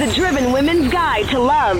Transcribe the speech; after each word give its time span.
the 0.00 0.10
Driven 0.14 0.50
Women's 0.50 0.90
Guide 0.90 1.28
to 1.28 1.38
Love, 1.38 1.76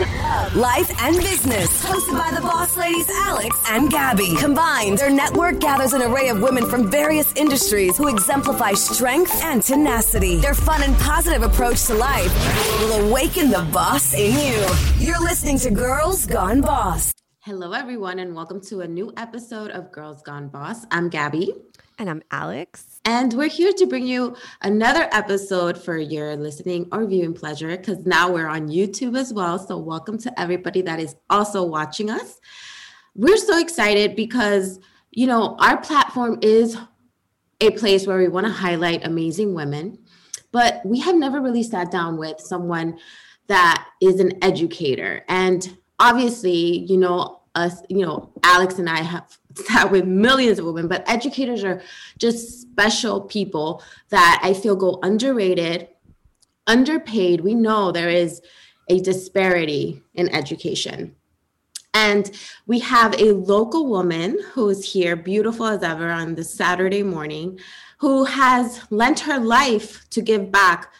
Life 0.54 0.92
and 1.00 1.16
Business, 1.16 1.82
hosted 1.82 2.18
by 2.18 2.30
the 2.38 2.42
boss 2.42 2.76
ladies 2.76 3.08
Alex 3.08 3.58
and 3.70 3.90
Gabby. 3.90 4.36
Combined, 4.36 4.98
their 4.98 5.08
network 5.08 5.58
gathers 5.58 5.94
an 5.94 6.02
array 6.02 6.28
of 6.28 6.42
women 6.42 6.68
from 6.68 6.90
various 6.90 7.32
industries 7.34 7.96
who 7.96 8.08
exemplify 8.08 8.74
strength 8.74 9.42
and 9.42 9.62
tenacity. 9.62 10.36
Their 10.36 10.52
fun 10.52 10.82
and 10.82 10.94
positive 10.98 11.42
approach 11.42 11.86
to 11.86 11.94
life 11.94 12.30
will 12.80 13.08
awaken 13.08 13.48
the 13.48 13.66
boss 13.72 14.12
in 14.12 14.32
you. 14.32 14.66
You're 14.98 15.20
listening 15.20 15.58
to 15.60 15.70
Girls 15.70 16.26
Gone 16.26 16.60
Boss. 16.60 17.14
Hello, 17.38 17.72
everyone, 17.72 18.18
and 18.18 18.34
welcome 18.34 18.60
to 18.66 18.82
a 18.82 18.86
new 18.86 19.14
episode 19.16 19.70
of 19.70 19.90
Girls 19.92 20.20
Gone 20.20 20.48
Boss. 20.48 20.84
I'm 20.90 21.08
Gabby. 21.08 21.54
And 22.00 22.08
I'm 22.08 22.22
Alex. 22.30 22.98
And 23.04 23.34
we're 23.34 23.50
here 23.50 23.74
to 23.74 23.86
bring 23.86 24.06
you 24.06 24.34
another 24.62 25.06
episode 25.12 25.76
for 25.76 25.98
your 25.98 26.34
listening 26.34 26.88
or 26.92 27.04
viewing 27.04 27.34
pleasure 27.34 27.76
because 27.76 28.06
now 28.06 28.32
we're 28.32 28.48
on 28.48 28.70
YouTube 28.70 29.18
as 29.18 29.34
well. 29.34 29.58
So, 29.58 29.76
welcome 29.76 30.16
to 30.20 30.40
everybody 30.40 30.80
that 30.80 30.98
is 30.98 31.14
also 31.28 31.62
watching 31.62 32.08
us. 32.08 32.40
We're 33.14 33.36
so 33.36 33.58
excited 33.58 34.16
because, 34.16 34.80
you 35.10 35.26
know, 35.26 35.58
our 35.58 35.76
platform 35.76 36.38
is 36.40 36.78
a 37.60 37.70
place 37.72 38.06
where 38.06 38.16
we 38.16 38.28
want 38.28 38.46
to 38.46 38.52
highlight 38.52 39.06
amazing 39.06 39.52
women, 39.52 39.98
but 40.52 40.80
we 40.86 41.00
have 41.00 41.16
never 41.16 41.42
really 41.42 41.62
sat 41.62 41.90
down 41.90 42.16
with 42.16 42.40
someone 42.40 42.98
that 43.48 43.86
is 44.00 44.20
an 44.20 44.42
educator. 44.42 45.22
And 45.28 45.76
obviously, 45.98 46.78
you 46.78 46.96
know, 46.96 47.42
us, 47.54 47.82
you 47.90 48.06
know, 48.06 48.32
Alex 48.42 48.78
and 48.78 48.88
I 48.88 49.02
have 49.02 49.39
sat 49.54 49.90
with 49.90 50.04
millions 50.04 50.58
of 50.58 50.64
women, 50.64 50.88
but 50.88 51.08
educators 51.08 51.64
are 51.64 51.82
just 52.18 52.62
special 52.62 53.20
people 53.20 53.82
that 54.10 54.40
I 54.42 54.54
feel 54.54 54.76
go 54.76 54.98
underrated, 55.02 55.88
underpaid. 56.66 57.40
We 57.40 57.54
know 57.54 57.92
there 57.92 58.08
is 58.08 58.40
a 58.88 59.00
disparity 59.00 60.02
in 60.14 60.28
education. 60.28 61.16
And 61.92 62.30
we 62.66 62.78
have 62.80 63.14
a 63.20 63.32
local 63.32 63.86
woman 63.86 64.38
who 64.52 64.68
is 64.68 64.92
here, 64.92 65.16
beautiful 65.16 65.66
as 65.66 65.82
ever, 65.82 66.10
on 66.10 66.36
this 66.36 66.54
Saturday 66.54 67.02
morning, 67.02 67.58
who 67.98 68.24
has 68.24 68.80
lent 68.90 69.20
her 69.20 69.38
life 69.38 70.08
to 70.10 70.22
give 70.22 70.52
back 70.52 70.92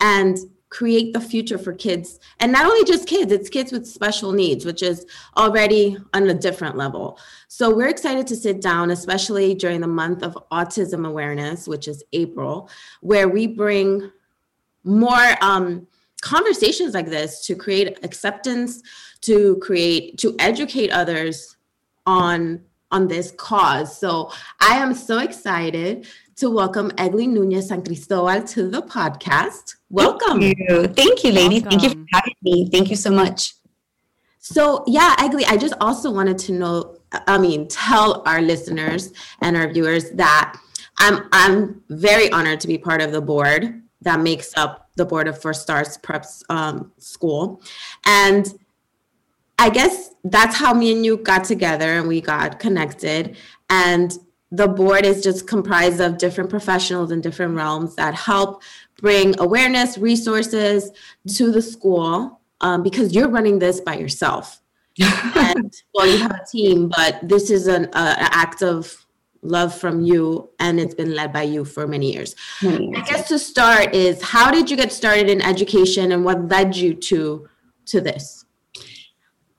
and 0.00 0.38
create 0.70 1.12
the 1.12 1.20
future 1.20 1.58
for 1.58 1.72
kids. 1.72 2.20
And 2.40 2.52
not 2.52 2.66
only 2.66 2.84
just 2.84 3.08
kids 3.08 3.32
it's 3.32 3.48
kids 3.48 3.72
with 3.72 3.86
special 3.86 4.32
needs 4.32 4.64
which 4.64 4.82
is 4.82 5.06
already 5.36 5.96
on 6.12 6.28
a 6.28 6.34
different 6.34 6.76
level. 6.76 7.18
So 7.48 7.74
we're 7.74 7.88
excited 7.88 8.26
to 8.28 8.36
sit 8.36 8.60
down 8.60 8.90
especially 8.90 9.54
during 9.54 9.80
the 9.80 9.88
month 9.88 10.22
of 10.22 10.36
autism 10.52 11.06
awareness 11.06 11.66
which 11.66 11.88
is 11.88 12.04
april 12.12 12.68
where 13.00 13.28
we 13.28 13.46
bring 13.46 14.10
more 14.84 15.36
um, 15.40 15.86
conversations 16.20 16.94
like 16.94 17.06
this 17.06 17.46
to 17.46 17.54
create 17.54 18.04
acceptance 18.04 18.82
to 19.20 19.56
create 19.56 20.18
to 20.18 20.34
educate 20.38 20.90
others 20.90 21.56
on 22.06 22.60
on 22.90 23.06
this 23.06 23.32
cause. 23.32 23.98
So 23.98 24.30
i 24.60 24.76
am 24.76 24.94
so 24.94 25.18
excited 25.18 26.06
to 26.38 26.50
welcome 26.50 26.92
Egly 26.92 27.28
Nunez 27.28 27.66
San 27.66 27.82
Cristobal 27.82 28.40
to 28.44 28.70
the 28.70 28.80
podcast. 28.80 29.74
Welcome. 29.90 30.40
Thank 30.40 30.58
you, 30.58 30.86
Thank 30.86 31.24
you 31.24 31.32
ladies. 31.32 31.62
Welcome. 31.62 31.80
Thank 31.80 31.82
you 31.82 31.90
for 31.90 32.06
having 32.12 32.34
me. 32.42 32.68
Thank 32.70 32.90
you 32.90 32.96
so 32.96 33.10
much. 33.10 33.54
So, 34.38 34.84
yeah, 34.86 35.16
Egly, 35.16 35.42
I 35.48 35.56
just 35.56 35.74
also 35.80 36.12
wanted 36.12 36.38
to 36.38 36.52
know, 36.52 36.96
I 37.26 37.38
mean, 37.38 37.66
tell 37.66 38.22
our 38.24 38.40
listeners 38.40 39.12
and 39.40 39.56
our 39.56 39.72
viewers 39.72 40.10
that 40.12 40.56
I'm 40.98 41.28
I'm 41.32 41.82
very 41.90 42.30
honored 42.30 42.60
to 42.60 42.68
be 42.68 42.78
part 42.78 43.02
of 43.02 43.10
the 43.10 43.20
board 43.20 43.82
that 44.02 44.20
makes 44.20 44.56
up 44.56 44.90
the 44.94 45.04
board 45.04 45.26
of 45.26 45.40
First 45.42 45.62
Stars 45.62 45.98
Preps 45.98 46.44
um, 46.50 46.92
School, 46.98 47.60
and 48.06 48.46
I 49.58 49.70
guess 49.70 50.14
that's 50.22 50.54
how 50.54 50.72
me 50.72 50.92
and 50.92 51.04
you 51.04 51.16
got 51.16 51.42
together 51.42 51.98
and 51.98 52.06
we 52.06 52.20
got 52.20 52.60
connected. 52.60 53.36
And 53.70 54.16
the 54.50 54.68
board 54.68 55.04
is 55.04 55.22
just 55.22 55.46
comprised 55.46 56.00
of 56.00 56.18
different 56.18 56.50
professionals 56.50 57.10
in 57.10 57.20
different 57.20 57.54
realms 57.54 57.94
that 57.96 58.14
help 58.14 58.62
bring 59.00 59.38
awareness, 59.40 59.98
resources 59.98 60.90
to 61.36 61.52
the 61.52 61.62
school 61.62 62.40
um, 62.60 62.82
because 62.82 63.14
you're 63.14 63.28
running 63.28 63.58
this 63.58 63.80
by 63.80 63.96
yourself. 63.96 64.60
and 65.36 65.72
well, 65.94 66.06
you 66.06 66.18
have 66.18 66.32
a 66.32 66.44
team, 66.50 66.90
but 66.96 67.20
this 67.22 67.50
is 67.50 67.68
an 67.68 67.84
uh, 67.92 68.14
act 68.18 68.62
of 68.62 69.06
love 69.42 69.72
from 69.72 70.00
you, 70.00 70.50
and 70.58 70.80
it's 70.80 70.94
been 70.94 71.14
led 71.14 71.32
by 71.32 71.42
you 71.42 71.64
for 71.64 71.86
many 71.86 72.12
years. 72.12 72.34
many 72.62 72.86
years. 72.86 72.98
I 72.98 73.08
guess 73.08 73.28
to 73.28 73.38
start 73.38 73.94
is 73.94 74.20
how 74.20 74.50
did 74.50 74.68
you 74.68 74.76
get 74.76 74.92
started 74.92 75.30
in 75.30 75.40
education, 75.40 76.10
and 76.10 76.24
what 76.24 76.48
led 76.48 76.76
you 76.76 76.94
to 76.94 77.48
to 77.86 78.00
this? 78.00 78.44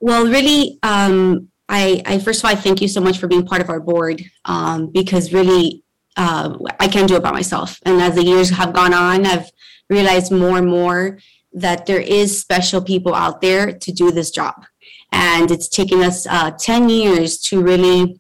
Well, 0.02 0.26
really, 0.26 0.78
um, 0.84 1.49
I, 1.70 2.02
I 2.06 2.20
first 2.20 2.40
of 2.40 2.46
all, 2.46 2.52
I 2.52 2.56
thank 2.56 2.82
you 2.82 2.88
so 2.88 3.00
much 3.00 3.20
for 3.20 3.28
being 3.28 3.46
part 3.46 3.62
of 3.62 3.70
our 3.70 3.80
board 3.80 4.24
um, 4.46 4.88
because 4.88 5.32
really, 5.32 5.84
uh, 6.18 6.58
I 6.80 6.88
can't 6.88 7.08
do 7.08 7.16
it 7.16 7.24
by 7.24 7.32
myself. 7.32 7.80
And 7.86 8.02
as 8.02 8.16
the 8.16 8.26
years 8.26 8.50
have 8.50 8.74
gone 8.74 8.94
on, 8.94 9.26
I've 9.26 9.52
realized 9.90 10.32
more 10.32 10.58
and 10.58 10.68
more 10.68 11.20
that 11.54 11.86
there 11.86 12.02
is 12.02 12.42
special 12.42 12.82
people 12.82 13.14
out 13.14 13.42
there 13.42 13.72
to 13.72 13.92
do 13.92 14.12
this 14.12 14.32
job. 14.32 14.66
And 15.12 15.50
it's 15.50 15.70
taken 15.70 16.02
us 16.02 16.28
uh, 16.28 16.52
10 16.52 16.90
years 16.90 17.38
to 17.42 17.62
really 17.62 18.20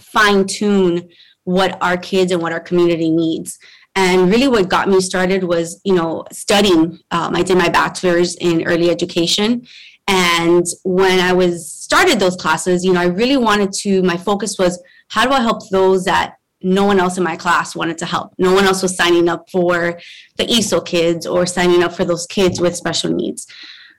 fine 0.00 0.46
tune 0.46 1.08
what 1.44 1.76
our 1.82 1.96
kids 1.96 2.32
and 2.32 2.40
what 2.40 2.52
our 2.52 2.60
community 2.60 3.10
needs. 3.10 3.58
And 3.96 4.28
really, 4.28 4.48
what 4.48 4.68
got 4.68 4.88
me 4.88 5.00
started 5.00 5.44
was, 5.44 5.80
you 5.84 5.94
know, 5.94 6.24
studying. 6.32 6.98
Um, 7.12 7.36
I 7.36 7.42
did 7.42 7.56
my 7.56 7.68
bachelor's 7.68 8.34
in 8.36 8.66
early 8.66 8.90
education, 8.90 9.68
and 10.06 10.66
when 10.82 11.20
I 11.20 11.32
was 11.32 11.70
started 11.70 12.20
those 12.20 12.36
classes, 12.36 12.84
you 12.84 12.92
know, 12.92 13.00
I 13.00 13.06
really 13.06 13.36
wanted 13.36 13.72
to, 13.80 14.02
my 14.02 14.16
focus 14.16 14.58
was 14.58 14.82
how 15.08 15.24
do 15.24 15.32
I 15.32 15.40
help 15.40 15.68
those 15.70 16.04
that 16.04 16.34
no 16.60 16.84
one 16.84 16.98
else 16.98 17.18
in 17.18 17.24
my 17.24 17.36
class 17.36 17.76
wanted 17.76 17.98
to 17.98 18.06
help? 18.06 18.32
No 18.38 18.52
one 18.52 18.64
else 18.64 18.82
was 18.82 18.96
signing 18.96 19.28
up 19.28 19.48
for 19.50 20.00
the 20.36 20.44
ESOL 20.44 20.84
kids 20.84 21.26
or 21.26 21.46
signing 21.46 21.82
up 21.82 21.92
for 21.94 22.04
those 22.04 22.26
kids 22.26 22.60
with 22.60 22.76
special 22.76 23.12
needs. 23.12 23.46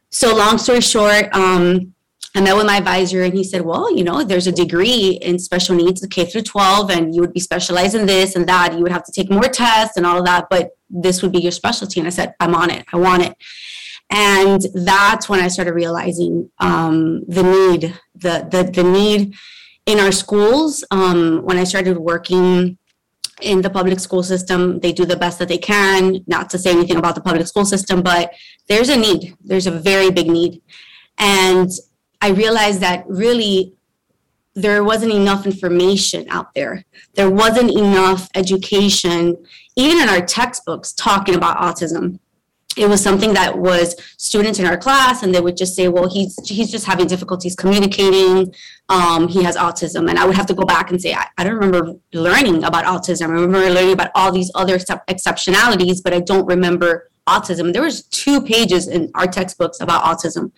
So, 0.09 0.35
long 0.35 0.57
story 0.57 0.81
short, 0.81 1.33
um, 1.33 1.93
I 2.35 2.41
met 2.41 2.55
with 2.55 2.65
my 2.65 2.77
advisor 2.77 3.23
and 3.23 3.33
he 3.33 3.43
said, 3.43 3.61
Well, 3.61 3.95
you 3.95 4.03
know, 4.03 4.23
there's 4.23 4.47
a 4.47 4.51
degree 4.51 5.19
in 5.21 5.39
special 5.39 5.75
needs, 5.75 6.05
K 6.07 6.25
through 6.25 6.41
12, 6.41 6.89
and 6.91 7.15
you 7.15 7.21
would 7.21 7.33
be 7.33 7.39
specialized 7.39 7.95
in 7.95 8.05
this 8.05 8.35
and 8.35 8.47
that. 8.47 8.73
You 8.73 8.79
would 8.79 8.91
have 8.91 9.05
to 9.05 9.11
take 9.11 9.31
more 9.31 9.43
tests 9.43 9.97
and 9.97 10.05
all 10.05 10.19
of 10.19 10.25
that, 10.25 10.47
but 10.49 10.71
this 10.89 11.21
would 11.21 11.31
be 11.31 11.39
your 11.39 11.51
specialty. 11.51 11.99
And 11.99 12.07
I 12.07 12.11
said, 12.11 12.35
I'm 12.39 12.53
on 12.53 12.69
it. 12.69 12.85
I 12.91 12.97
want 12.97 13.23
it. 13.23 13.35
And 14.09 14.61
that's 14.73 15.27
when 15.27 15.39
I 15.39 15.47
started 15.47 15.73
realizing 15.73 16.49
um, 16.59 17.23
the 17.27 17.43
need, 17.43 17.99
the, 18.13 18.47
the, 18.49 18.69
the 18.71 18.83
need 18.83 19.33
in 19.85 19.99
our 19.99 20.11
schools. 20.11 20.83
Um, 20.91 21.41
when 21.43 21.57
I 21.57 21.63
started 21.63 21.97
working 21.97 22.77
in 23.41 23.61
the 23.61 23.69
public 23.69 23.99
school 23.99 24.23
system, 24.23 24.79
they 24.79 24.93
do 24.93 25.05
the 25.05 25.17
best 25.17 25.39
that 25.39 25.47
they 25.47 25.57
can. 25.57 26.23
Not 26.27 26.49
to 26.51 26.59
say 26.59 26.71
anything 26.71 26.97
about 26.97 27.15
the 27.15 27.21
public 27.21 27.47
school 27.47 27.65
system, 27.65 28.01
but 28.01 28.33
there's 28.67 28.89
a 28.89 28.97
need. 28.97 29.35
There's 29.43 29.67
a 29.67 29.71
very 29.71 30.11
big 30.11 30.27
need. 30.27 30.61
And 31.17 31.69
I 32.21 32.29
realized 32.29 32.81
that 32.81 33.05
really 33.07 33.73
there 34.53 34.83
wasn't 34.83 35.11
enough 35.11 35.45
information 35.45 36.25
out 36.29 36.53
there. 36.53 36.85
There 37.15 37.29
wasn't 37.29 37.71
enough 37.71 38.29
education, 38.35 39.35
even 39.75 40.01
in 40.01 40.07
our 40.07 40.25
textbooks, 40.25 40.93
talking 40.93 41.35
about 41.35 41.57
autism 41.57 42.19
it 42.77 42.87
was 42.87 43.01
something 43.01 43.33
that 43.33 43.57
was 43.57 43.95
students 44.17 44.59
in 44.59 44.65
our 44.65 44.77
class 44.77 45.23
and 45.23 45.33
they 45.33 45.41
would 45.41 45.57
just 45.57 45.75
say 45.75 45.87
well 45.87 46.09
he's 46.09 46.35
he's 46.47 46.71
just 46.71 46.85
having 46.85 47.07
difficulties 47.07 47.55
communicating 47.55 48.53
um, 48.89 49.27
he 49.27 49.43
has 49.43 49.55
autism. 49.57 50.09
And 50.09 50.19
i 50.19 50.25
would 50.25 50.35
have 50.35 50.45
to 50.47 50.53
go 50.53 50.65
back 50.65 50.91
and 50.91 51.01
say 51.01 51.13
I, 51.13 51.27
I, 51.37 51.43
don't 51.43 51.55
remember 51.55 51.93
learning 52.13 52.63
about 52.63 52.85
autism. 52.85 53.29
I 53.29 53.31
remember 53.31 53.69
learning 53.69 53.93
about 53.93 54.11
all 54.15 54.31
these 54.31 54.51
other 54.55 54.77
exceptionalities 54.77 56.01
but 56.03 56.13
i 56.13 56.19
don't 56.19 56.45
remember 56.45 57.09
autism. 57.27 57.73
There 57.73 57.81
was 57.81 58.03
two 58.03 58.41
pages 58.41 58.87
in 58.87 59.11
our 59.15 59.25
textbooks 59.25 59.79
about 59.81 60.03
autism. 60.03 60.51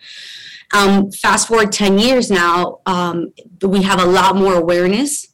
Um, 0.74 1.10
fast 1.10 1.48
forward 1.48 1.72
10 1.72 1.98
years 1.98 2.30
now 2.30 2.80
um, 2.84 3.32
we 3.62 3.82
have 3.82 4.00
a 4.00 4.04
lot 4.04 4.36
more 4.36 4.54
awareness 4.54 5.28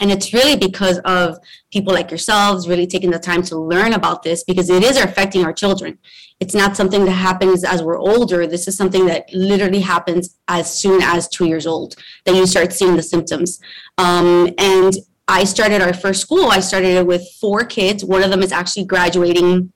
and 0.00 0.10
it's 0.10 0.32
really 0.32 0.56
because 0.56 0.98
of 1.04 1.38
people 1.72 1.92
like 1.92 2.10
yourselves 2.10 2.68
really 2.68 2.86
taking 2.86 3.10
the 3.10 3.18
time 3.18 3.42
to 3.44 3.58
learn 3.58 3.92
about 3.92 4.22
this 4.22 4.44
because 4.44 4.68
it 4.70 4.82
is 4.82 4.96
affecting 4.96 5.44
our 5.44 5.52
children. 5.52 5.98
It's 6.38 6.54
not 6.54 6.76
something 6.76 7.04
that 7.06 7.12
happens 7.12 7.64
as 7.64 7.82
we're 7.82 7.98
older. 7.98 8.46
This 8.46 8.68
is 8.68 8.76
something 8.76 9.06
that 9.06 9.32
literally 9.32 9.80
happens 9.80 10.36
as 10.48 10.72
soon 10.72 11.02
as 11.02 11.28
two 11.28 11.46
years 11.46 11.66
old 11.66 11.96
that 12.24 12.34
you 12.34 12.46
start 12.46 12.72
seeing 12.72 12.96
the 12.96 13.02
symptoms. 13.02 13.58
Um, 13.96 14.50
and 14.58 14.92
I 15.28 15.44
started 15.44 15.80
our 15.80 15.94
first 15.94 16.20
school. 16.20 16.50
I 16.50 16.60
started 16.60 16.96
it 16.96 17.06
with 17.06 17.26
four 17.40 17.64
kids. 17.64 18.04
One 18.04 18.22
of 18.22 18.30
them 18.30 18.42
is 18.42 18.52
actually 18.52 18.84
graduating 18.84 19.72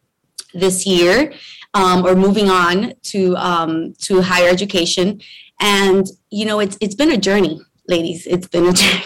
this 0.53 0.87
year 0.87 1.33
um, 1.73 2.05
or 2.05 2.15
moving 2.15 2.51
on 2.51 2.93
to 3.05 3.37
um, 3.37 3.95
to 4.01 4.21
higher 4.21 4.49
education. 4.49 5.21
And 5.61 6.07
you 6.31 6.45
know, 6.45 6.61
it's 6.61 6.77
it's 6.81 6.95
been 6.95 7.13
a 7.13 7.17
journey, 7.17 7.61
ladies. 7.89 8.27
It's 8.27 8.47
been 8.47 8.67
a 8.67 8.73
journey 8.75 9.05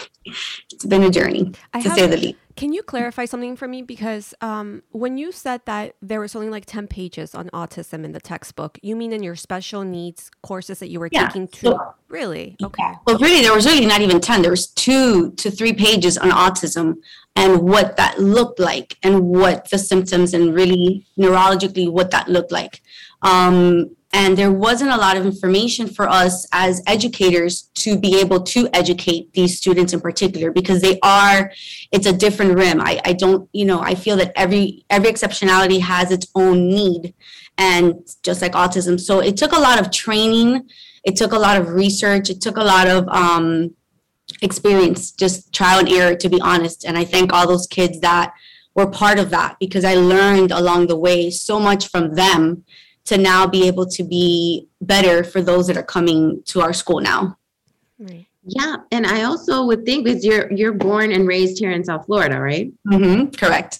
it's 0.75 0.85
been 0.85 1.03
a 1.03 1.09
journey 1.09 1.51
I 1.73 1.81
to 1.81 1.89
say 1.89 2.07
the 2.07 2.17
least. 2.17 2.37
can 2.55 2.73
you 2.73 2.83
clarify 2.83 3.25
something 3.25 3.55
for 3.55 3.67
me? 3.67 3.81
Because 3.81 4.33
um, 4.41 4.83
when 4.91 5.17
you 5.17 5.31
said 5.31 5.61
that 5.65 5.95
there 6.01 6.19
was 6.19 6.35
only 6.35 6.49
like 6.49 6.65
10 6.65 6.87
pages 6.87 7.33
on 7.33 7.49
autism 7.49 8.03
in 8.03 8.11
the 8.11 8.19
textbook, 8.19 8.77
you 8.81 8.95
mean 8.95 9.11
in 9.13 9.23
your 9.23 9.35
special 9.35 9.83
needs 9.83 10.29
courses 10.43 10.79
that 10.79 10.89
you 10.89 10.99
were 10.99 11.09
Yeah, 11.11 11.27
taking 11.27 11.47
to? 11.47 11.65
so- 11.67 11.93
really? 12.09 12.55
Okay. 12.61 12.91
Well, 13.05 13.17
really, 13.19 13.41
there 13.41 13.53
was 13.53 13.65
really 13.65 13.85
not 13.85 14.01
even 14.01 14.19
10. 14.21 14.41
There 14.41 14.51
was 14.51 14.67
two 14.67 15.31
to 15.33 15.49
three 15.49 15.73
pages 15.73 16.17
on 16.17 16.29
autism 16.31 16.95
and 17.35 17.61
what 17.61 17.97
that 17.97 18.19
looked 18.19 18.59
like 18.59 18.97
and 19.03 19.21
what 19.27 19.69
the 19.69 19.77
symptoms 19.77 20.33
and 20.33 20.53
really 20.53 21.05
neurologically 21.17 21.89
what 21.91 22.11
that 22.11 22.27
looked 22.29 22.51
like. 22.51 22.81
Um, 23.21 23.95
and 24.15 24.37
there 24.37 24.51
wasn't 24.51 24.89
a 24.89 24.95
lot 24.95 25.17
of 25.17 25.25
information 25.25 25.87
for 25.87 26.07
us 26.07 26.47
as 26.53 26.81
educators 26.87 27.63
to 27.73 27.99
be 27.99 28.17
able 28.21 28.41
to 28.41 28.69
educate 28.73 29.33
these 29.33 29.57
students 29.57 29.91
in 29.91 29.99
particular 29.99 30.51
because 30.51 30.81
they 30.81 30.97
are 31.03 31.51
it's 31.91 32.07
a 32.07 32.13
different 32.13 32.57
rim. 32.57 32.79
I, 32.79 33.01
I 33.03 33.11
don't 33.13 33.49
you 33.51 33.65
know 33.65 33.81
i 33.81 33.93
feel 33.93 34.15
that 34.17 34.31
every 34.35 34.85
every 34.89 35.11
exceptionality 35.11 35.81
has 35.81 36.11
its 36.11 36.27
own 36.33 36.69
need 36.69 37.13
and 37.57 37.93
just 38.23 38.41
like 38.41 38.53
autism. 38.53 38.99
So 38.99 39.19
it 39.19 39.37
took 39.37 39.51
a 39.51 39.59
lot 39.59 39.79
of 39.81 39.91
training 39.91 40.69
it 41.03 41.17
took 41.17 41.33
a 41.33 41.39
lot 41.47 41.59
of 41.59 41.69
research 41.69 42.29
it 42.29 42.39
took 42.39 42.57
a 42.57 42.63
lot 42.63 42.87
of 42.87 43.07
um, 43.09 43.75
experience 44.41 45.11
just 45.11 45.53
trial 45.53 45.79
and 45.79 45.89
error 45.89 46.15
to 46.15 46.29
be 46.29 46.39
honest. 46.39 46.85
And 46.85 46.97
i 46.97 47.03
thank 47.03 47.33
all 47.33 47.47
those 47.47 47.67
kids 47.67 47.99
that 47.99 48.33
were 48.75 48.87
part 48.87 49.19
of 49.19 49.29
that 49.31 49.57
because 49.59 49.83
i 49.83 49.95
learned 49.95 50.51
along 50.51 50.87
the 50.87 50.97
way 51.07 51.29
so 51.29 51.59
much 51.59 51.89
from 51.89 52.15
them 52.15 52.63
to 53.05 53.17
now 53.17 53.45
be 53.47 53.67
able 53.67 53.85
to 53.85 54.03
be 54.03 54.67
better 54.81 55.23
for 55.23 55.41
those 55.41 55.67
that 55.67 55.77
are 55.77 55.83
coming 55.83 56.41
to 56.45 56.61
our 56.61 56.73
school 56.73 56.99
now 56.99 57.37
Right. 57.99 58.27
Yeah, 58.47 58.75
and 58.91 59.07
I 59.07 59.23
also 59.23 59.65
would 59.65 59.85
think 59.85 60.03
because 60.05 60.23
you're 60.25 60.51
you're 60.51 60.73
born 60.73 61.11
and 61.11 61.27
raised 61.27 61.57
here 61.57 61.71
in 61.71 61.83
South 61.83 62.05
Florida, 62.05 62.39
right? 62.39 62.71
mm-hmm. 62.87 63.31
correct 63.41 63.79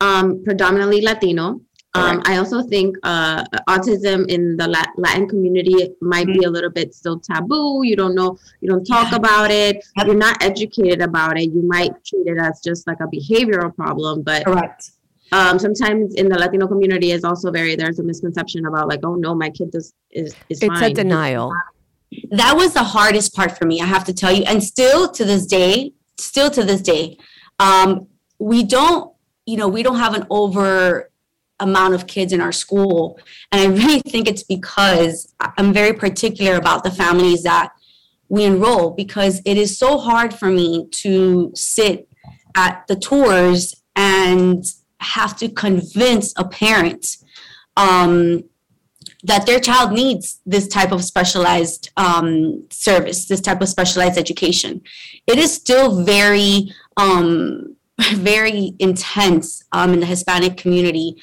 Um, 0.00 0.44
predominantly 0.44 1.00
Latino. 1.00 1.60
Um, 1.94 2.22
I 2.26 2.36
also 2.36 2.62
think 2.62 2.94
uh, 3.02 3.42
autism 3.68 4.28
in 4.28 4.56
the 4.56 4.68
Latin 4.98 5.26
community 5.28 5.88
might 6.00 6.26
be 6.28 6.44
a 6.44 6.50
little 6.50 6.70
bit 6.70 6.94
still 6.94 7.18
taboo. 7.18 7.80
You 7.82 7.96
don't 7.96 8.14
know, 8.14 8.38
you 8.60 8.68
don't 8.68 8.84
talk 8.84 9.10
Yeah. 9.10 9.16
about 9.16 9.50
it. 9.50 9.74
Yep. 9.96 10.06
You're 10.06 10.14
not 10.28 10.36
educated 10.40 11.00
about 11.02 11.36
it. 11.40 11.50
You 11.50 11.62
might 11.62 11.92
treat 12.04 12.26
it 12.28 12.38
as 12.38 12.60
just 12.60 12.86
like 12.86 13.00
a 13.00 13.08
behavioral 13.08 13.74
problem, 13.74 14.22
but 14.22 14.44
correct 14.44 14.90
um, 15.32 15.58
sometimes 15.58 16.14
in 16.14 16.28
the 16.28 16.38
Latino 16.38 16.66
community 16.66 17.10
is 17.12 17.24
also 17.24 17.50
very 17.50 17.76
there's 17.76 17.98
a 17.98 18.02
misconception 18.02 18.66
about 18.66 18.88
like, 18.88 19.00
oh 19.04 19.14
no, 19.14 19.34
my 19.34 19.50
kid 19.50 19.70
does 19.70 19.92
is 20.10 20.34
is 20.48 20.62
It's 20.62 20.66
fine. 20.66 20.90
a 20.90 20.94
denial. 20.94 21.52
that 22.30 22.54
was 22.56 22.72
the 22.72 22.82
hardest 22.82 23.34
part 23.34 23.56
for 23.58 23.66
me 23.66 23.80
i 23.82 23.84
have 23.84 24.02
to 24.02 24.14
tell 24.14 24.32
you 24.32 24.42
and 24.44 24.62
still 24.64 25.10
to 25.10 25.24
this 25.26 25.44
day 25.44 25.92
still 26.18 26.48
to 26.50 26.64
this 26.64 26.80
day 26.80 27.18
um, 27.58 28.06
we 28.38 28.64
don't 28.64 29.12
you 29.44 29.56
know 29.58 29.68
we 29.68 29.82
don't 29.82 29.98
have 29.98 30.14
an 30.14 30.24
over 30.30 31.10
amount 31.60 31.92
of 31.94 32.06
kids 32.06 32.32
in 32.32 32.40
our 32.40 32.50
school 32.52 33.18
and 33.52 33.60
i 33.60 33.66
really 33.66 34.00
think 34.12 34.26
it's 34.26 34.42
because 34.42 35.34
I- 35.38 35.52
i'm 35.58 35.70
very 35.74 35.92
particular 35.92 36.54
about 36.56 36.82
the 36.82 36.90
families 36.90 37.42
that 37.42 37.68
we 38.30 38.44
enroll 38.44 38.90
because 38.92 39.42
it 39.44 39.56
is 39.58 39.76
so 39.76 39.98
hard 39.98 40.32
for 40.32 40.48
me 40.48 40.88
to 41.02 41.52
sit 41.54 42.08
at 42.56 42.86
the 42.88 42.96
tours 42.96 43.74
and 43.96 44.64
have 45.00 45.36
to 45.38 45.48
convince 45.48 46.32
a 46.36 46.44
parent 46.44 47.18
um, 47.76 48.44
that 49.24 49.46
their 49.46 49.60
child 49.60 49.92
needs 49.92 50.40
this 50.46 50.68
type 50.68 50.92
of 50.92 51.04
specialized 51.04 51.90
um, 51.96 52.64
service, 52.70 53.26
this 53.26 53.40
type 53.40 53.60
of 53.60 53.68
specialized 53.68 54.18
education. 54.18 54.80
It 55.26 55.38
is 55.38 55.52
still 55.52 56.02
very, 56.04 56.72
um, 56.96 57.76
very 58.14 58.74
intense 58.78 59.64
um, 59.72 59.92
in 59.92 60.00
the 60.00 60.06
Hispanic 60.06 60.56
community, 60.56 61.16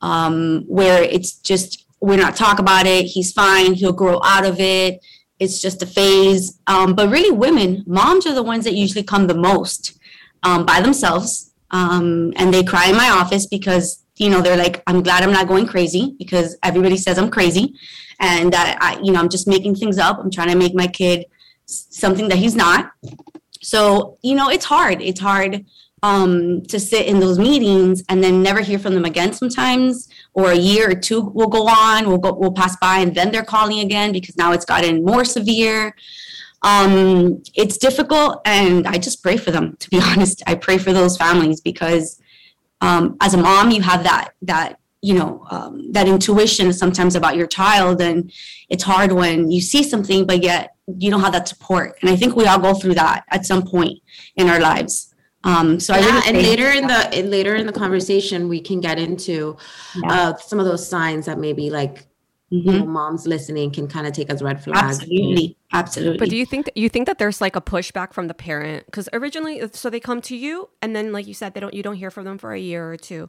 um, 0.00 0.64
where 0.66 1.02
it's 1.02 1.32
just 1.32 1.86
we're 2.00 2.16
not 2.16 2.34
talk 2.34 2.58
about 2.58 2.86
it. 2.86 3.04
He's 3.04 3.32
fine. 3.32 3.74
He'll 3.74 3.92
grow 3.92 4.20
out 4.24 4.44
of 4.44 4.58
it. 4.58 5.04
It's 5.38 5.60
just 5.60 5.82
a 5.82 5.86
phase. 5.86 6.58
Um, 6.66 6.94
but 6.94 7.10
really, 7.10 7.30
women, 7.30 7.84
moms 7.86 8.26
are 8.26 8.34
the 8.34 8.42
ones 8.42 8.64
that 8.64 8.74
usually 8.74 9.04
come 9.04 9.28
the 9.28 9.34
most 9.34 9.98
by 10.42 10.80
themselves, 10.80 11.51
um, 11.72 12.32
and 12.36 12.52
they 12.52 12.62
cry 12.62 12.88
in 12.88 12.96
my 12.96 13.10
office 13.10 13.46
because 13.46 14.04
you 14.16 14.30
know 14.30 14.40
they're 14.40 14.56
like 14.56 14.82
i'm 14.86 15.02
glad 15.02 15.22
i'm 15.22 15.32
not 15.32 15.48
going 15.48 15.66
crazy 15.66 16.14
because 16.18 16.56
everybody 16.62 16.96
says 16.96 17.18
i'm 17.18 17.30
crazy 17.30 17.74
and 18.20 18.52
that 18.52 18.78
i 18.80 18.98
you 19.02 19.10
know 19.10 19.18
i'm 19.18 19.28
just 19.28 19.48
making 19.48 19.74
things 19.74 19.98
up. 19.98 20.18
I'm 20.18 20.30
trying 20.30 20.48
to 20.48 20.56
make 20.56 20.74
my 20.74 20.86
kid 20.86 21.26
something 21.66 22.28
that 22.28 22.38
he's 22.38 22.54
not. 22.54 22.92
So 23.62 24.18
you 24.22 24.34
know 24.34 24.48
it's 24.48 24.64
hard. 24.64 25.00
It's 25.00 25.20
hard 25.20 25.64
um, 26.02 26.62
to 26.62 26.80
sit 26.80 27.06
in 27.06 27.20
those 27.20 27.38
meetings 27.38 28.02
and 28.08 28.22
then 28.22 28.42
never 28.42 28.60
hear 28.60 28.78
from 28.78 28.94
them 28.94 29.04
again 29.04 29.32
sometimes 29.32 30.08
or 30.34 30.50
a 30.50 30.56
year 30.56 30.90
or 30.90 30.94
two 30.94 31.20
will 31.20 31.46
go 31.46 31.68
on 31.68 32.08
we'll 32.08 32.18
go 32.18 32.32
we'll 32.32 32.52
pass 32.52 32.76
by 32.78 32.98
and 32.98 33.14
then 33.14 33.30
they're 33.30 33.44
calling 33.44 33.78
again 33.78 34.10
because 34.10 34.36
now 34.36 34.50
it's 34.50 34.64
gotten 34.64 35.04
more 35.04 35.24
severe 35.24 35.94
um, 36.64 37.42
it's 37.54 37.76
difficult 37.76 38.40
and 38.44 38.86
i 38.86 38.96
just 38.98 39.22
pray 39.22 39.36
for 39.36 39.50
them 39.50 39.76
to 39.80 39.90
be 39.90 40.00
honest. 40.10 40.42
I 40.46 40.54
pray 40.54 40.78
for 40.78 40.92
those 40.92 41.16
families 41.16 41.60
because 41.60 42.20
um, 42.80 43.16
as 43.20 43.34
a 43.34 43.38
mom 43.38 43.70
you 43.70 43.82
have 43.82 44.02
that 44.04 44.30
that 44.42 44.78
you 45.00 45.14
know 45.14 45.44
um, 45.50 45.90
that 45.92 46.06
intuition 46.08 46.72
sometimes 46.72 47.16
about 47.16 47.36
your 47.36 47.46
child 47.48 48.00
and 48.00 48.32
it's 48.68 48.84
hard 48.84 49.10
when 49.12 49.50
you 49.50 49.60
see 49.60 49.82
something 49.82 50.26
but 50.26 50.42
yet 50.42 50.70
you 50.98 51.10
don't 51.10 51.20
have 51.20 51.32
that 51.32 51.48
support. 51.48 51.96
And 52.00 52.10
i 52.10 52.16
think 52.16 52.34
we 52.36 52.46
all 52.46 52.58
go 52.58 52.74
through 52.74 52.94
that 52.94 53.24
at 53.30 53.46
some 53.46 53.62
point 53.62 53.98
in 54.36 54.48
our 54.48 54.60
lives. 54.60 55.14
Um, 55.44 55.80
so 55.80 55.92
i 55.94 55.98
yeah, 55.98 56.06
really 56.06 56.28
and 56.28 56.36
later 56.38 56.70
in 56.70 56.86
the 56.86 57.18
in, 57.18 57.30
later 57.30 57.54
in 57.56 57.66
the 57.66 57.72
conversation, 57.72 58.48
we 58.48 58.60
can 58.60 58.80
get 58.80 58.98
into 58.98 59.56
Yeah. 59.96 60.12
uh, 60.12 60.36
some 60.36 60.60
of 60.60 60.66
those 60.66 60.88
signs 60.88 61.26
that 61.26 61.38
maybe 61.38 61.70
like 61.70 62.06
you 62.52 62.62
Mhm. 62.70 62.78
know, 62.80 62.86
moms 62.86 63.26
listening 63.26 63.70
can 63.70 63.88
kind 63.88 64.06
of 64.06 64.12
take 64.12 64.28
as 64.30 64.42
red 64.42 64.62
flags. 64.62 65.00
absolutely 65.00 65.56
absolutely 65.72 66.18
But 66.18 66.28
do 66.28 66.36
you 66.36 66.44
think 66.44 66.66
that 66.66 66.76
you 66.76 66.88
think 66.88 67.06
that 67.06 67.18
there's 67.18 67.40
like 67.40 67.56
a 67.56 67.60
pushback 67.60 68.12
from 68.12 68.28
the 68.28 68.34
parent? 68.34 68.84
Because 68.86 69.08
originally, 69.12 69.62
so 69.72 69.88
they 69.90 70.00
come 70.00 70.20
to 70.22 70.36
you, 70.36 70.68
and 70.82 70.94
then 70.94 71.12
like 71.12 71.26
you 71.26 71.34
said, 71.34 71.54
they 71.54 71.60
don't 71.60 71.74
you 71.74 71.82
don't 71.82 71.96
hear 71.96 72.10
from 72.10 72.24
them 72.24 72.38
for 72.38 72.52
a 72.52 72.60
year 72.60 72.92
or 72.92 72.96
two. 72.96 73.28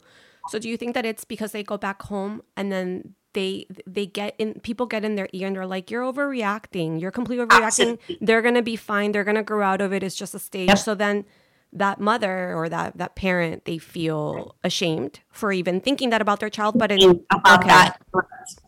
So 0.49 0.59
do 0.59 0.67
you 0.67 0.75
think 0.75 0.93
that 0.93 1.05
it's 1.05 1.23
because 1.23 1.53
they 1.53 1.63
go 1.63 1.77
back 1.77 2.01
home 2.03 2.41
and 2.57 2.69
then 2.69 3.15
they 3.33 3.65
they 3.87 4.05
get 4.05 4.35
in 4.37 4.59
people 4.59 4.85
get 4.85 5.03
in 5.05 5.15
their 5.15 5.29
ear 5.33 5.47
and 5.47 5.55
they're 5.55 5.65
like, 5.65 5.89
you're 5.89 6.03
overreacting, 6.03 6.99
you're 7.01 7.11
completely 7.11 7.45
overreacting. 7.45 7.97
They're 8.21 8.41
gonna 8.41 8.61
be 8.61 8.75
fine. 8.75 9.13
They're 9.13 9.23
gonna 9.23 9.41
grow 9.43 9.63
out 9.65 9.79
of 9.81 9.93
it. 9.93 10.03
It's 10.03 10.15
just 10.15 10.35
a 10.35 10.39
stage. 10.39 10.67
Yep. 10.67 10.77
So 10.79 10.95
then 10.95 11.25
that 11.75 11.99
mother 11.99 12.53
or 12.55 12.69
that 12.69 12.97
that 12.97 13.15
parent 13.15 13.65
they 13.65 13.77
feel 13.77 14.55
ashamed 14.63 15.19
for 15.31 15.51
even 15.51 15.81
thinking 15.81 16.09
that 16.09 16.21
about 16.21 16.39
their 16.39 16.49
child 16.49 16.77
but 16.77 16.91
in 16.91 17.23
about 17.31 17.59
okay. 17.59 17.67
that. 17.67 17.97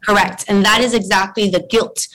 Correct. 0.03 0.45
And 0.47 0.65
that 0.65 0.81
is 0.81 0.93
exactly 0.93 1.49
the 1.49 1.65
guilt 1.69 2.07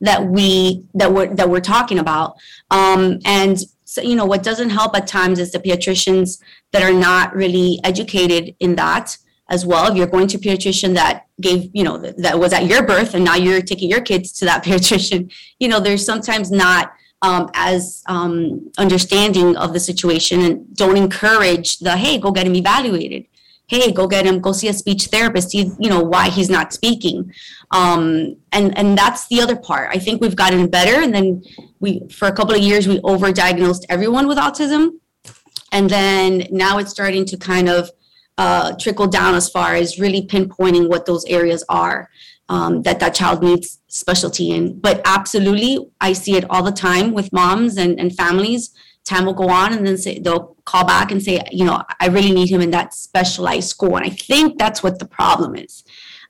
that 0.00 0.26
we 0.26 0.84
that 0.94 1.12
we're 1.12 1.34
that 1.34 1.48
we're 1.48 1.60
talking 1.60 1.98
about. 1.98 2.36
Um 2.70 3.18
and 3.24 3.58
so 3.84 4.02
you 4.02 4.16
know 4.16 4.26
what 4.26 4.42
doesn't 4.42 4.70
help 4.70 4.96
at 4.96 5.06
times 5.06 5.38
is 5.38 5.52
the 5.52 5.58
pediatricians 5.58 6.40
that 6.72 6.82
are 6.82 6.92
not 6.92 7.34
really 7.34 7.80
educated 7.84 8.54
in 8.60 8.76
that 8.76 9.16
as 9.48 9.64
well. 9.64 9.90
If 9.90 9.96
you're 9.96 10.06
going 10.06 10.26
to 10.28 10.36
a 10.36 10.40
pediatrician 10.40 10.94
that 10.94 11.26
gave 11.40 11.70
you 11.74 11.84
know 11.84 11.98
that, 11.98 12.18
that 12.18 12.38
was 12.38 12.52
at 12.52 12.66
your 12.66 12.84
birth 12.86 13.14
and 13.14 13.24
now 13.24 13.34
you're 13.36 13.60
taking 13.60 13.90
your 13.90 14.00
kids 14.00 14.32
to 14.32 14.44
that 14.44 14.64
pediatrician 14.64 15.32
you 15.58 15.68
know 15.68 15.80
there's 15.80 16.04
sometimes 16.04 16.50
not 16.50 16.92
um, 17.22 17.50
as 17.54 18.02
um, 18.06 18.70
understanding 18.78 19.56
of 19.56 19.72
the 19.72 19.80
situation 19.80 20.40
and 20.42 20.76
don't 20.76 20.96
encourage 20.96 21.78
the 21.78 21.96
hey 21.96 22.18
go 22.18 22.30
get 22.30 22.46
him 22.46 22.54
evaluated. 22.54 23.26
Hey 23.68 23.90
go 23.90 24.06
get 24.06 24.26
him 24.26 24.40
go 24.40 24.52
see 24.52 24.68
a 24.68 24.72
speech 24.72 25.06
therapist 25.06 25.50
see 25.50 25.70
you 25.78 25.88
know 25.88 26.00
why 26.00 26.28
he's 26.28 26.50
not 26.50 26.72
speaking. 26.72 27.32
Um, 27.70 28.36
and 28.52 28.76
and 28.78 28.96
that's 28.96 29.26
the 29.28 29.40
other 29.40 29.56
part. 29.56 29.90
I 29.92 29.98
think 29.98 30.20
we've 30.20 30.36
gotten 30.36 30.68
better 30.68 31.02
and 31.02 31.14
then 31.14 31.42
we 31.80 32.06
for 32.08 32.28
a 32.28 32.32
couple 32.32 32.54
of 32.54 32.60
years 32.60 32.86
we 32.86 33.00
over-diagnosed 33.00 33.86
everyone 33.88 34.26
with 34.28 34.38
autism. 34.38 34.98
And 35.72 35.90
then 35.90 36.46
now 36.50 36.78
it's 36.78 36.90
starting 36.90 37.24
to 37.26 37.36
kind 37.36 37.68
of 37.68 37.90
uh, 38.38 38.74
trickle 38.78 39.08
down 39.08 39.34
as 39.34 39.48
far 39.48 39.74
as 39.74 39.98
really 39.98 40.26
pinpointing 40.26 40.88
what 40.88 41.06
those 41.06 41.24
areas 41.26 41.64
are 41.68 42.08
um, 42.48 42.82
that 42.82 43.00
that 43.00 43.14
child 43.14 43.42
needs 43.42 43.80
specialty 43.96 44.50
in. 44.50 44.78
But 44.78 45.00
absolutely 45.04 45.78
i 46.00 46.12
see 46.12 46.36
it 46.36 46.44
all 46.50 46.62
the 46.62 46.72
time 46.72 47.12
with 47.12 47.32
moms 47.32 47.76
and, 47.76 47.98
and 47.98 48.14
families. 48.14 48.70
Time 49.04 49.24
will 49.24 49.34
go 49.34 49.48
on 49.48 49.72
and 49.72 49.86
then 49.86 49.96
say 49.96 50.18
they'll 50.18 50.56
call 50.64 50.84
back 50.84 51.10
and 51.12 51.22
say 51.22 51.40
you 51.52 51.64
know 51.64 51.82
i 52.00 52.08
really 52.08 52.32
need 52.32 52.50
him 52.50 52.60
in 52.60 52.70
that 52.72 52.94
specialized 52.94 53.68
school. 53.68 53.96
And 53.96 54.06
i 54.06 54.10
think 54.10 54.58
that's 54.58 54.82
what 54.82 54.98
the 54.98 55.06
problem 55.06 55.56
is. 55.56 55.84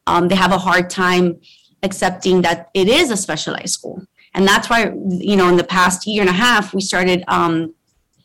Um, 0.06 0.28
they 0.28 0.36
have 0.36 0.52
a 0.52 0.58
hard 0.58 0.88
time 0.90 1.40
accepting 1.82 2.42
that 2.42 2.70
it 2.74 2.88
is 2.88 3.10
a 3.10 3.16
specialized 3.16 3.74
school. 3.74 4.02
And 4.34 4.46
that's 4.46 4.68
why 4.70 4.92
you 5.30 5.36
know 5.36 5.48
in 5.48 5.56
the 5.56 5.64
past 5.64 6.06
year 6.06 6.22
and 6.22 6.30
a 6.30 6.40
half 6.46 6.74
we 6.74 6.80
started 6.80 7.24
um, 7.28 7.74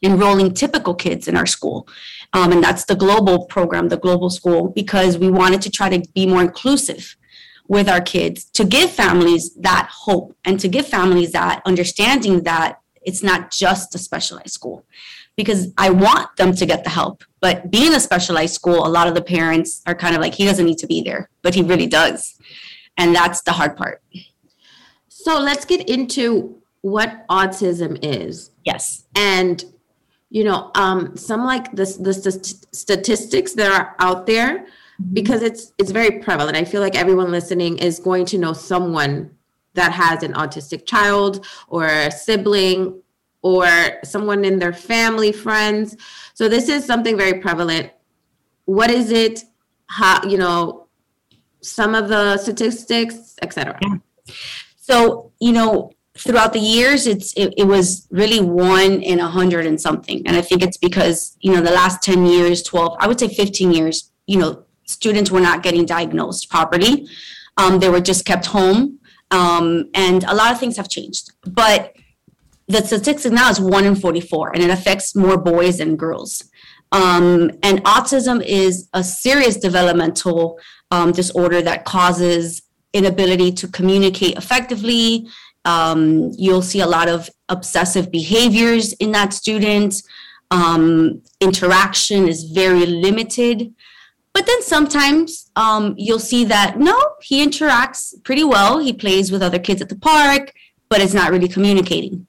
enrolling 0.02 0.54
typical 0.54 0.96
kids 0.96 1.28
in 1.28 1.38
our 1.38 1.46
school. 1.46 1.88
Um, 2.34 2.52
and 2.54 2.64
that's 2.64 2.86
the 2.86 2.96
global 2.96 3.46
program 3.46 3.90
the 3.90 3.98
global 3.98 4.30
school 4.30 4.70
because 4.70 5.18
we 5.18 5.30
wanted 5.30 5.62
to 5.64 5.70
try 5.70 5.90
to 5.90 6.00
be 6.14 6.26
more 6.26 6.42
inclusive 6.42 7.16
with 7.72 7.88
our 7.88 8.02
kids 8.02 8.44
to 8.44 8.66
give 8.66 8.92
families 8.92 9.56
that 9.56 9.90
hope 9.90 10.36
and 10.44 10.60
to 10.60 10.68
give 10.68 10.86
families 10.86 11.32
that 11.32 11.62
understanding 11.66 12.44
that 12.44 12.82
it's 13.02 13.24
not 13.24 13.50
just 13.50 13.96
a 13.96 13.98
specialized 13.98 14.52
school 14.52 14.86
because 15.38 15.72
I 15.78 15.90
want 15.90 16.36
them 16.36 16.54
to 16.54 16.66
get 16.66 16.84
the 16.84 16.90
help. 16.90 17.24
But 17.40 17.72
being 17.72 17.94
a 17.94 18.02
specialized 18.02 18.54
school, 18.54 18.86
a 18.86 18.92
lot 18.98 19.08
of 19.08 19.16
the 19.16 19.22
parents 19.22 19.82
are 19.88 19.96
kind 19.96 20.16
of 20.16 20.22
like, 20.22 20.34
he 20.34 20.44
doesn't 20.44 20.66
need 20.66 20.80
to 20.80 20.86
be 20.86 21.02
there, 21.02 21.30
but 21.44 21.56
he 21.56 21.62
really 21.62 21.88
does. 21.88 22.38
And 22.98 23.16
that's 23.16 23.42
the 23.44 23.54
hard 23.54 23.78
part. 23.78 24.04
So 25.08 25.40
let's 25.40 25.64
get 25.64 25.90
into 25.90 26.62
what 26.82 27.26
autism 27.30 27.98
is. 28.04 28.52
Yes. 28.66 29.06
And 29.16 29.64
you 30.30 30.44
know, 30.44 30.72
um, 30.76 31.16
some 31.16 31.46
like 31.46 31.72
the 31.72 31.86
the 32.00 32.14
st- 32.14 32.66
statistics 32.74 33.54
that 33.54 33.72
are 33.72 33.96
out 34.00 34.26
there 34.26 34.66
Mm-hmm. 35.00 35.14
because 35.14 35.42
it's 35.42 35.74
it's 35.78 35.92
very 35.92 36.20
prevalent. 36.20 36.58
I 36.58 36.66
feel 36.66 36.82
like 36.82 36.96
everyone 36.96 37.32
listening 37.32 37.78
is 37.78 38.00
going 38.00 38.26
to 38.26 38.38
know 38.38 38.54
someone 38.54 39.32
that 39.74 39.92
has 39.94 40.22
an 40.22 40.34
autistic 40.34 40.86
child 40.86 41.46
or 41.68 41.86
a 41.86 42.12
sibling 42.12 43.02
or 43.42 43.68
someone 44.04 44.44
in 44.44 44.60
their 44.60 44.74
family, 44.74 45.32
friends. 45.32 45.96
So 46.34 46.50
this 46.50 46.68
is 46.68 46.86
something 46.86 47.18
very 47.18 47.40
prevalent. 47.40 47.92
What 48.66 48.92
is 48.92 49.12
it? 49.12 49.44
How 49.88 50.24
you 50.28 50.38
know 50.38 50.88
some 51.62 51.96
of 51.96 52.10
the 52.10 52.38
statistics, 52.38 53.36
etc. 53.42 53.80
Yeah. 53.82 54.34
So 54.78 55.32
you 55.40 55.54
know, 55.54 55.92
throughout 56.18 56.54
the 56.54 56.60
years, 56.60 57.08
it's 57.08 57.34
it, 57.34 57.54
it 57.58 57.66
was 57.66 58.08
really 58.12 58.42
one 58.42 59.02
in 59.02 59.20
a 59.20 59.28
hundred 59.28 59.66
and 59.66 59.80
something, 59.80 60.22
and 60.28 60.36
I 60.36 60.42
think 60.42 60.62
it's 60.64 60.78
because 60.78 61.38
you 61.40 61.54
know 61.54 61.62
the 61.62 61.72
last 61.72 62.04
ten 62.04 62.26
years, 62.26 62.62
twelve, 62.62 62.98
I 63.00 63.08
would 63.08 63.20
say 63.20 63.30
fifteen 63.30 63.72
years, 63.72 64.12
you 64.28 64.38
know, 64.38 64.66
students 64.92 65.32
were 65.32 65.42
not 65.42 65.64
getting 65.64 65.86
diagnosed 65.86 66.50
properly. 66.50 67.08
Um, 67.58 67.80
they 67.80 67.90
were 67.90 68.02
just 68.02 68.26
kept 68.26 68.46
home, 68.46 69.00
um, 69.32 69.90
and 69.94 70.24
a 70.24 70.36
lot 70.36 70.52
of 70.52 70.60
things 70.60 70.78
have 70.78 70.90
changed, 70.90 71.32
but 71.46 71.94
the 72.68 72.86
statistic 72.86 73.32
now 73.32 73.50
is 73.50 73.60
one 73.60 73.86
in 73.86 73.96
44 73.96 74.54
and 74.54 74.64
it 74.64 74.70
affects 74.70 75.16
more 75.16 75.38
boys 75.38 75.80
than 75.80 75.96
girls. 75.96 76.44
Um, 76.92 77.52
and 77.64 77.84
autism 77.84 78.44
is 78.44 78.90
a 78.94 79.04
serious 79.04 79.58
developmental 79.58 80.60
um, 80.90 81.12
disorder 81.12 81.62
that 81.62 81.86
causes 81.86 82.62
inability 82.94 83.52
to 83.54 83.68
communicate 83.68 84.38
effectively. 84.38 85.28
Um, 85.64 86.32
you'll 86.38 86.62
see 86.62 86.82
a 86.82 86.88
lot 86.88 87.08
of 87.08 87.30
obsessive 87.50 88.12
behaviors 88.12 88.94
in 88.94 89.12
that 89.12 89.34
student. 89.34 90.02
Um, 90.50 91.22
interaction 91.40 92.28
is 92.28 92.44
very 92.44 92.86
limited 92.86 93.74
but 94.34 94.46
then 94.46 94.62
sometimes 94.62 95.52
um, 95.56 95.94
you'll 95.98 96.20
see 96.20 96.46
that 96.46 96.80
no 96.80 96.98
he 97.22 97.46
interacts 97.46 98.14
pretty 98.24 98.44
well. 98.44 98.80
He 98.80 98.94
plays 98.94 99.32
with 99.32 99.42
other 99.42 99.60
kids 99.60 99.82
at 99.82 99.90
the 99.90 99.98
park 99.98 100.54
but 100.90 101.00
it's 101.00 101.14
not 101.14 101.32
really 101.32 101.48
communicating. 101.48 102.28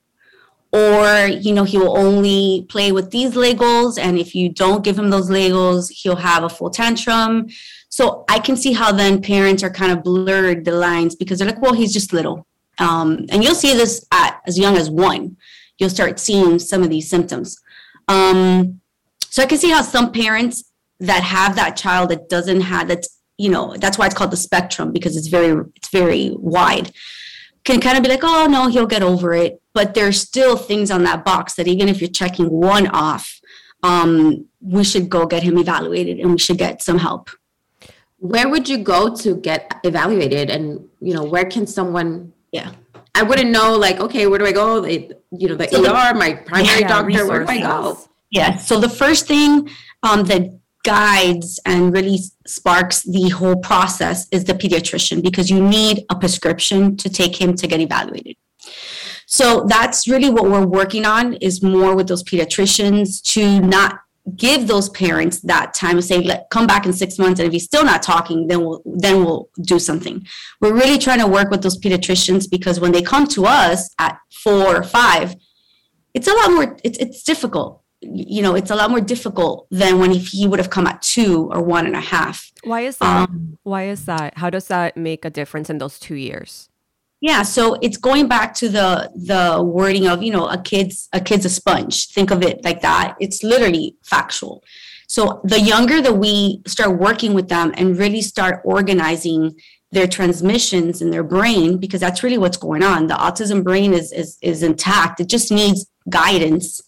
Or 0.71 1.27
you 1.27 1.53
know 1.53 1.63
he 1.63 1.77
will 1.77 1.97
only 1.97 2.65
play 2.69 2.91
with 2.91 3.11
these 3.11 3.33
legos 3.33 3.99
and 3.99 4.17
if 4.17 4.33
you 4.33 4.49
don't 4.49 4.83
give 4.83 4.97
him 4.97 5.09
those 5.09 5.29
legos 5.29 5.91
he'll 5.91 6.15
have 6.15 6.43
a 6.43 6.49
full 6.49 6.69
tantrum. 6.69 7.47
So 7.89 8.25
i 8.27 8.39
can 8.39 8.55
see 8.55 8.73
how 8.73 8.91
then 8.91 9.21
parents 9.21 9.63
are 9.63 9.69
kind 9.69 9.91
of 9.91 10.03
blurred 10.03 10.65
the 10.65 10.71
lines 10.71 11.15
because 11.15 11.39
they're 11.39 11.47
like 11.47 11.61
well 11.61 11.73
he's 11.73 11.93
just 11.93 12.13
little. 12.13 12.47
Um, 12.79 13.25
and 13.29 13.43
you'll 13.43 13.55
see 13.55 13.73
this 13.73 14.03
at 14.11 14.41
as 14.47 14.57
young 14.57 14.77
as 14.77 14.89
one. 14.89 15.37
You'll 15.77 15.89
start 15.89 16.19
seeing 16.19 16.57
some 16.59 16.81
of 16.81 16.89
these 16.89 17.09
symptoms. 17.09 17.59
Um, 18.07 18.81
so 19.29 19.41
i 19.41 19.47
can 19.47 19.57
see 19.57 19.71
how 19.71 19.81
some 19.81 20.11
parents 20.11 20.63
that 21.07 21.23
have 21.23 21.55
that 21.55 21.75
child 21.75 22.09
that 22.09 22.29
doesn't 22.29 22.61
have 22.61 22.87
that 22.87 23.05
you 23.37 23.49
know 23.49 23.75
that's 23.77 23.97
why 23.97 24.05
it's 24.05 24.15
called 24.15 24.31
the 24.31 24.37
spectrum 24.37 24.91
because 24.91 25.15
it's 25.17 25.27
very 25.27 25.63
it's 25.75 25.89
very 25.89 26.31
wide 26.37 26.91
can 27.63 27.79
kind 27.79 27.97
of 27.97 28.03
be 28.03 28.09
like, 28.09 28.23
oh 28.23 28.47
no, 28.49 28.67
he'll 28.67 28.87
get 28.87 29.03
over 29.03 29.33
it. 29.33 29.61
But 29.73 29.93
there's 29.93 30.19
still 30.19 30.57
things 30.57 30.91
on 30.91 31.03
that 31.03 31.23
box 31.23 31.55
that 31.55 31.67
even 31.67 31.87
if 31.87 32.01
you're 32.01 32.09
checking 32.09 32.49
one 32.49 32.87
off, 32.87 33.39
um, 33.81 34.47
we 34.61 34.83
should 34.83 35.09
go 35.09 35.25
get 35.25 35.43
him 35.43 35.57
evaluated 35.57 36.19
and 36.19 36.31
we 36.31 36.37
should 36.37 36.57
get 36.57 36.81
some 36.81 36.99
help. 36.99 37.29
Where 38.17 38.47
would 38.47 38.69
you 38.69 38.77
go 38.77 39.13
to 39.15 39.35
get 39.35 39.79
evaluated? 39.83 40.49
And 40.49 40.87
you 41.01 41.13
know, 41.13 41.23
where 41.23 41.45
can 41.45 41.67
someone? 41.67 42.33
Yeah, 42.51 42.71
I 43.15 43.23
wouldn't 43.23 43.51
know. 43.51 43.75
Like, 43.77 43.99
okay, 43.99 44.27
where 44.27 44.39
do 44.39 44.45
I 44.45 44.53
go? 44.53 44.79
They, 44.79 45.09
you 45.31 45.49
know, 45.49 45.55
the 45.55 45.67
so 45.67 45.79
ER, 45.79 46.13
the, 46.13 46.19
my 46.19 46.33
primary 46.33 46.81
yeah, 46.81 46.87
doctor. 46.87 47.27
Where 47.27 47.43
do 47.43 47.49
I 47.49 47.59
go? 47.59 47.99
Yeah. 48.29 48.57
So 48.57 48.79
the 48.79 48.89
first 48.89 49.27
thing 49.27 49.69
um, 50.03 50.23
that 50.25 50.57
guides 50.83 51.59
and 51.65 51.93
really 51.93 52.19
sparks 52.45 53.03
the 53.03 53.29
whole 53.29 53.55
process 53.55 54.27
is 54.31 54.43
the 54.43 54.53
pediatrician 54.53 55.23
because 55.23 55.49
you 55.49 55.61
need 55.61 56.03
a 56.09 56.15
prescription 56.15 56.97
to 56.97 57.09
take 57.09 57.39
him 57.39 57.55
to 57.55 57.67
get 57.67 57.79
evaluated. 57.79 58.35
So 59.25 59.65
that's 59.67 60.07
really 60.07 60.29
what 60.29 60.45
we're 60.45 60.65
working 60.65 61.05
on 61.05 61.33
is 61.35 61.63
more 61.63 61.95
with 61.95 62.07
those 62.07 62.23
pediatricians 62.23 63.21
to 63.33 63.59
not 63.61 63.99
give 64.37 64.67
those 64.67 64.89
parents 64.89 65.41
that 65.41 65.73
time 65.73 65.97
of 65.97 66.03
saying 66.03 66.23
let 66.23 66.49
come 66.49 66.65
back 66.65 66.85
in 66.85 66.93
six 66.93 67.19
months 67.19 67.39
and 67.39 67.47
if 67.47 67.51
he's 67.51 67.65
still 67.65 67.83
not 67.83 68.01
talking 68.01 68.47
then 68.47 68.61
we'll 68.61 68.81
then 68.85 69.23
we'll 69.23 69.49
do 69.63 69.77
something 69.77 70.25
we're 70.61 70.73
really 70.73 70.97
trying 70.97 71.19
to 71.19 71.27
work 71.27 71.49
with 71.49 71.61
those 71.61 71.77
pediatricians 71.77 72.49
because 72.49 72.79
when 72.79 72.93
they 72.93 73.01
come 73.01 73.27
to 73.27 73.45
us 73.45 73.93
at 73.99 74.17
four 74.31 74.77
or 74.77 74.83
five 74.83 75.35
it's 76.13 76.29
a 76.29 76.33
lot 76.33 76.51
more 76.51 76.77
it's, 76.85 76.97
it's 76.99 77.21
difficult 77.23 77.82
you 78.03 78.41
know 78.41 78.55
it's 78.55 78.71
a 78.71 78.75
lot 78.75 78.89
more 78.89 79.01
difficult 79.01 79.67
than 79.71 79.99
when 79.99 80.11
if 80.11 80.27
he 80.27 80.47
would 80.47 80.59
have 80.59 80.69
come 80.69 80.87
at 80.87 81.01
two 81.01 81.49
or 81.51 81.61
one 81.61 81.85
and 81.85 81.95
a 81.95 82.01
half. 82.01 82.51
Why 82.63 82.81
is 82.81 82.97
that? 82.97 83.29
Um, 83.29 83.57
why 83.63 83.87
is 83.87 84.05
that? 84.05 84.37
How 84.37 84.49
does 84.49 84.67
that 84.67 84.97
make 84.97 85.25
a 85.25 85.29
difference 85.29 85.69
in 85.69 85.77
those 85.77 85.99
two 85.99 86.15
years? 86.15 86.69
Yeah 87.21 87.43
so 87.43 87.75
it's 87.81 87.97
going 87.97 88.27
back 88.27 88.53
to 88.55 88.67
the 88.67 89.09
the 89.15 89.63
wording 89.63 90.07
of 90.07 90.21
you 90.21 90.31
know 90.31 90.47
a 90.47 90.61
kid's 90.61 91.07
a 91.13 91.21
kid's 91.21 91.45
a 91.45 91.49
sponge. 91.49 92.07
Think 92.09 92.31
of 92.31 92.43
it 92.43 92.63
like 92.63 92.81
that. 92.81 93.15
It's 93.19 93.43
literally 93.43 93.95
factual. 94.03 94.63
So 95.07 95.41
the 95.43 95.59
younger 95.59 96.01
that 96.01 96.17
we 96.17 96.61
start 96.65 96.97
working 96.97 97.33
with 97.33 97.47
them 97.47 97.73
and 97.77 97.97
really 97.97 98.21
start 98.21 98.61
organizing 98.63 99.55
their 99.91 100.07
transmissions 100.07 101.01
in 101.01 101.11
their 101.11 101.23
brain 101.23 101.77
because 101.77 102.01
that's 102.01 102.23
really 102.23 102.39
what's 102.39 102.57
going 102.57 102.83
on. 102.83 103.07
The 103.07 103.13
autism 103.13 103.63
brain 103.63 103.93
is 103.93 104.11
is, 104.11 104.37
is 104.41 104.63
intact. 104.63 105.19
It 105.19 105.29
just 105.29 105.51
needs 105.51 105.85
guidance 106.09 106.81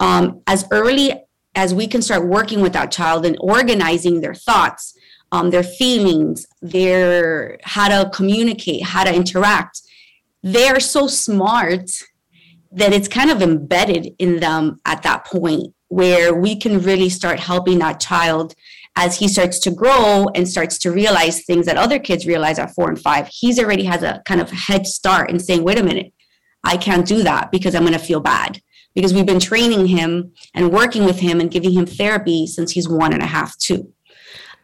um, 0.00 0.42
as 0.46 0.66
early 0.72 1.12
as 1.54 1.74
we 1.74 1.86
can 1.86 2.02
start 2.02 2.26
working 2.26 2.60
with 2.60 2.72
that 2.72 2.90
child 2.90 3.26
and 3.26 3.36
organizing 3.40 4.20
their 4.20 4.34
thoughts, 4.34 4.96
um, 5.30 5.50
their 5.50 5.62
feelings, 5.62 6.46
their 6.62 7.58
how 7.62 7.88
to 7.88 8.10
communicate, 8.10 8.82
how 8.82 9.04
to 9.04 9.14
interact, 9.14 9.80
they're 10.42 10.80
so 10.80 11.06
smart 11.06 11.90
that 12.72 12.92
it's 12.92 13.08
kind 13.08 13.30
of 13.30 13.42
embedded 13.42 14.14
in 14.18 14.40
them 14.40 14.80
at 14.86 15.02
that 15.02 15.26
point 15.26 15.74
where 15.88 16.34
we 16.34 16.56
can 16.56 16.80
really 16.80 17.08
start 17.08 17.38
helping 17.38 17.80
that 17.80 18.00
child 18.00 18.54
as 18.96 19.18
he 19.18 19.28
starts 19.28 19.58
to 19.58 19.70
grow 19.70 20.26
and 20.34 20.48
starts 20.48 20.78
to 20.78 20.90
realize 20.90 21.44
things 21.44 21.66
that 21.66 21.76
other 21.76 21.98
kids 21.98 22.26
realize 22.26 22.58
at 22.58 22.72
four 22.74 22.88
and 22.88 23.00
five. 23.00 23.28
He's 23.28 23.58
already 23.58 23.84
has 23.84 24.02
a 24.02 24.22
kind 24.24 24.40
of 24.40 24.50
head 24.50 24.86
start 24.86 25.30
in 25.30 25.40
saying, 25.40 25.64
wait 25.64 25.78
a 25.78 25.82
minute, 25.82 26.12
I 26.62 26.76
can't 26.76 27.06
do 27.06 27.22
that 27.24 27.50
because 27.50 27.74
I'm 27.74 27.82
going 27.82 27.92
to 27.92 27.98
feel 27.98 28.20
bad 28.20 28.60
because 28.94 29.14
we've 29.14 29.26
been 29.26 29.40
training 29.40 29.86
him 29.86 30.32
and 30.54 30.72
working 30.72 31.04
with 31.04 31.20
him 31.20 31.40
and 31.40 31.50
giving 31.50 31.72
him 31.72 31.86
therapy 31.86 32.46
since 32.46 32.72
he's 32.72 32.88
one 32.88 33.12
and 33.12 33.22
a 33.22 33.26
half, 33.26 33.56
two. 33.58 33.92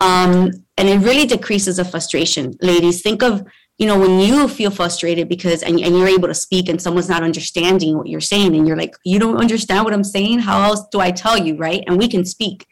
Um, 0.00 0.50
and 0.76 0.88
it 0.88 0.98
really 0.98 1.26
decreases 1.26 1.76
the 1.76 1.84
frustration. 1.84 2.56
Ladies, 2.60 3.02
think 3.02 3.22
of, 3.22 3.46
you 3.78 3.86
know, 3.86 3.98
when 3.98 4.20
you 4.20 4.48
feel 4.48 4.70
frustrated 4.70 5.28
because, 5.28 5.62
and, 5.62 5.78
and 5.80 5.96
you're 5.96 6.08
able 6.08 6.28
to 6.28 6.34
speak 6.34 6.68
and 6.68 6.80
someone's 6.80 7.08
not 7.08 7.22
understanding 7.22 7.96
what 7.96 8.08
you're 8.08 8.20
saying, 8.20 8.54
and 8.54 8.66
you're 8.66 8.76
like, 8.76 8.94
you 9.04 9.18
don't 9.18 9.38
understand 9.38 9.84
what 9.84 9.94
I'm 9.94 10.04
saying? 10.04 10.40
How 10.40 10.62
else 10.62 10.86
do 10.90 11.00
I 11.00 11.10
tell 11.10 11.38
you, 11.38 11.56
right? 11.56 11.82
And 11.86 11.98
we 11.98 12.08
can 12.08 12.24
speak. 12.24 12.66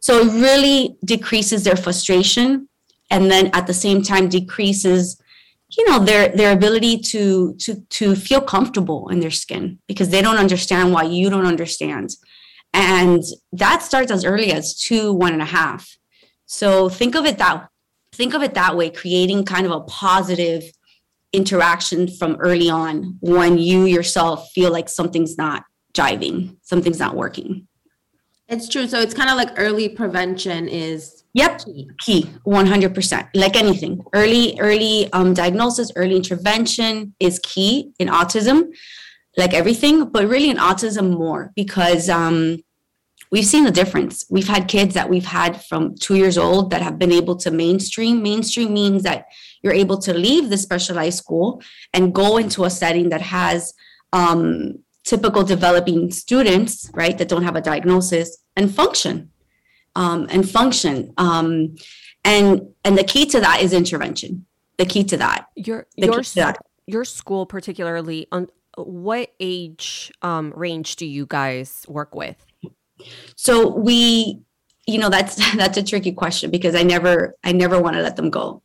So 0.00 0.20
it 0.20 0.32
really 0.40 0.96
decreases 1.04 1.64
their 1.64 1.76
frustration 1.76 2.68
and 3.10 3.30
then 3.30 3.50
at 3.52 3.66
the 3.66 3.74
same 3.74 4.02
time 4.02 4.28
decreases 4.28 5.19
you 5.76 5.88
know 5.88 5.98
their 5.98 6.28
their 6.28 6.52
ability 6.52 6.98
to 6.98 7.54
to 7.54 7.80
to 7.90 8.14
feel 8.14 8.40
comfortable 8.40 9.08
in 9.08 9.20
their 9.20 9.30
skin 9.30 9.78
because 9.86 10.10
they 10.10 10.22
don't 10.22 10.36
understand 10.36 10.92
why 10.92 11.04
you 11.04 11.30
don't 11.30 11.46
understand. 11.46 12.10
And 12.72 13.22
that 13.52 13.82
starts 13.82 14.12
as 14.12 14.24
early 14.24 14.52
as 14.52 14.78
two 14.78 15.12
one 15.12 15.32
and 15.32 15.42
a 15.42 15.46
half. 15.46 15.96
So 16.46 16.88
think 16.88 17.14
of 17.14 17.24
it 17.24 17.38
that 17.38 17.68
think 18.12 18.34
of 18.34 18.42
it 18.42 18.54
that 18.54 18.76
way 18.76 18.90
creating 18.90 19.44
kind 19.44 19.66
of 19.66 19.72
a 19.72 19.80
positive 19.80 20.64
interaction 21.32 22.08
from 22.08 22.36
early 22.40 22.68
on 22.68 23.16
when 23.20 23.56
you 23.56 23.84
yourself 23.84 24.50
feel 24.52 24.72
like 24.72 24.88
something's 24.88 25.38
not 25.38 25.64
jiving 25.94 26.56
something's 26.62 26.98
not 26.98 27.16
working. 27.16 27.66
It's 28.48 28.68
true. 28.68 28.88
So 28.88 29.00
it's 29.00 29.14
kind 29.14 29.30
of 29.30 29.36
like 29.36 29.50
early 29.56 29.88
prevention 29.88 30.68
is 30.68 31.19
Yep, 31.32 31.60
key, 32.00 32.28
100%. 32.44 33.28
Like 33.34 33.56
anything, 33.56 34.02
early 34.12 34.58
early 34.58 35.12
um, 35.12 35.32
diagnosis, 35.32 35.92
early 35.94 36.16
intervention 36.16 37.14
is 37.20 37.38
key 37.42 37.92
in 38.00 38.08
autism, 38.08 38.74
like 39.36 39.54
everything, 39.54 40.06
but 40.06 40.26
really 40.26 40.50
in 40.50 40.56
autism 40.56 41.16
more 41.16 41.52
because 41.54 42.08
um, 42.08 42.58
we've 43.30 43.46
seen 43.46 43.64
the 43.64 43.70
difference. 43.70 44.24
We've 44.28 44.48
had 44.48 44.66
kids 44.66 44.94
that 44.94 45.08
we've 45.08 45.24
had 45.24 45.62
from 45.64 45.94
two 45.94 46.16
years 46.16 46.36
old 46.36 46.70
that 46.70 46.82
have 46.82 46.98
been 46.98 47.12
able 47.12 47.36
to 47.36 47.50
mainstream. 47.52 48.22
Mainstream 48.22 48.72
means 48.72 49.04
that 49.04 49.26
you're 49.62 49.72
able 49.72 49.98
to 49.98 50.12
leave 50.12 50.50
the 50.50 50.58
specialized 50.58 51.18
school 51.18 51.62
and 51.94 52.14
go 52.14 52.38
into 52.38 52.64
a 52.64 52.70
setting 52.70 53.10
that 53.10 53.20
has 53.20 53.72
um, 54.12 54.80
typical 55.04 55.44
developing 55.44 56.10
students, 56.10 56.90
right, 56.92 57.16
that 57.18 57.28
don't 57.28 57.44
have 57.44 57.56
a 57.56 57.60
diagnosis 57.60 58.38
and 58.56 58.74
function, 58.74 59.30
um, 59.96 60.26
and 60.30 60.48
function. 60.48 61.12
Um, 61.16 61.76
and 62.24 62.62
and 62.84 62.98
the 62.98 63.04
key 63.04 63.26
to 63.26 63.40
that 63.40 63.62
is 63.62 63.72
intervention. 63.72 64.46
The 64.78 64.86
key 64.86 65.04
to 65.04 65.16
that. 65.18 65.48
Your 65.56 65.86
your 65.96 66.22
that. 66.22 66.58
your 66.86 67.04
school 67.04 67.46
particularly 67.46 68.26
on 68.32 68.48
what 68.76 69.32
age 69.40 70.12
um, 70.22 70.52
range 70.54 70.96
do 70.96 71.06
you 71.06 71.26
guys 71.26 71.84
work 71.88 72.14
with? 72.14 72.44
So 73.36 73.68
we, 73.68 74.40
you 74.86 74.98
know, 74.98 75.08
that's 75.08 75.36
that's 75.56 75.78
a 75.78 75.82
tricky 75.82 76.12
question 76.12 76.50
because 76.50 76.74
I 76.74 76.82
never 76.82 77.34
I 77.44 77.52
never 77.52 77.80
want 77.80 77.96
to 77.96 78.02
let 78.02 78.16
them 78.16 78.30
go. 78.30 78.62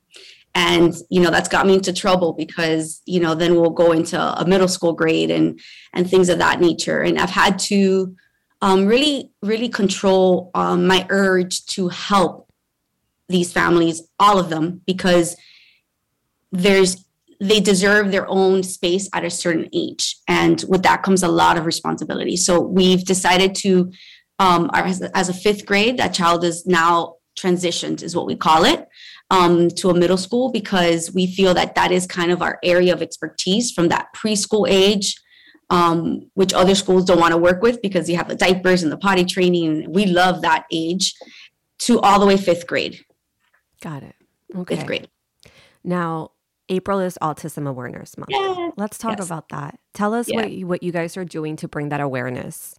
And 0.58 0.94
you 1.10 1.22
know 1.22 1.32
that's 1.32 1.50
got 1.50 1.68
me 1.68 1.74
into 1.74 1.92
trouble 1.92 2.32
because 2.32 3.02
you 3.06 3.20
know 3.20 3.36
then 3.36 3.56
we'll 3.56 3.72
go 3.72 3.92
into 3.92 4.18
a 4.18 4.46
middle 4.48 4.70
school 4.70 4.94
grade 4.94 5.30
and 5.30 5.60
and 5.94 6.10
things 6.10 6.30
of 6.30 6.38
that 6.38 6.62
nature. 6.62 7.02
And 7.02 7.20
I've 7.20 7.30
had 7.30 7.60
to 7.60 8.16
um, 8.66 8.88
really 8.88 9.32
really 9.44 9.70
control 9.70 10.50
um, 10.56 10.88
my 10.88 11.06
urge 11.10 11.66
to 11.68 11.88
help 11.90 12.52
these 13.30 13.54
families, 13.54 14.02
all 14.20 14.40
of 14.40 14.50
them, 14.50 14.82
because 14.86 15.38
there's 16.52 17.06
they 17.40 17.60
deserve 17.60 18.12
their 18.12 18.28
own 18.28 18.64
space 18.64 19.08
at 19.14 19.24
a 19.24 19.30
certain 19.30 19.70
age, 19.72 20.18
and 20.28 20.66
with 20.68 20.82
that 20.82 21.04
comes 21.04 21.22
a 21.22 21.28
lot 21.28 21.58
of 21.58 21.66
responsibility. 21.66 22.36
So 22.36 22.60
we've 22.60 23.06
decided 23.06 23.54
to 23.56 23.92
um, 24.40 24.72
as, 24.74 25.02
as 25.02 25.30
a 25.30 25.34
fifth 25.34 25.66
grade, 25.66 25.98
that 25.98 26.14
child 26.14 26.44
is 26.44 26.66
now 26.66 27.16
transitioned, 27.40 28.02
is 28.02 28.16
what 28.16 28.26
we 28.26 28.36
call 28.36 28.66
it, 28.66 28.88
um, 29.30 29.70
to 29.70 29.92
a 29.92 29.94
middle 29.94 30.18
school 30.18 30.52
because 30.52 31.14
we 31.14 31.28
feel 31.28 31.54
that 31.54 31.76
that 31.76 31.92
is 31.92 32.08
kind 32.08 32.32
of 32.32 32.42
our 32.42 32.58
area 32.64 32.94
of 32.94 33.02
expertise 33.02 33.72
from 33.72 33.90
that 33.90 34.08
preschool 34.16 34.68
age, 34.68 35.16
um, 35.70 36.30
which 36.36 36.54
other 36.54 36.76
schools 36.76 37.06
don't 37.06 37.20
want 37.20 37.32
to 37.32 37.38
work 37.38 37.62
with 37.62 37.82
because 37.82 38.10
you 38.10 38.18
have 38.18 38.28
the 38.28 38.36
diapers 38.36 38.84
and 38.84 38.92
the 38.92 38.98
potty 38.98 39.26
training. 39.26 39.92
We 39.92 40.06
love 40.06 40.42
that 40.42 40.66
age 40.72 41.14
to 41.80 42.00
all 42.02 42.20
the 42.20 42.26
way 42.26 42.38
fifth 42.38 42.68
grade. 42.68 43.04
Got 43.82 44.04
it. 44.04 44.16
Okay. 44.56 44.76
Fifth 44.76 44.86
grade. 44.86 45.10
Now, 45.84 46.32
April 46.70 47.00
is 47.00 47.18
Autism 47.22 47.68
Awareness 47.68 48.18
Month. 48.18 48.30
Yes. 48.32 48.72
Let's 48.78 48.98
talk 48.98 49.18
Yes. 49.20 49.28
about 49.28 49.50
that. 49.50 49.80
Tell 49.94 50.14
us 50.14 50.28
Yeah. 50.30 50.38
what 50.42 50.52
you, 50.52 50.68
what 50.68 50.84
you 50.84 50.92
guys 50.92 51.16
are 51.18 51.26
doing 51.26 51.56
to 51.58 51.68
bring 51.68 51.90
that 51.90 52.02
awareness. 52.02 52.76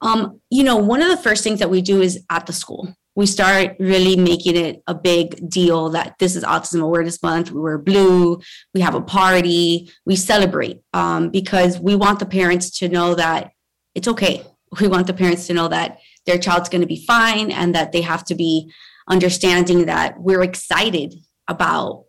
Um, 0.00 0.40
you 0.50 0.64
know, 0.64 0.76
one 0.76 1.00
of 1.02 1.08
the 1.08 1.16
first 1.16 1.44
things 1.44 1.60
that 1.60 1.70
we 1.70 1.80
do 1.82 2.02
is 2.02 2.24
at 2.30 2.46
the 2.46 2.52
school. 2.52 2.94
We 3.16 3.26
start 3.26 3.76
really 3.78 4.16
making 4.16 4.56
it 4.56 4.82
a 4.86 4.94
big 4.94 5.48
deal 5.48 5.90
that 5.90 6.16
this 6.18 6.34
is 6.34 6.42
Autism 6.42 6.82
Awareness 6.82 7.22
Month. 7.22 7.52
We 7.52 7.60
wear 7.60 7.78
blue, 7.78 8.40
we 8.74 8.80
have 8.80 8.94
a 8.94 9.00
party, 9.00 9.90
we 10.04 10.16
celebrate 10.16 10.82
um, 10.92 11.30
because 11.30 11.78
we 11.78 11.94
want 11.94 12.18
the 12.18 12.26
parents 12.26 12.78
to 12.78 12.88
know 12.88 13.14
that 13.14 13.52
it's 13.94 14.08
okay. 14.08 14.44
We 14.80 14.88
want 14.88 15.06
the 15.06 15.14
parents 15.14 15.46
to 15.46 15.54
know 15.54 15.68
that 15.68 16.00
their 16.26 16.38
child's 16.38 16.68
going 16.68 16.80
to 16.80 16.86
be 16.88 17.04
fine 17.06 17.52
and 17.52 17.76
that 17.76 17.92
they 17.92 18.00
have 18.00 18.24
to 18.24 18.34
be 18.34 18.72
understanding 19.08 19.86
that 19.86 20.18
we're 20.18 20.42
excited 20.42 21.14
about 21.46 22.06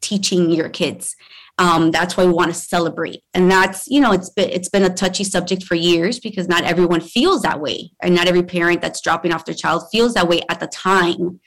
teaching 0.00 0.50
your 0.50 0.70
kids. 0.70 1.14
Um, 1.58 1.90
that's 1.90 2.16
why 2.16 2.26
we 2.26 2.32
want 2.32 2.52
to 2.52 2.58
celebrate, 2.58 3.22
and 3.32 3.50
that's 3.50 3.86
you 3.86 4.00
know 4.00 4.12
it's 4.12 4.28
been 4.28 4.50
it's 4.50 4.68
been 4.68 4.82
a 4.82 4.92
touchy 4.92 5.24
subject 5.24 5.62
for 5.62 5.74
years 5.74 6.20
because 6.20 6.48
not 6.48 6.64
everyone 6.64 7.00
feels 7.00 7.42
that 7.42 7.60
way, 7.60 7.90
and 8.02 8.14
not 8.14 8.28
every 8.28 8.42
parent 8.42 8.82
that's 8.82 9.00
dropping 9.00 9.32
off 9.32 9.46
their 9.46 9.54
child 9.54 9.84
feels 9.90 10.12
that 10.14 10.28
way 10.28 10.42
at 10.50 10.60
the 10.60 10.66
time. 10.66 11.40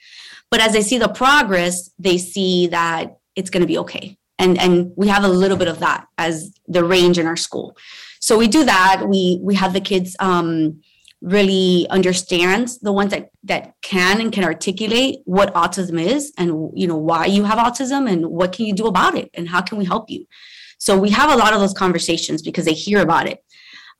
But 0.50 0.60
as 0.60 0.72
they 0.72 0.82
see 0.82 0.98
the 0.98 1.08
progress, 1.08 1.90
they 1.98 2.18
see 2.18 2.66
that 2.68 3.18
it's 3.36 3.50
going 3.50 3.60
to 3.60 3.68
be 3.68 3.78
okay, 3.78 4.16
and 4.38 4.60
and 4.60 4.92
we 4.96 5.06
have 5.06 5.22
a 5.22 5.28
little 5.28 5.56
bit 5.56 5.68
of 5.68 5.78
that 5.78 6.06
as 6.18 6.52
the 6.66 6.84
range 6.84 7.16
in 7.16 7.28
our 7.28 7.36
school. 7.36 7.76
So 8.20 8.36
we 8.36 8.48
do 8.48 8.64
that. 8.64 9.08
We 9.08 9.38
we 9.42 9.54
have 9.54 9.72
the 9.72 9.80
kids 9.80 10.16
um, 10.18 10.80
really 11.22 11.86
understands 11.90 12.78
the 12.78 12.92
ones 12.92 13.10
that 13.10 13.30
that 13.44 13.74
can 13.82 14.20
and 14.20 14.32
can 14.32 14.44
articulate 14.44 15.18
what 15.24 15.52
autism 15.54 16.00
is 16.00 16.32
and 16.38 16.70
you 16.74 16.86
know 16.86 16.96
why 16.96 17.26
you 17.26 17.44
have 17.44 17.58
autism 17.58 18.10
and 18.10 18.26
what 18.26 18.52
can 18.52 18.64
you 18.64 18.72
do 18.72 18.86
about 18.86 19.14
it 19.16 19.30
and 19.34 19.48
how 19.48 19.60
can 19.60 19.76
we 19.76 19.84
help 19.84 20.08
you. 20.08 20.24
So 20.78 20.96
we 20.96 21.10
have 21.10 21.30
a 21.30 21.36
lot 21.36 21.52
of 21.52 21.60
those 21.60 21.74
conversations 21.74 22.40
because 22.40 22.64
they 22.64 22.72
hear 22.72 23.00
about 23.00 23.26
it 23.26 23.44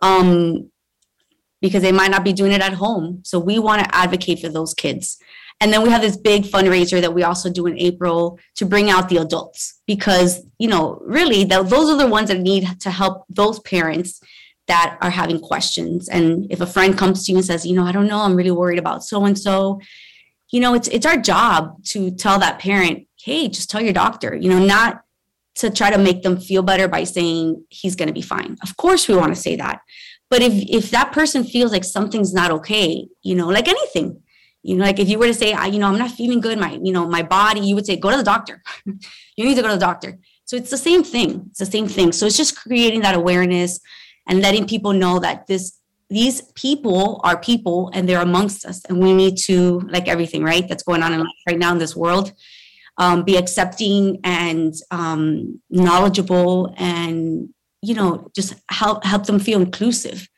um, 0.01 0.71
because 1.61 1.83
they 1.83 1.92
might 1.92 2.11
not 2.11 2.25
be 2.25 2.33
doing 2.33 2.53
it 2.53 2.62
at 2.62 2.73
home. 2.73 3.21
So 3.23 3.38
we 3.38 3.59
want 3.59 3.85
to 3.85 3.95
advocate 3.95 4.40
for 4.40 4.49
those 4.49 4.73
kids. 4.73 5.18
And 5.61 5.71
then 5.71 5.83
we 5.83 5.90
have 5.90 6.01
this 6.01 6.16
big 6.16 6.45
fundraiser 6.45 7.03
that 7.03 7.12
we 7.12 7.23
also 7.23 7.51
do 7.51 7.66
in 7.66 7.79
april 7.79 8.38
to 8.55 8.64
bring 8.64 8.88
out 8.88 9.11
the 9.11 9.18
adults 9.18 9.81
because 9.87 10.42
you 10.59 10.68
know 10.68 10.99
really 11.05 11.45
th- 11.45 11.66
those 11.66 11.90
are 11.90 11.99
the 11.99 12.07
ones 12.07 12.31
that 12.31 12.40
need 12.40 12.81
to 12.81 12.90
help 12.90 13.25
those 13.29 13.61
parents 13.61 14.21
that 14.71 14.97
are 15.01 15.11
having 15.11 15.41
questions. 15.41 16.09
And 16.09 16.47
if 16.49 16.61
a 16.61 16.67
friend 16.67 16.97
comes 16.97 17.27
to 17.27 17.33
you 17.33 17.39
and 17.39 17.45
says 17.45 17.67
you 17.67 17.75
know 17.75 17.85
i 17.85 17.93
don't 17.93 18.07
know 18.07 18.21
i'm 18.21 18.37
really 18.37 18.57
worried 18.63 18.79
about 18.79 19.03
so 19.03 19.25
and 19.25 19.37
so 19.47 19.81
you 20.53 20.61
know 20.61 20.75
it's 20.75 20.89
it's 20.89 21.07
our 21.11 21.17
job 21.33 21.83
to 21.93 22.11
tell 22.13 22.39
that 22.39 22.59
parent 22.61 23.07
hey 23.25 23.49
just 23.49 23.69
tell 23.71 23.83
your 23.83 23.93
doctor 23.93 24.31
you 24.35 24.49
know 24.49 24.65
not 24.75 25.03
to 25.57 25.71
try 25.71 25.91
to 25.91 25.99
make 25.99 26.23
them 26.23 26.37
feel 26.39 26.63
better 26.63 26.87
by 26.87 27.03
saying 27.05 27.65
he's 27.69 27.97
going 27.97 28.07
to 28.07 28.15
be 28.15 28.23
fine. 28.23 28.57
Of 28.63 28.77
course 28.77 29.09
we 29.09 29.17
want 29.17 29.35
to 29.35 29.41
say 29.47 29.57
that. 29.57 29.81
But 30.31 30.41
if 30.43 30.55
if 30.79 30.91
that 30.93 31.11
person 31.19 31.43
feels 31.45 31.73
like 31.73 31.85
something's 31.85 32.33
not 32.41 32.51
okay 32.59 33.09
you 33.29 33.35
know 33.35 33.49
like 33.49 33.69
anything 33.77 34.09
you 34.63 34.77
know 34.77 34.85
like 34.85 35.01
if 35.01 35.09
you 35.09 35.19
were 35.19 35.31
to 35.35 35.41
say 35.43 35.53
I, 35.53 35.67
you 35.73 35.81
know 35.81 35.89
i'm 35.91 36.03
not 36.05 36.13
feeling 36.21 36.41
good 36.47 36.59
my 36.67 36.73
you 36.87 36.93
know 36.97 37.05
my 37.17 37.25
body 37.39 37.61
you 37.69 37.75
would 37.77 37.87
say 37.87 37.97
go 37.97 38.11
to 38.11 38.21
the 38.23 38.31
doctor. 38.35 38.57
You 39.39 39.47
need 39.47 39.59
to 39.61 39.63
go 39.63 39.69
to 39.69 39.79
the 39.81 39.87
doctor. 39.91 40.19
So 40.45 40.57
it's 40.61 40.73
the 40.77 40.85
same 40.89 41.03
thing. 41.03 41.31
It's 41.51 41.61
the 41.65 41.73
same 41.77 41.89
thing. 41.97 42.13
So 42.13 42.27
it's 42.27 42.37
just 42.43 42.61
creating 42.63 43.01
that 43.07 43.15
awareness 43.15 43.81
and 44.29 44.41
letting 44.41 44.67
people 44.67 44.93
know 44.93 45.19
that 45.19 45.47
this 45.47 45.79
these 46.09 46.43
people 46.53 47.21
are 47.23 47.39
people 47.39 47.91
and 47.95 48.09
they're 48.09 48.21
amongst 48.21 48.67
us 48.67 48.85
and 48.87 49.01
we 49.01 49.15
need 49.15 49.37
to 49.37 49.81
like 49.89 50.09
everything 50.09 50.43
right 50.43 50.69
that's 50.69 50.83
going 50.83 51.03
on 51.03 51.13
in 51.13 51.21
life 51.21 51.29
right 51.47 51.59
now 51.59 51.73
in 51.73 51.79
this 51.79 51.95
world 51.95 52.33
um, 52.99 53.23
be 53.23 53.37
accepting 53.37 54.19
and 54.25 54.75
um, 54.91 55.61
knowledgeable 55.71 56.75
and 56.77 57.49
you 57.83 57.95
know 57.95 58.29
just 58.35 58.55
help 58.71 59.05
help 59.05 59.25
them 59.27 59.39
feel 59.39 59.61
inclusive 59.61 60.29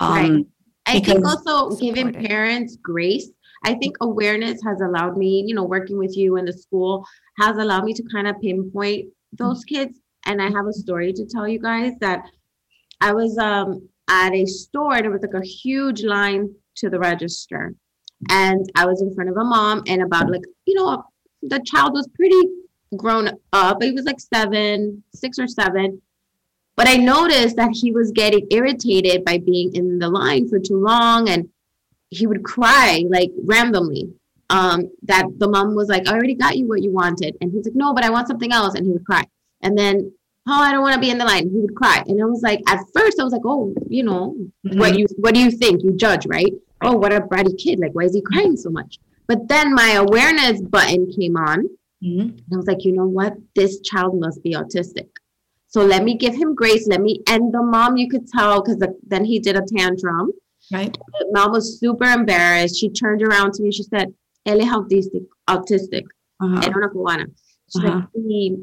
um, 0.00 0.14
Right. 0.14 0.46
I 0.86 1.00
think 1.00 1.24
also 1.24 1.76
giving 1.76 2.12
parents 2.12 2.76
grace. 2.82 3.30
I 3.64 3.74
think 3.74 3.96
awareness 4.00 4.60
has 4.64 4.80
allowed 4.80 5.16
me, 5.16 5.44
you 5.46 5.54
know, 5.54 5.64
working 5.64 5.98
with 5.98 6.16
you 6.16 6.36
in 6.36 6.46
the 6.46 6.52
school 6.52 7.06
has 7.38 7.56
allowed 7.58 7.84
me 7.84 7.92
to 7.92 8.02
kind 8.10 8.26
of 8.26 8.40
pinpoint 8.40 9.06
those 9.32 9.62
kids. 9.64 9.98
And 10.26 10.40
I 10.40 10.50
have 10.50 10.66
a 10.66 10.72
story 10.72 11.12
to 11.12 11.26
tell 11.26 11.46
you 11.46 11.58
guys 11.58 11.92
that 12.00 12.24
I 13.00 13.12
was 13.12 13.36
um 13.38 13.88
at 14.08 14.34
a 14.34 14.44
store 14.44 14.96
and 14.96 15.06
it 15.06 15.10
was 15.10 15.22
like 15.22 15.40
a 15.40 15.46
huge 15.46 16.02
line 16.02 16.54
to 16.76 16.90
the 16.90 16.98
register. 16.98 17.74
And 18.28 18.68
I 18.74 18.84
was 18.84 19.00
in 19.00 19.14
front 19.14 19.30
of 19.30 19.36
a 19.36 19.44
mom 19.44 19.82
and 19.86 20.02
about 20.02 20.30
like, 20.30 20.42
you 20.66 20.74
know, 20.74 21.04
the 21.42 21.60
child 21.64 21.92
was 21.94 22.08
pretty 22.14 22.40
grown 22.96 23.30
up. 23.52 23.82
He 23.82 23.92
was 23.92 24.04
like 24.04 24.20
seven, 24.20 25.02
six 25.14 25.38
or 25.38 25.46
seven. 25.46 26.02
But 26.76 26.88
I 26.88 26.96
noticed 26.96 27.56
that 27.56 27.70
he 27.72 27.92
was 27.92 28.10
getting 28.10 28.46
irritated 28.50 29.24
by 29.24 29.38
being 29.38 29.74
in 29.74 29.98
the 29.98 30.08
line 30.08 30.48
for 30.48 30.58
too 30.58 30.78
long 30.78 31.28
and 31.28 31.48
he 32.10 32.26
would 32.26 32.42
cry 32.42 33.04
like 33.08 33.30
randomly. 33.44 34.12
Um, 34.50 34.90
that 35.04 35.26
the 35.38 35.48
mom 35.48 35.76
was 35.76 35.88
like, 35.88 36.08
I 36.08 36.12
already 36.12 36.34
got 36.34 36.56
you 36.56 36.66
what 36.66 36.82
you 36.82 36.90
wanted. 36.90 37.36
And 37.40 37.52
he's 37.52 37.66
like, 37.66 37.76
No, 37.76 37.94
but 37.94 38.02
I 38.02 38.10
want 38.10 38.26
something 38.26 38.50
else. 38.50 38.74
And 38.74 38.84
he 38.84 38.92
would 38.92 39.06
cry. 39.06 39.24
And 39.62 39.78
then, 39.78 40.12
Oh, 40.48 40.60
I 40.62 40.72
don't 40.72 40.82
want 40.82 40.94
to 40.94 41.00
be 41.00 41.10
in 41.10 41.18
the 41.18 41.24
line. 41.24 41.50
He 41.50 41.58
would 41.60 41.74
cry. 41.74 42.02
And 42.06 42.20
I 42.20 42.24
was 42.24 42.42
like, 42.42 42.60
at 42.68 42.80
first 42.94 43.20
I 43.20 43.24
was 43.24 43.32
like, 43.32 43.42
Oh, 43.44 43.74
you 43.88 44.02
know, 44.02 44.36
what 44.62 44.98
you 44.98 45.06
what 45.18 45.34
do 45.34 45.40
you 45.40 45.50
think? 45.50 45.82
You 45.82 45.92
judge, 45.96 46.26
right? 46.26 46.52
Oh, 46.82 46.96
what 46.96 47.12
a 47.12 47.20
bratty 47.20 47.56
kid. 47.58 47.78
Like, 47.78 47.92
why 47.92 48.04
is 48.04 48.14
he 48.14 48.22
crying 48.22 48.56
so 48.56 48.70
much? 48.70 48.98
But 49.26 49.48
then 49.48 49.74
my 49.74 49.92
awareness 49.92 50.60
button 50.62 51.12
came 51.12 51.36
on. 51.36 51.66
Mhm. 52.02 52.20
And 52.22 52.42
I 52.52 52.56
was 52.56 52.66
like, 52.66 52.84
you 52.84 52.92
know 52.92 53.06
what? 53.06 53.34
This 53.54 53.80
child 53.80 54.18
must 54.18 54.42
be 54.42 54.54
autistic. 54.54 55.08
So 55.68 55.84
let 55.84 56.02
me 56.02 56.16
give 56.16 56.34
him 56.34 56.54
grace. 56.54 56.88
Let 56.88 57.00
me, 57.00 57.20
and 57.28 57.52
the 57.52 57.62
mom, 57.62 57.96
you 57.96 58.08
could 58.08 58.26
tell 58.26 58.60
because 58.60 58.78
the, 58.78 58.96
then 59.06 59.24
he 59.24 59.38
did 59.38 59.56
a 59.56 59.62
tantrum. 59.62 60.32
right 60.72 60.92
The 61.20 61.26
mom 61.32 61.52
was 61.52 61.78
super 61.78 62.06
embarrassed. 62.06 62.76
She 62.80 62.88
turned 62.90 63.22
around 63.22 63.52
to 63.54 63.62
me. 63.62 63.70
She 63.70 63.84
said, 63.84 64.12
él 64.48 64.60
es 64.62 64.68
autistic, 64.72 65.26
autistic. 65.48 66.04
Uh-huh. 66.42 66.60
Era 66.64 66.76
una 66.78 66.88
cubana. 66.88 67.26
She's 67.72 67.82
Ajá. 67.84 68.08
like, 68.14 68.58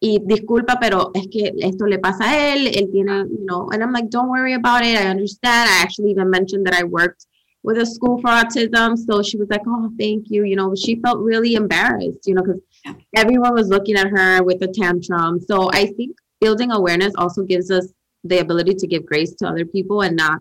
y, 0.00 0.18
disculpa, 0.24 0.78
pero 0.80 1.10
es 1.14 1.26
que 1.28 1.52
esto 1.60 1.84
le 1.86 1.98
pasa 1.98 2.24
a 2.24 2.54
él. 2.54 2.66
Él 2.68 2.90
tiene, 2.90 3.26
you 3.28 3.44
know, 3.44 3.68
and 3.70 3.82
I'm 3.82 3.92
like, 3.92 4.08
don't 4.10 4.28
worry 4.30 4.54
about 4.54 4.82
it. 4.82 4.96
I 4.98 5.08
understand. 5.08 5.68
I 5.70 5.82
actually 5.82 6.10
even 6.10 6.30
mentioned 6.30 6.66
that 6.66 6.74
I 6.74 6.84
worked 6.84 7.26
with 7.62 7.76
a 7.78 7.84
school 7.84 8.18
for 8.20 8.28
autism. 8.28 8.96
So 8.96 9.22
she 9.22 9.36
was 9.36 9.48
like, 9.50 9.60
oh, 9.66 9.90
thank 9.98 10.30
you. 10.30 10.44
You 10.44 10.56
know, 10.56 10.74
she 10.74 11.00
felt 11.02 11.18
really 11.20 11.54
embarrassed, 11.54 12.26
you 12.26 12.34
know, 12.34 12.42
because 12.42 12.60
Yeah. 12.84 12.94
everyone 13.14 13.52
was 13.52 13.68
looking 13.68 13.96
at 13.96 14.08
her 14.08 14.42
with 14.42 14.62
a 14.62 14.68
tantrum. 14.68 15.38
So 15.40 15.68
I 15.70 15.84
think 15.96 16.16
building 16.40 16.70
awareness 16.72 17.12
also 17.18 17.42
gives 17.42 17.70
us 17.70 17.92
the 18.24 18.38
ability 18.38 18.74
to 18.76 18.86
give 18.86 19.04
grace 19.04 19.34
to 19.34 19.46
other 19.46 19.66
people 19.66 20.00
and 20.00 20.16
not 20.16 20.40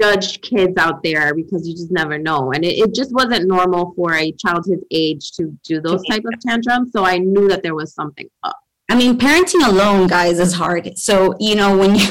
judge 0.00 0.40
kids 0.40 0.76
out 0.78 1.02
there 1.02 1.34
because 1.34 1.68
you 1.68 1.74
just 1.74 1.90
never 1.90 2.16
know. 2.16 2.52
And 2.52 2.64
it, 2.64 2.78
it 2.78 2.94
just 2.94 3.12
wasn't 3.12 3.46
normal 3.46 3.92
for 3.94 4.14
a 4.14 4.32
child 4.32 4.64
his 4.66 4.82
age 4.90 5.32
to 5.32 5.52
do 5.64 5.80
those 5.82 6.02
type 6.06 6.24
of 6.24 6.40
tantrums. 6.40 6.92
So 6.92 7.04
I 7.04 7.18
knew 7.18 7.48
that 7.48 7.62
there 7.62 7.74
was 7.74 7.92
something 7.92 8.28
up. 8.42 8.56
I 8.90 8.96
mean, 8.96 9.16
parenting 9.16 9.64
alone, 9.66 10.08
guys, 10.08 10.40
is 10.40 10.52
hard. 10.52 10.98
So, 10.98 11.36
you 11.38 11.54
know, 11.54 11.78
when 11.78 11.94
you 11.94 12.08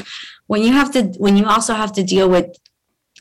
when 0.48 0.64
you 0.64 0.72
have 0.72 0.92
to 0.94 1.04
when 1.18 1.36
you 1.36 1.46
also 1.46 1.74
have 1.74 1.92
to 1.94 2.04
deal 2.04 2.30
with 2.30 2.58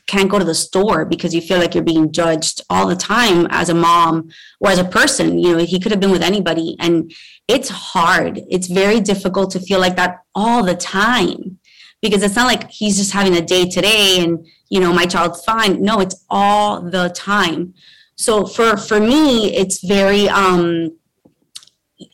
can't 0.07 0.29
go 0.29 0.39
to 0.39 0.45
the 0.45 0.55
store 0.55 1.05
because 1.05 1.35
you 1.35 1.41
feel 1.41 1.59
like 1.59 1.75
you're 1.75 1.83
being 1.83 2.11
judged 2.11 2.61
all 2.69 2.87
the 2.87 2.95
time 2.95 3.45
as 3.51 3.69
a 3.69 3.75
mom 3.75 4.29
or 4.59 4.71
as 4.71 4.79
a 4.79 4.83
person. 4.83 5.37
You 5.37 5.57
know 5.57 5.63
he 5.63 5.79
could 5.79 5.91
have 5.91 5.99
been 5.99 6.09
with 6.09 6.23
anybody. 6.23 6.77
And 6.79 7.11
it's 7.47 7.69
hard. 7.69 8.41
It's 8.49 8.67
very 8.67 9.01
difficult 9.01 9.51
to 9.51 9.59
feel 9.59 9.79
like 9.79 9.97
that 9.97 10.19
all 10.33 10.63
the 10.63 10.75
time 10.75 11.59
because 12.01 12.23
it's 12.23 12.35
not 12.35 12.47
like 12.47 12.71
he's 12.71 12.97
just 12.97 13.11
having 13.11 13.35
a 13.35 13.41
day 13.41 13.69
today 13.69 14.23
and 14.23 14.47
you 14.69 14.79
know 14.79 14.93
my 14.93 15.05
child's 15.05 15.43
fine. 15.43 15.81
No 15.81 15.99
it's 15.99 16.25
all 16.29 16.81
the 16.81 17.09
time. 17.09 17.73
So 18.15 18.45
for 18.45 18.77
for 18.77 18.99
me 18.99 19.53
it's 19.53 19.85
very 19.85 20.29
um 20.29 20.97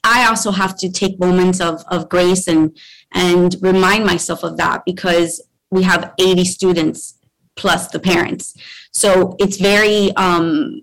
i 0.04 0.26
also 0.26 0.52
have 0.52 0.78
to 0.78 0.92
take 0.92 1.20
moments 1.20 1.60
of 1.62 1.84
of 1.88 2.10
grace 2.10 2.48
and 2.48 2.78
and 3.14 3.56
remind 3.62 4.06
myself 4.06 4.44
of 4.44 4.58
that 4.58 4.84
because 4.86 5.42
we 5.72 5.84
have 5.84 6.14
80 6.20 6.46
students 6.46 7.16
plus 7.56 7.88
the 7.88 8.00
parents. 8.00 8.56
So 8.92 9.36
it's 9.40 9.58
very 9.58 10.12
um, 10.16 10.82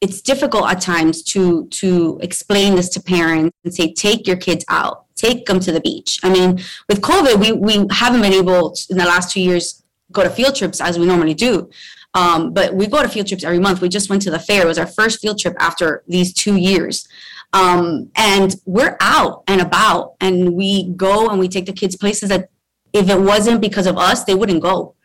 it's 0.00 0.20
difficult 0.20 0.68
at 0.68 0.80
times 0.80 1.22
to 1.24 1.66
to 1.68 2.18
explain 2.22 2.74
this 2.74 2.88
to 2.90 3.02
parents 3.02 3.56
and 3.64 3.74
say 3.74 3.92
take 3.92 4.26
your 4.26 4.36
kids 4.36 4.64
out. 4.68 5.04
Take 5.16 5.46
them 5.46 5.60
to 5.60 5.72
the 5.72 5.80
beach. 5.80 6.20
I 6.22 6.30
mean 6.30 6.60
with 6.88 7.00
covid 7.00 7.40
we 7.40 7.52
we 7.52 7.86
haven't 7.90 8.20
been 8.20 8.34
able 8.34 8.72
to, 8.72 8.86
in 8.90 8.98
the 8.98 9.04
last 9.04 9.32
two 9.32 9.40
years 9.40 9.82
go 10.12 10.22
to 10.22 10.30
field 10.30 10.54
trips 10.54 10.80
as 10.80 10.98
we 10.98 11.06
normally 11.06 11.34
do. 11.34 11.70
Um, 12.14 12.54
but 12.54 12.74
we 12.74 12.86
go 12.86 13.02
to 13.02 13.08
field 13.08 13.26
trips 13.26 13.44
every 13.44 13.58
month. 13.58 13.80
We 13.80 13.88
just 13.88 14.08
went 14.08 14.22
to 14.22 14.30
the 14.30 14.38
fair. 14.38 14.62
It 14.62 14.66
was 14.66 14.78
our 14.78 14.86
first 14.86 15.20
field 15.20 15.38
trip 15.38 15.54
after 15.58 16.02
these 16.06 16.32
two 16.32 16.56
years 16.56 17.06
um, 17.52 18.10
and 18.16 18.56
we're 18.64 18.96
out 19.00 19.44
and 19.46 19.60
about 19.60 20.14
and 20.20 20.54
we 20.54 20.90
go 20.90 21.28
and 21.28 21.38
we 21.38 21.48
take 21.48 21.66
the 21.66 21.72
kids 21.72 21.96
places 21.96 22.28
that 22.28 22.50
if 22.92 23.08
it 23.08 23.20
wasn't 23.20 23.60
because 23.60 23.86
of 23.86 23.96
us 23.96 24.24
they 24.24 24.34
wouldn't 24.34 24.62
go 24.62 24.96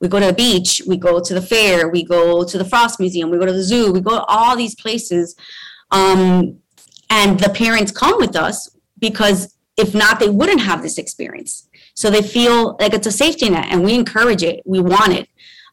we 0.00 0.08
go 0.08 0.18
to 0.18 0.26
the 0.26 0.32
beach, 0.32 0.80
we 0.86 0.96
go 0.96 1.20
to 1.20 1.34
the 1.34 1.42
fair, 1.42 1.88
we 1.88 2.02
go 2.02 2.42
to 2.42 2.58
the 2.58 2.64
Frost 2.64 2.98
Museum, 2.98 3.30
we 3.30 3.38
go 3.38 3.44
to 3.44 3.52
the 3.52 3.62
zoo, 3.62 3.92
we 3.92 4.00
go 4.00 4.12
to 4.12 4.24
all 4.24 4.56
these 4.56 4.74
places. 4.74 5.36
Um, 5.90 6.58
and 7.10 7.38
the 7.38 7.50
parents 7.50 7.92
come 7.92 8.16
with 8.18 8.34
us 8.34 8.74
because 8.98 9.56
if 9.76 9.94
not, 9.94 10.18
they 10.18 10.30
wouldn't 10.30 10.60
have 10.62 10.82
this 10.82 10.96
experience. 10.96 11.68
So 11.94 12.08
they 12.08 12.22
feel 12.22 12.76
like 12.80 12.94
it's 12.94 13.06
a 13.06 13.12
safety 13.12 13.50
net 13.50 13.66
and 13.70 13.84
we 13.84 13.94
encourage 13.94 14.42
it, 14.42 14.62
we 14.64 14.80
want 14.80 15.12
it 15.12 15.28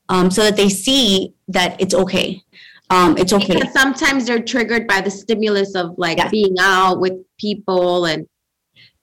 um, 0.10 0.30
so 0.30 0.44
that 0.44 0.58
they 0.58 0.70
see 0.70 1.34
that 1.48 1.80
it's 1.80 1.94
okay. 1.94 2.44
Um, 2.90 3.18
it's 3.18 3.34
okay. 3.34 3.56
Because 3.56 3.74
sometimes 3.74 4.26
they're 4.26 4.42
triggered 4.42 4.88
by 4.88 5.02
the 5.02 5.12
stimulus 5.12 5.76
of 5.76 5.96
like 5.98 6.18
yeah. 6.18 6.30
being 6.30 6.56
out 6.60 7.00
with 7.00 7.14
people 7.38 8.06
and 8.06 8.28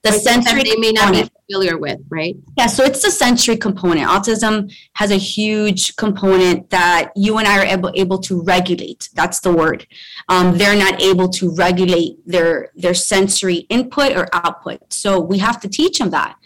the 0.05 0.13
sensory 0.13 0.63
they 0.63 0.77
may 0.77 0.93
not 0.93 1.07
component. 1.07 1.33
be 1.33 1.55
familiar 1.55 1.79
with, 1.79 1.99
right? 2.11 2.37
Yeah, 2.59 2.67
so 2.67 2.85
it's 2.85 3.03
the 3.03 3.11
sensory 3.11 3.57
component. 3.57 4.07
Autism 4.07 4.71
has 4.97 5.11
a 5.11 5.17
huge 5.17 5.97
component 5.97 6.69
that 6.71 7.11
you 7.17 7.39
and 7.39 7.49
I 7.49 7.59
are 7.59 7.65
able, 7.65 7.91
able 7.95 8.19
to 8.19 8.43
regulate. 8.43 9.09
That's 9.15 9.41
the 9.41 9.51
word. 9.51 9.87
Um, 10.29 10.59
they're 10.59 10.77
not 10.77 11.01
able 11.01 11.31
to 11.31 11.55
regulate 11.55 12.19
their 12.27 12.71
their 12.75 12.95
sensory 12.95 13.67
input 13.71 14.13
or 14.13 14.29
output. 14.35 14.93
So 14.93 15.21
we 15.21 15.39
have 15.39 15.59
to 15.63 15.69
teach 15.69 15.99
them 15.99 16.11
that. 16.11 16.37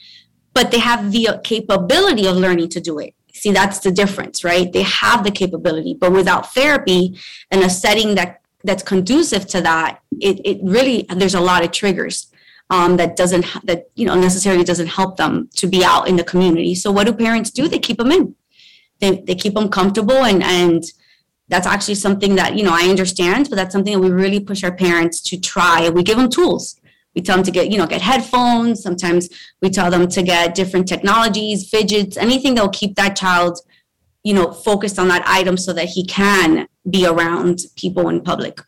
But 0.54 0.70
they 0.70 0.78
have 0.78 1.10
the 1.10 1.40
capability 1.42 2.26
of 2.26 2.36
learning 2.36 2.68
to 2.70 2.80
do 2.80 3.00
it. 3.00 3.14
See, 3.38 3.52
that's 3.52 3.78
the 3.78 3.92
difference, 3.92 4.42
right? 4.42 4.72
They 4.72 4.82
have 4.82 5.22
the 5.22 5.30
capability, 5.30 5.94
but 5.94 6.10
without 6.12 6.52
therapy 6.52 7.16
and 7.52 7.62
a 7.62 7.70
setting 7.70 8.16
that 8.16 8.40
that's 8.64 8.82
conducive 8.82 9.46
to 9.48 9.60
that, 9.60 10.00
it, 10.20 10.40
it 10.44 10.58
really 10.62 11.06
there's 11.08 11.34
a 11.34 11.40
lot 11.40 11.62
of 11.62 11.70
triggers 11.70 12.26
um, 12.70 12.96
that 12.96 13.14
doesn't 13.14 13.46
that 13.64 13.90
you 13.94 14.06
know 14.06 14.16
necessarily 14.16 14.64
doesn't 14.64 14.88
help 14.88 15.16
them 15.16 15.48
to 15.54 15.68
be 15.68 15.84
out 15.84 16.08
in 16.08 16.16
the 16.16 16.24
community. 16.24 16.74
So 16.74 16.90
what 16.90 17.06
do 17.06 17.12
parents 17.12 17.50
do? 17.50 17.68
They 17.68 17.78
keep 17.78 17.98
them 17.98 18.10
in. 18.10 18.34
They 18.98 19.20
they 19.20 19.36
keep 19.36 19.54
them 19.54 19.68
comfortable 19.68 20.24
and 20.24 20.42
and 20.42 20.82
that's 21.46 21.66
actually 21.66 21.94
something 21.94 22.34
that 22.34 22.56
you 22.56 22.64
know 22.64 22.74
I 22.74 22.88
understand, 22.88 23.48
but 23.48 23.56
that's 23.56 23.72
something 23.72 23.94
that 23.94 24.00
we 24.00 24.10
really 24.10 24.40
push 24.40 24.64
our 24.64 24.74
parents 24.74 25.20
to 25.22 25.40
try. 25.40 25.88
We 25.88 26.02
give 26.02 26.18
them 26.18 26.28
tools. 26.28 26.77
We 27.18 27.22
tell 27.22 27.34
them 27.36 27.44
to 27.46 27.50
get 27.50 27.72
you 27.72 27.78
know 27.78 27.86
get 27.88 28.00
headphones. 28.00 28.80
Sometimes 28.80 29.28
we 29.60 29.70
tell 29.70 29.90
them 29.90 30.06
to 30.06 30.22
get 30.22 30.54
different 30.54 30.86
technologies, 30.86 31.68
fidgets, 31.68 32.16
anything 32.16 32.54
that 32.54 32.62
will 32.62 32.70
keep 32.70 32.94
that 32.94 33.16
child 33.16 33.58
you 34.22 34.32
know 34.32 34.52
focused 34.52 35.00
on 35.00 35.08
that 35.08 35.26
item 35.26 35.56
so 35.56 35.72
that 35.72 35.86
he 35.86 36.06
can 36.06 36.68
be 36.88 37.04
around 37.04 37.58
people 37.74 38.08
in 38.08 38.20
public. 38.20 38.60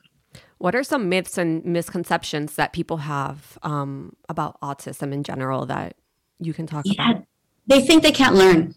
What 0.59 0.75
are 0.75 0.83
some 0.83 1.09
myths 1.09 1.39
and 1.39 1.65
misconceptions 1.65 2.57
that 2.57 2.73
people 2.73 2.97
have 2.97 3.57
um, 3.63 4.17
about 4.29 4.61
autism 4.63 5.13
in 5.13 5.23
general 5.23 5.65
that 5.67 5.95
you 6.41 6.53
can 6.53 6.67
talk 6.67 6.85
yeah, 6.87 7.13
about? 7.13 7.25
They 7.69 7.81
think 7.81 8.03
they 8.03 8.11
can't 8.11 8.35
learn. 8.35 8.75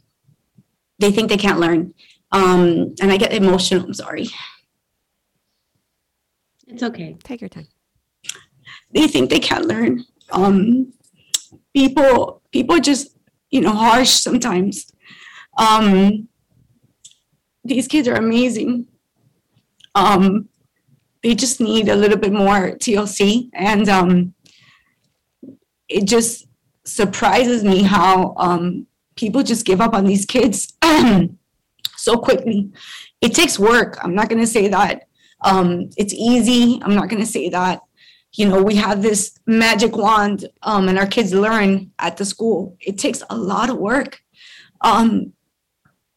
They 1.00 1.12
think 1.12 1.30
they 1.30 1.38
can't 1.38 1.60
learn. 1.60 1.96
Um, 2.32 2.94
and 3.02 3.12
I 3.12 3.18
get 3.18 3.34
emotional. 3.34 3.86
I'm 3.86 3.96
sorry. 3.96 4.28
It's 6.68 6.84
okay. 6.84 7.18
Take 7.24 7.42
your 7.42 7.50
time. 7.50 7.68
They 8.94 9.08
think 9.08 9.30
they 9.30 9.40
can't 9.40 9.66
learn. 9.66 10.06
Um, 10.32 10.94
people, 11.74 12.42
people 12.52 12.80
just, 12.80 13.18
you 13.50 13.62
know, 13.62 13.74
harsh 13.74 14.10
sometimes. 14.10 14.92
Um, 15.58 16.28
these 17.64 17.88
kids 17.88 18.08
are 18.08 18.16
amazing. 18.16 18.88
Um, 19.96 20.50
they 21.22 21.36
just 21.36 21.62
need 21.62 21.88
a 21.88 21.96
little 21.96 22.18
bit 22.18 22.34
more 22.34 22.72
TLC. 22.72 23.50
And 23.54 23.88
um, 23.90 24.34
it 25.88 26.06
just 26.06 26.48
surprises 26.86 27.64
me 27.64 27.84
how 27.84 28.34
um, 28.38 28.88
people 29.16 29.44
just 29.44 29.66
give 29.66 29.80
up 29.80 29.94
on 29.94 30.06
these 30.06 30.26
kids 30.26 30.74
so 31.96 32.18
quickly. 32.18 32.72
It 33.22 33.34
takes 33.34 33.58
work. 33.58 33.98
I'm 34.04 34.16
not 34.16 34.30
going 34.30 34.42
to 34.42 34.48
say 34.48 34.68
that 34.68 35.08
um, 35.44 35.90
it's 35.98 36.14
easy. 36.14 36.82
I'm 36.84 36.96
not 36.96 37.10
going 37.10 37.22
to 37.22 37.30
say 37.30 37.50
that. 37.50 37.82
You 38.34 38.50
know, 38.50 38.64
we 38.64 38.76
have 38.76 39.02
this 39.02 39.38
magic 39.46 39.96
wand 39.96 40.50
um, 40.64 40.90
and 40.90 40.98
our 40.98 41.06
kids 41.06 41.34
learn 41.34 41.92
at 42.00 42.18
the 42.18 42.26
school. 42.26 42.76
It 42.80 42.98
takes 42.98 43.22
a 43.30 43.38
lot 43.38 43.70
of 43.70 43.78
work. 43.78 44.22
Um, 44.82 45.34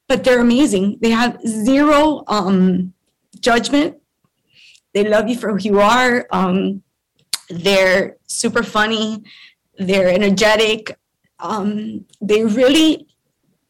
but 0.08 0.24
they're 0.24 0.40
amazing. 0.40 0.98
They 1.02 1.10
have 1.10 1.40
zero 1.42 2.24
um, 2.28 2.94
judgment 3.40 3.96
they 4.96 5.06
love 5.06 5.28
you 5.28 5.36
for 5.36 5.50
who 5.50 5.58
you 5.58 5.78
are. 5.78 6.26
Um, 6.30 6.82
they're 7.50 8.16
super 8.26 8.62
funny. 8.62 9.22
They're 9.78 10.08
energetic. 10.08 10.98
Um, 11.38 12.06
they 12.18 12.44
really 12.44 13.06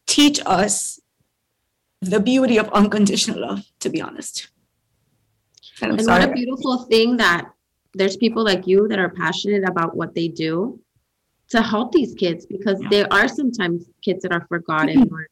teach 0.05 0.39
us 0.45 1.01
the 1.99 2.21
beauty 2.21 2.55
of 2.55 2.69
unconditional 2.69 3.41
love, 3.41 3.65
to 3.81 3.89
be 3.89 4.01
honest. 4.01 4.47
And, 5.81 5.99
and 5.99 6.07
what 6.07 6.23
a 6.23 6.31
beautiful 6.31 6.85
thing 6.85 7.17
that 7.17 7.51
there's 7.97 8.17
people 8.17 8.43
like 8.43 8.67
you 8.67 8.87
that 8.87 8.99
are 8.99 9.09
passionate 9.09 9.67
about 9.67 9.95
what 9.95 10.13
they 10.13 10.27
do 10.27 10.79
to 11.49 11.61
help 11.61 11.91
these 11.91 12.13
kids 12.13 12.45
because 12.45 12.79
yeah. 12.81 12.89
there 12.89 13.13
are 13.13 13.27
sometimes 13.27 13.85
kids 14.01 14.21
that 14.23 14.31
are 14.31 14.45
forgotten 14.47 15.07
or 15.11 15.27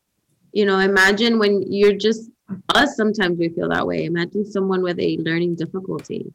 you 0.54 0.66
know 0.66 0.80
imagine 0.80 1.38
when 1.38 1.64
you're 1.72 1.96
just 1.96 2.30
us 2.74 2.96
sometimes 2.96 3.38
we 3.38 3.50
feel 3.50 3.70
that 3.70 3.86
way 3.86 4.06
imagine 4.06 4.46
someone 4.46 4.82
with 4.82 5.00
a 5.00 5.18
learning 5.18 5.56
difficulty 5.56 6.26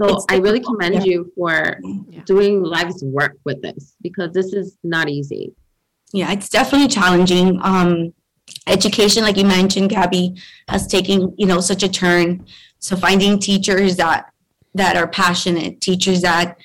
so 0.00 0.24
i 0.28 0.36
really 0.36 0.60
commend 0.60 0.94
yeah. 0.94 1.04
you 1.04 1.32
for 1.36 1.78
yeah. 2.10 2.20
doing 2.26 2.62
life's 2.62 3.02
work 3.02 3.36
with 3.44 3.60
this 3.62 3.94
because 4.02 4.32
this 4.32 4.52
is 4.52 4.76
not 4.82 5.08
easy 5.08 5.54
yeah 6.12 6.32
it's 6.32 6.48
definitely 6.48 6.88
challenging 6.88 7.58
um 7.62 8.12
education 8.66 9.22
like 9.22 9.36
you 9.36 9.44
mentioned 9.44 9.88
gabby 9.88 10.34
has 10.68 10.86
taken 10.86 11.34
you 11.38 11.46
know 11.46 11.60
such 11.60 11.82
a 11.82 11.88
turn 11.88 12.44
so 12.78 12.94
finding 12.94 13.38
teachers 13.38 13.96
that 13.96 14.30
that 14.76 14.96
are 14.96 15.06
passionate 15.06 15.80
teachers 15.80 16.22
that 16.22 16.58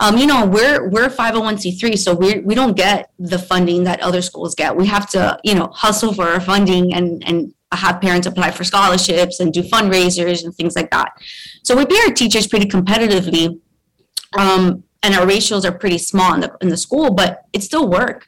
um, 0.00 0.16
you 0.16 0.26
know, 0.26 0.46
we're 0.46 0.88
we're 0.88 1.08
501c3, 1.08 1.98
so 1.98 2.14
we 2.14 2.38
we 2.40 2.54
don't 2.54 2.74
get 2.74 3.10
the 3.18 3.38
funding 3.38 3.84
that 3.84 4.00
other 4.00 4.22
schools 4.22 4.54
get. 4.54 4.74
We 4.74 4.86
have 4.86 5.08
to, 5.10 5.38
you 5.44 5.54
know, 5.54 5.68
hustle 5.74 6.14
for 6.14 6.26
our 6.26 6.40
funding 6.40 6.94
and 6.94 7.22
and 7.26 7.52
have 7.72 8.00
parents 8.00 8.26
apply 8.26 8.50
for 8.52 8.64
scholarships 8.64 9.40
and 9.40 9.52
do 9.52 9.62
fundraisers 9.62 10.42
and 10.42 10.54
things 10.54 10.74
like 10.74 10.90
that. 10.90 11.12
So 11.62 11.76
we 11.76 11.84
pay 11.84 11.98
our 12.06 12.14
teachers 12.14 12.46
pretty 12.46 12.66
competitively, 12.66 13.60
um, 14.38 14.84
and 15.02 15.14
our 15.14 15.26
ratios 15.26 15.66
are 15.66 15.72
pretty 15.72 15.98
small 15.98 16.32
in 16.32 16.40
the 16.40 16.56
in 16.62 16.70
the 16.70 16.78
school, 16.78 17.12
but 17.12 17.42
it's 17.52 17.66
still 17.66 17.86
work. 17.86 18.26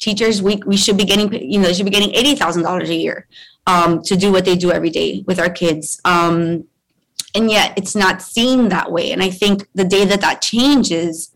Teachers, 0.00 0.42
we 0.42 0.60
we 0.66 0.76
should 0.76 0.96
be 0.96 1.04
getting, 1.04 1.32
you 1.32 1.60
know, 1.60 1.68
they 1.68 1.74
should 1.74 1.86
be 1.86 1.92
getting 1.92 2.12
eighty 2.16 2.34
thousand 2.34 2.64
dollars 2.64 2.90
a 2.90 2.96
year 2.96 3.28
um, 3.68 4.02
to 4.02 4.16
do 4.16 4.32
what 4.32 4.44
they 4.44 4.56
do 4.56 4.72
every 4.72 4.90
day 4.90 5.22
with 5.28 5.38
our 5.38 5.50
kids. 5.50 6.00
Um, 6.04 6.64
and 7.34 7.50
yet 7.50 7.72
it's 7.76 7.94
not 7.94 8.22
seen 8.22 8.68
that 8.68 8.90
way. 8.90 9.12
And 9.12 9.22
i 9.22 9.30
think 9.30 9.66
the 9.74 9.84
day 9.84 10.04
that 10.04 10.20
that 10.20 10.42
changes 10.42 11.32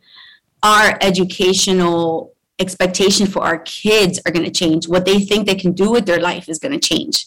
our 0.62 0.98
educational 1.00 2.35
expectation 2.59 3.26
for 3.26 3.42
our 3.42 3.59
kids 3.59 4.20
are 4.24 4.32
going 4.32 4.44
to 4.44 4.50
change. 4.50 4.88
What 4.88 5.04
they 5.04 5.20
think 5.20 5.46
they 5.46 5.54
can 5.54 5.72
do 5.72 5.90
with 5.90 6.06
their 6.06 6.20
life 6.20 6.48
is 6.48 6.59
going 6.59 6.78
to 6.78 6.88
change. 6.88 7.26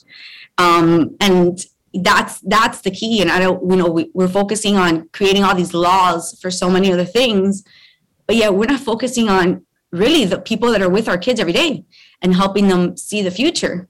Um, 0.58 1.16
and 1.22 1.64
that's 1.94 2.40
that's 2.42 2.82
the 2.82 2.92
key. 2.92 3.22
And 3.22 3.32
i 3.32 3.40
don't 3.40 3.68
you 3.70 3.76
know 3.76 3.90
we, 3.90 4.12
we're 4.14 4.28
focusing 4.28 4.78
on 4.78 5.10
creating 5.10 5.44
all 5.44 5.56
these 5.56 5.74
laws 5.74 6.38
for 6.42 6.52
so 6.52 6.70
many 6.70 6.92
other 6.94 7.06
things 7.06 7.64
but 8.28 8.36
yeah 8.36 8.50
we're 8.50 8.66
not 8.66 8.80
focusing 8.80 9.28
on 9.28 9.66
really 9.92 10.24
the 10.24 10.40
people 10.40 10.72
that 10.72 10.84
are 10.84 10.90
with 10.90 11.10
our 11.10 11.18
kids 11.18 11.40
every 11.40 11.54
day 11.54 11.84
and 12.22 12.36
helping 12.36 12.68
them 12.68 12.96
see 12.96 13.24
the 13.24 13.32
future 13.32 13.88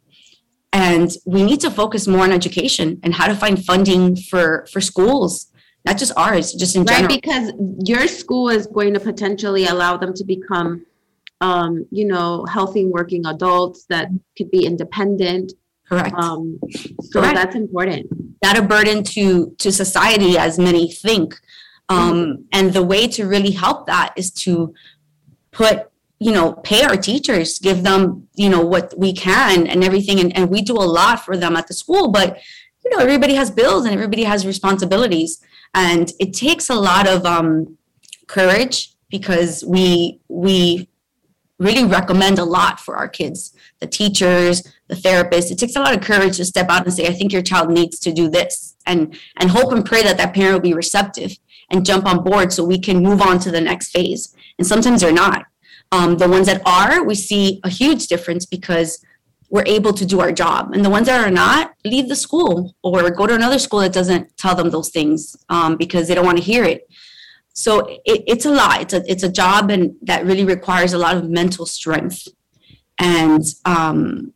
and 0.71 1.11
we 1.25 1.43
need 1.43 1.59
to 1.61 1.71
focus 1.71 2.07
more 2.07 2.21
on 2.21 2.31
education 2.31 2.99
and 3.03 3.13
how 3.13 3.27
to 3.27 3.35
find 3.35 3.63
funding 3.65 4.15
for 4.15 4.67
for 4.71 4.81
schools 4.81 5.49
not 5.85 5.97
just 5.97 6.11
ours 6.17 6.53
just 6.53 6.75
in 6.75 6.83
right 6.83 6.97
general. 6.97 7.15
because 7.15 7.51
your 7.85 8.07
school 8.07 8.49
is 8.49 8.67
going 8.67 8.93
to 8.93 8.99
potentially 8.99 9.65
allow 9.65 9.97
them 9.97 10.13
to 10.13 10.23
become 10.23 10.85
um, 11.41 11.85
you 11.91 12.05
know 12.05 12.45
healthy 12.45 12.85
working 12.85 13.25
adults 13.25 13.85
that 13.89 14.09
could 14.37 14.51
be 14.51 14.65
independent. 14.65 15.53
Correct. 15.87 16.13
Um, 16.13 16.59
so 17.01 17.19
Correct. 17.19 17.35
that's 17.35 17.55
important. 17.55 18.07
Not 18.43 18.57
a 18.57 18.61
burden 18.61 19.03
to 19.15 19.55
to 19.57 19.71
society 19.71 20.37
as 20.37 20.59
many 20.59 20.91
think. 20.91 21.39
Um, 21.91 22.45
and 22.53 22.71
the 22.71 22.83
way 22.83 23.07
to 23.07 23.25
really 23.25 23.49
help 23.49 23.87
that 23.87 24.13
is 24.15 24.29
to 24.43 24.75
put 25.51 25.89
you 26.19 26.31
know 26.31 26.53
pay 26.53 26.83
our 26.83 26.97
teachers 26.97 27.59
give 27.59 27.83
them 27.83 28.27
you 28.35 28.49
know 28.49 28.63
what 28.63 28.93
we 28.97 29.13
can 29.13 29.67
and 29.67 29.83
everything. 29.83 30.19
And, 30.19 30.35
and 30.35 30.49
we 30.49 30.61
do 30.61 30.73
a 30.73 30.89
lot 30.99 31.25
for 31.25 31.37
them 31.37 31.55
at 31.55 31.67
the 31.67 31.73
school 31.73 32.09
but 32.09 32.37
you 32.83 32.91
know 32.91 33.03
everybody 33.03 33.35
has 33.35 33.49
bills 33.49 33.85
and 33.85 33.93
everybody 33.93 34.23
has 34.23 34.45
responsibilities. 34.45 35.41
And 35.73 36.11
it 36.19 36.33
takes 36.33 36.69
a 36.69 36.75
lot 36.75 37.07
of 37.07 37.25
um, 37.25 37.77
courage 38.27 38.93
because 39.09 39.63
we 39.65 40.19
we 40.27 40.87
really 41.59 41.83
recommend 41.83 42.39
a 42.39 42.45
lot 42.45 42.79
for 42.79 42.95
our 42.95 43.07
kids 43.07 43.53
the 43.79 43.87
teachers 43.87 44.65
the 44.87 44.95
therapist 44.95 45.51
it 45.51 45.59
takes 45.59 45.75
a 45.75 45.79
lot 45.79 45.93
of 45.93 46.01
courage 46.01 46.37
to 46.37 46.45
step 46.45 46.69
out 46.69 46.85
and 46.85 46.93
say 46.93 47.05
i 47.05 47.13
think 47.13 47.33
your 47.33 47.41
child 47.41 47.69
needs 47.69 47.99
to 47.99 48.13
do 48.13 48.29
this. 48.29 48.75
And 48.85 49.17
and 49.37 49.51
hope 49.51 49.71
and 49.71 49.85
pray 49.85 50.01
that 50.03 50.17
that 50.17 50.33
parent 50.33 50.53
will 50.53 50.69
be 50.71 50.73
receptive 50.73 51.37
and 51.69 51.85
jump 51.85 52.05
on 52.05 52.23
board 52.23 52.51
so 52.51 52.63
we 52.63 52.79
can 52.79 53.03
move 53.03 53.21
on 53.21 53.39
to 53.39 53.51
the 53.51 53.61
next 53.61 53.91
phase. 53.91 54.35
And 54.57 54.65
sometimes 54.65 55.01
they're 55.01 55.11
not 55.11 55.45
um, 55.91 56.17
the 56.17 56.27
ones 56.27 56.47
that 56.47 56.61
are 56.65 57.03
we 57.03 57.15
see 57.15 57.59
a 57.63 57.69
huge 57.69 58.07
difference 58.07 58.45
because 58.45 59.03
we're 59.49 59.65
able 59.65 59.93
to 59.93 60.05
do 60.05 60.19
our 60.19 60.31
job. 60.31 60.73
And 60.73 60.85
the 60.85 60.89
ones 60.89 61.07
that 61.07 61.25
are 61.25 61.31
not 61.31 61.73
leave 61.83 62.07
the 62.07 62.15
school 62.15 62.75
or 62.83 63.09
go 63.09 63.25
to 63.25 63.33
another 63.33 63.57
school 63.57 63.79
that 63.79 63.93
doesn't 63.93 64.37
tell 64.37 64.55
them 64.55 64.69
those 64.69 64.89
things 64.89 65.35
um, 65.49 65.75
because 65.75 66.07
they 66.07 66.15
don't 66.15 66.25
want 66.25 66.37
to 66.37 66.43
hear 66.43 66.63
it. 66.63 66.87
So 67.53 67.87
it, 68.05 68.23
it's 68.27 68.45
a 68.45 68.51
lot. 68.51 68.81
It's 68.81 68.93
a 68.93 69.11
it's 69.11 69.23
a 69.23 69.31
job 69.31 69.71
and 69.71 69.95
that 70.03 70.25
really 70.25 70.45
requires 70.45 70.93
a 70.93 70.97
lot 70.97 71.17
of 71.17 71.29
mental 71.29 71.65
strength. 71.65 72.27
And 72.99 73.43
um, 73.65 74.33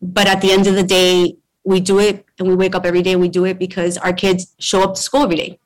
but 0.00 0.26
at 0.26 0.40
the 0.40 0.52
end 0.52 0.66
of 0.66 0.74
the 0.74 0.82
day 0.82 1.36
we 1.64 1.80
do 1.80 1.98
it 1.98 2.24
and 2.38 2.48
we 2.48 2.54
wake 2.54 2.74
up 2.74 2.86
every 2.86 3.02
day 3.02 3.12
and 3.12 3.20
we 3.20 3.28
do 3.28 3.44
it 3.44 3.58
because 3.58 3.96
our 3.98 4.12
kids 4.12 4.54
show 4.58 4.82
up 4.82 4.94
to 4.94 5.00
school 5.00 5.22
every 5.22 5.36
day 5.36 5.58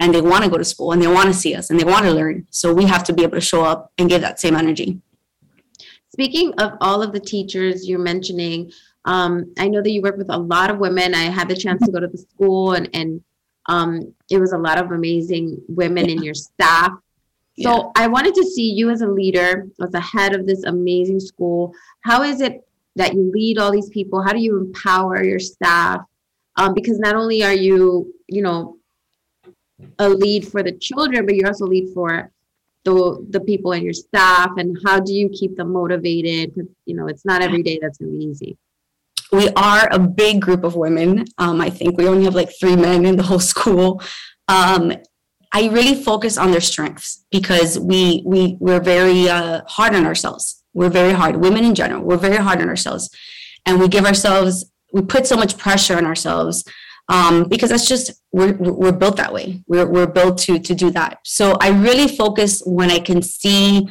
and 0.00 0.14
they 0.14 0.20
want 0.20 0.44
to 0.44 0.50
go 0.50 0.58
to 0.58 0.64
school 0.64 0.92
and 0.92 1.00
they 1.00 1.06
want 1.06 1.26
to 1.26 1.34
see 1.34 1.54
us 1.54 1.70
and 1.70 1.78
they 1.78 1.84
want 1.84 2.04
to 2.04 2.12
learn 2.12 2.46
so 2.50 2.72
we 2.72 2.84
have 2.84 3.04
to 3.04 3.12
be 3.12 3.22
able 3.22 3.34
to 3.34 3.40
show 3.40 3.62
up 3.62 3.92
and 3.98 4.08
give 4.08 4.20
that 4.20 4.40
same 4.40 4.56
energy 4.56 5.00
Speaking 6.14 6.54
of 6.58 6.74
all 6.80 7.02
of 7.02 7.12
the 7.12 7.18
teachers 7.18 7.88
you're 7.88 7.98
mentioning, 7.98 8.70
um, 9.04 9.52
I 9.58 9.66
know 9.66 9.82
that 9.82 9.90
you 9.90 10.00
work 10.00 10.16
with 10.16 10.30
a 10.30 10.38
lot 10.38 10.70
of 10.70 10.78
women. 10.78 11.12
I 11.12 11.24
had 11.24 11.48
the 11.48 11.56
chance 11.56 11.84
to 11.84 11.90
go 11.90 11.98
to 11.98 12.06
the 12.06 12.18
school, 12.18 12.74
and 12.74 12.88
and 12.94 13.20
um, 13.66 14.14
it 14.30 14.38
was 14.38 14.52
a 14.52 14.58
lot 14.58 14.78
of 14.80 14.92
amazing 14.92 15.60
women 15.66 16.08
in 16.08 16.22
your 16.22 16.34
staff. 16.34 16.92
So 17.58 17.70
Yeah. 17.70 17.82
I 17.96 18.06
wanted 18.06 18.36
to 18.36 18.44
see 18.44 18.70
you 18.70 18.90
as 18.90 19.00
a 19.00 19.08
leader, 19.08 19.66
as 19.82 19.92
a 19.92 19.98
head 19.98 20.36
of 20.36 20.46
this 20.46 20.62
amazing 20.62 21.18
school. 21.18 21.74
How 22.02 22.22
is 22.22 22.40
it 22.40 22.62
that 22.94 23.14
you 23.14 23.32
lead 23.34 23.58
all 23.58 23.72
these 23.72 23.88
people? 23.88 24.22
How 24.22 24.32
do 24.32 24.38
you 24.38 24.56
empower 24.56 25.24
your 25.24 25.40
staff? 25.40 26.02
Um, 26.54 26.74
because 26.74 27.00
not 27.00 27.16
only 27.16 27.42
are 27.42 27.52
you, 27.52 28.14
you 28.28 28.42
know, 28.42 28.76
a 29.98 30.08
lead 30.08 30.46
for 30.46 30.62
the 30.62 30.72
children, 30.72 31.26
but 31.26 31.34
you 31.34 31.46
also 31.46 31.66
lead 31.66 31.90
for 31.94 32.30
the 32.84 33.26
the 33.30 33.40
people 33.40 33.72
and 33.72 33.82
your 33.82 33.94
staff 33.94 34.50
and 34.58 34.76
how 34.84 35.00
do 35.00 35.12
you 35.12 35.28
keep 35.30 35.56
them 35.56 35.72
motivated 35.72 36.54
because 36.54 36.70
you 36.84 36.94
know 36.94 37.06
it's 37.06 37.24
not 37.24 37.42
every 37.42 37.62
day 37.62 37.78
that's 37.80 37.96
gonna 37.96 38.12
be 38.12 38.24
easy 38.24 38.58
we 39.34 39.48
are 39.50 39.88
a 39.90 39.98
big 39.98 40.40
group 40.40 40.64
of 40.64 40.76
women. 40.76 41.24
Um, 41.38 41.60
I 41.60 41.70
think 41.70 41.98
we 41.98 42.06
only 42.06 42.24
have 42.24 42.34
like 42.34 42.50
three 42.58 42.76
men 42.76 43.04
in 43.04 43.16
the 43.16 43.22
whole 43.22 43.40
school. 43.54 44.02
Um, 44.48 44.92
I 45.52 45.68
really 45.68 46.02
focus 46.02 46.36
on 46.36 46.50
their 46.50 46.60
strengths 46.60 47.24
because 47.30 47.78
we 47.78 48.22
we 48.24 48.56
we're 48.60 48.80
very 48.80 49.28
uh, 49.28 49.62
hard 49.66 49.94
on 49.94 50.06
ourselves. 50.06 50.62
We're 50.72 50.90
very 50.90 51.12
hard. 51.12 51.36
Women 51.36 51.64
in 51.64 51.74
general, 51.74 52.02
we're 52.02 52.16
very 52.16 52.36
hard 52.36 52.60
on 52.60 52.68
ourselves, 52.68 53.10
and 53.64 53.78
we 53.78 53.88
give 53.88 54.04
ourselves 54.04 54.64
we 54.92 55.02
put 55.02 55.26
so 55.26 55.36
much 55.36 55.58
pressure 55.58 55.96
on 55.96 56.06
ourselves 56.06 56.64
um, 57.08 57.44
because 57.48 57.70
that's 57.70 57.88
just 57.88 58.12
we're 58.32 58.54
we're 58.54 58.92
built 58.92 59.16
that 59.16 59.32
way. 59.32 59.62
We're 59.66 59.86
we're 59.86 60.06
built 60.06 60.38
to 60.38 60.58
to 60.58 60.74
do 60.74 60.90
that. 60.90 61.18
So 61.24 61.56
I 61.60 61.68
really 61.68 62.08
focus 62.08 62.62
when 62.64 62.90
I 62.90 62.98
can 62.98 63.22
see 63.22 63.88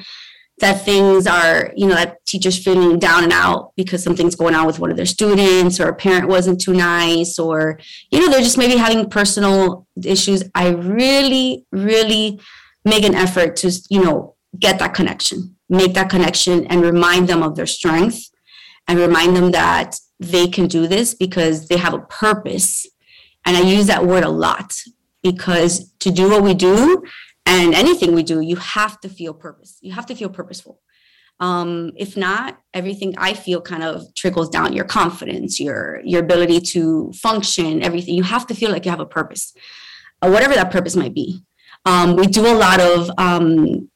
that 0.59 0.85
things 0.85 1.25
are, 1.25 1.73
you 1.75 1.87
know, 1.87 1.95
that 1.95 2.23
teachers 2.25 2.63
feeling 2.63 2.99
down 2.99 3.23
and 3.23 3.33
out 3.33 3.73
because 3.75 4.03
something's 4.03 4.35
going 4.35 4.53
on 4.53 4.65
with 4.65 4.79
one 4.79 4.91
of 4.91 4.97
their 4.97 5.05
students 5.05 5.79
or 5.79 5.89
a 5.89 5.95
parent 5.95 6.27
wasn't 6.27 6.61
too 6.61 6.73
nice 6.73 7.39
or, 7.39 7.79
you 8.11 8.19
know, 8.19 8.29
they're 8.29 8.39
just 8.39 8.57
maybe 8.57 8.77
having 8.77 9.09
personal 9.09 9.87
issues. 10.03 10.43
I 10.53 10.69
really, 10.69 11.65
really 11.71 12.39
make 12.85 13.03
an 13.03 13.15
effort 13.15 13.55
to, 13.57 13.71
you 13.89 14.03
know, 14.03 14.35
get 14.59 14.79
that 14.79 14.93
connection, 14.93 15.55
make 15.69 15.95
that 15.95 16.09
connection 16.09 16.67
and 16.67 16.81
remind 16.81 17.27
them 17.27 17.41
of 17.41 17.55
their 17.55 17.65
strength 17.65 18.29
and 18.87 18.99
remind 18.99 19.35
them 19.35 19.51
that 19.51 19.97
they 20.19 20.47
can 20.47 20.67
do 20.67 20.87
this 20.87 21.13
because 21.13 21.67
they 21.67 21.77
have 21.77 21.93
a 21.93 21.99
purpose. 21.99 22.85
And 23.45 23.57
I 23.57 23.61
use 23.61 23.87
that 23.87 24.05
word 24.05 24.23
a 24.23 24.29
lot 24.29 24.73
because 25.21 25.91
to 25.99 26.11
do 26.11 26.29
what 26.29 26.43
we 26.43 26.53
do, 26.53 27.03
and 27.45 27.73
anything 27.73 28.13
we 28.15 28.23
do 28.23 28.39
you 28.39 28.55
have 28.55 28.99
to 29.01 29.09
feel 29.09 29.33
purpose. 29.33 29.77
You 29.81 29.93
have 29.93 30.05
to 30.07 30.15
feel 30.15 30.29
purposeful. 30.29 30.79
Um, 31.39 31.91
if 31.97 32.15
not 32.15 32.59
everything 32.73 33.15
i 33.17 33.33
feel 33.33 33.59
kind 33.59 33.83
of 33.83 34.13
trickles 34.13 34.49
down 34.49 34.71
your 34.71 34.85
confidence 34.85 35.59
your 35.59 35.99
your 36.05 36.21
ability 36.21 36.61
to 36.73 37.11
function 37.13 37.81
everything. 37.81 38.13
You 38.13 38.23
have 38.23 38.45
to 38.47 38.53
feel 38.53 38.71
like 38.71 38.85
you 38.85 38.91
have 38.91 38.99
a 38.99 39.05
purpose 39.05 39.53
uh, 40.23 40.29
whatever 40.29 40.53
that 40.53 40.71
purpose 40.71 40.95
might 40.95 41.13
be. 41.13 41.43
Um, 41.85 42.15
we 42.15 42.27
do 42.27 42.47
a 42.47 42.55
lot 42.55 42.79
of 42.79 43.11
um, 43.17 43.89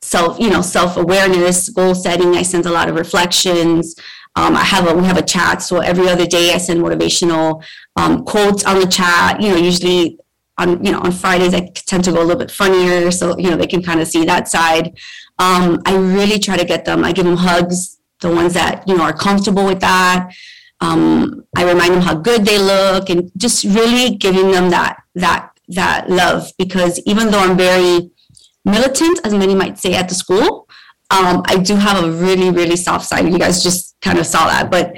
self 0.00 0.38
you 0.40 0.50
know 0.50 0.62
self-awareness 0.62 1.68
goal 1.70 1.94
setting. 1.94 2.34
I 2.34 2.42
send 2.42 2.66
a 2.66 2.70
lot 2.70 2.88
of 2.88 2.96
reflections 2.96 3.94
um, 4.34 4.56
I 4.56 4.64
have 4.64 4.88
a 4.88 4.94
we 4.94 5.04
have 5.04 5.18
a 5.18 5.22
chat, 5.22 5.62
so 5.62 5.80
every 5.80 6.08
other 6.08 6.26
day 6.26 6.54
I 6.54 6.58
send 6.58 6.80
motivational 6.80 7.62
um, 7.96 8.24
quotes 8.24 8.64
on 8.64 8.80
the 8.80 8.86
chat. 8.86 9.40
You 9.40 9.50
know, 9.50 9.56
usually 9.56 10.18
on 10.58 10.82
you 10.84 10.92
know 10.92 11.00
on 11.00 11.12
Fridays 11.12 11.54
I 11.54 11.70
tend 11.74 12.04
to 12.04 12.12
go 12.12 12.18
a 12.20 12.24
little 12.24 12.38
bit 12.38 12.50
funnier, 12.50 13.10
so 13.10 13.36
you 13.38 13.50
know 13.50 13.56
they 13.56 13.66
can 13.66 13.82
kind 13.82 14.00
of 14.00 14.08
see 14.08 14.24
that 14.24 14.48
side. 14.48 14.96
Um, 15.38 15.82
I 15.84 15.94
really 15.96 16.38
try 16.38 16.56
to 16.56 16.64
get 16.64 16.84
them. 16.84 17.04
I 17.04 17.12
give 17.12 17.26
them 17.26 17.36
hugs, 17.36 17.98
the 18.20 18.30
ones 18.30 18.54
that 18.54 18.88
you 18.88 18.96
know 18.96 19.02
are 19.02 19.12
comfortable 19.12 19.66
with 19.66 19.80
that. 19.80 20.30
Um, 20.80 21.44
I 21.56 21.64
remind 21.64 21.94
them 21.94 22.02
how 22.02 22.14
good 22.14 22.46
they 22.46 22.58
look, 22.58 23.10
and 23.10 23.30
just 23.36 23.64
really 23.64 24.16
giving 24.16 24.50
them 24.50 24.70
that 24.70 25.02
that 25.14 25.50
that 25.68 26.08
love 26.08 26.50
because 26.58 27.00
even 27.06 27.30
though 27.30 27.38
I'm 27.38 27.56
very 27.56 28.10
militant, 28.64 29.20
as 29.24 29.34
many 29.34 29.54
might 29.54 29.78
say 29.78 29.94
at 29.94 30.08
the 30.08 30.14
school, 30.14 30.61
um, 31.12 31.42
I 31.46 31.56
do 31.58 31.76
have 31.76 32.02
a 32.02 32.10
really 32.10 32.50
really 32.50 32.76
soft 32.76 33.06
side. 33.06 33.28
You 33.28 33.38
guys 33.38 33.62
just 33.62 33.96
kind 34.00 34.18
of 34.18 34.26
saw 34.26 34.46
that, 34.46 34.70
but 34.70 34.94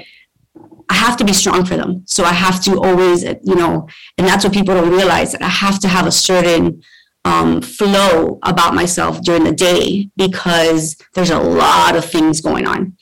I 0.89 0.93
have 0.93 1.17
to 1.17 1.25
be 1.25 1.33
strong 1.33 1.65
for 1.65 1.75
them. 1.75 2.03
So 2.05 2.23
I 2.23 2.33
have 2.33 2.63
to 2.65 2.79
always, 2.81 3.23
you 3.23 3.55
know, 3.55 3.87
and 4.17 4.27
that's 4.27 4.43
what 4.43 4.53
people 4.53 4.75
don't 4.75 4.91
realize 4.91 5.31
that 5.31 5.41
I 5.41 5.49
have 5.49 5.79
to 5.79 5.87
have 5.87 6.05
a 6.05 6.11
certain 6.11 6.83
um, 7.25 7.61
flow 7.61 8.37
about 8.43 8.75
myself 8.75 9.21
during 9.23 9.43
the 9.43 9.51
day 9.51 10.09
because 10.15 10.95
there's 11.15 11.31
a 11.31 11.39
lot 11.39 11.95
of 11.95 12.05
things 12.05 12.39
going 12.39 12.67
on 12.67 12.95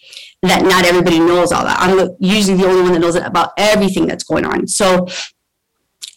that 0.44 0.64
not 0.64 0.86
everybody 0.86 1.20
knows 1.20 1.52
all 1.52 1.66
that. 1.66 1.78
I'm 1.80 2.16
usually 2.20 2.58
the 2.58 2.68
only 2.68 2.82
one 2.84 2.94
that 2.94 3.00
knows 3.00 3.16
about 3.16 3.52
everything 3.58 4.08
that's 4.08 4.24
going 4.24 4.46
on. 4.46 4.68
So 4.68 5.08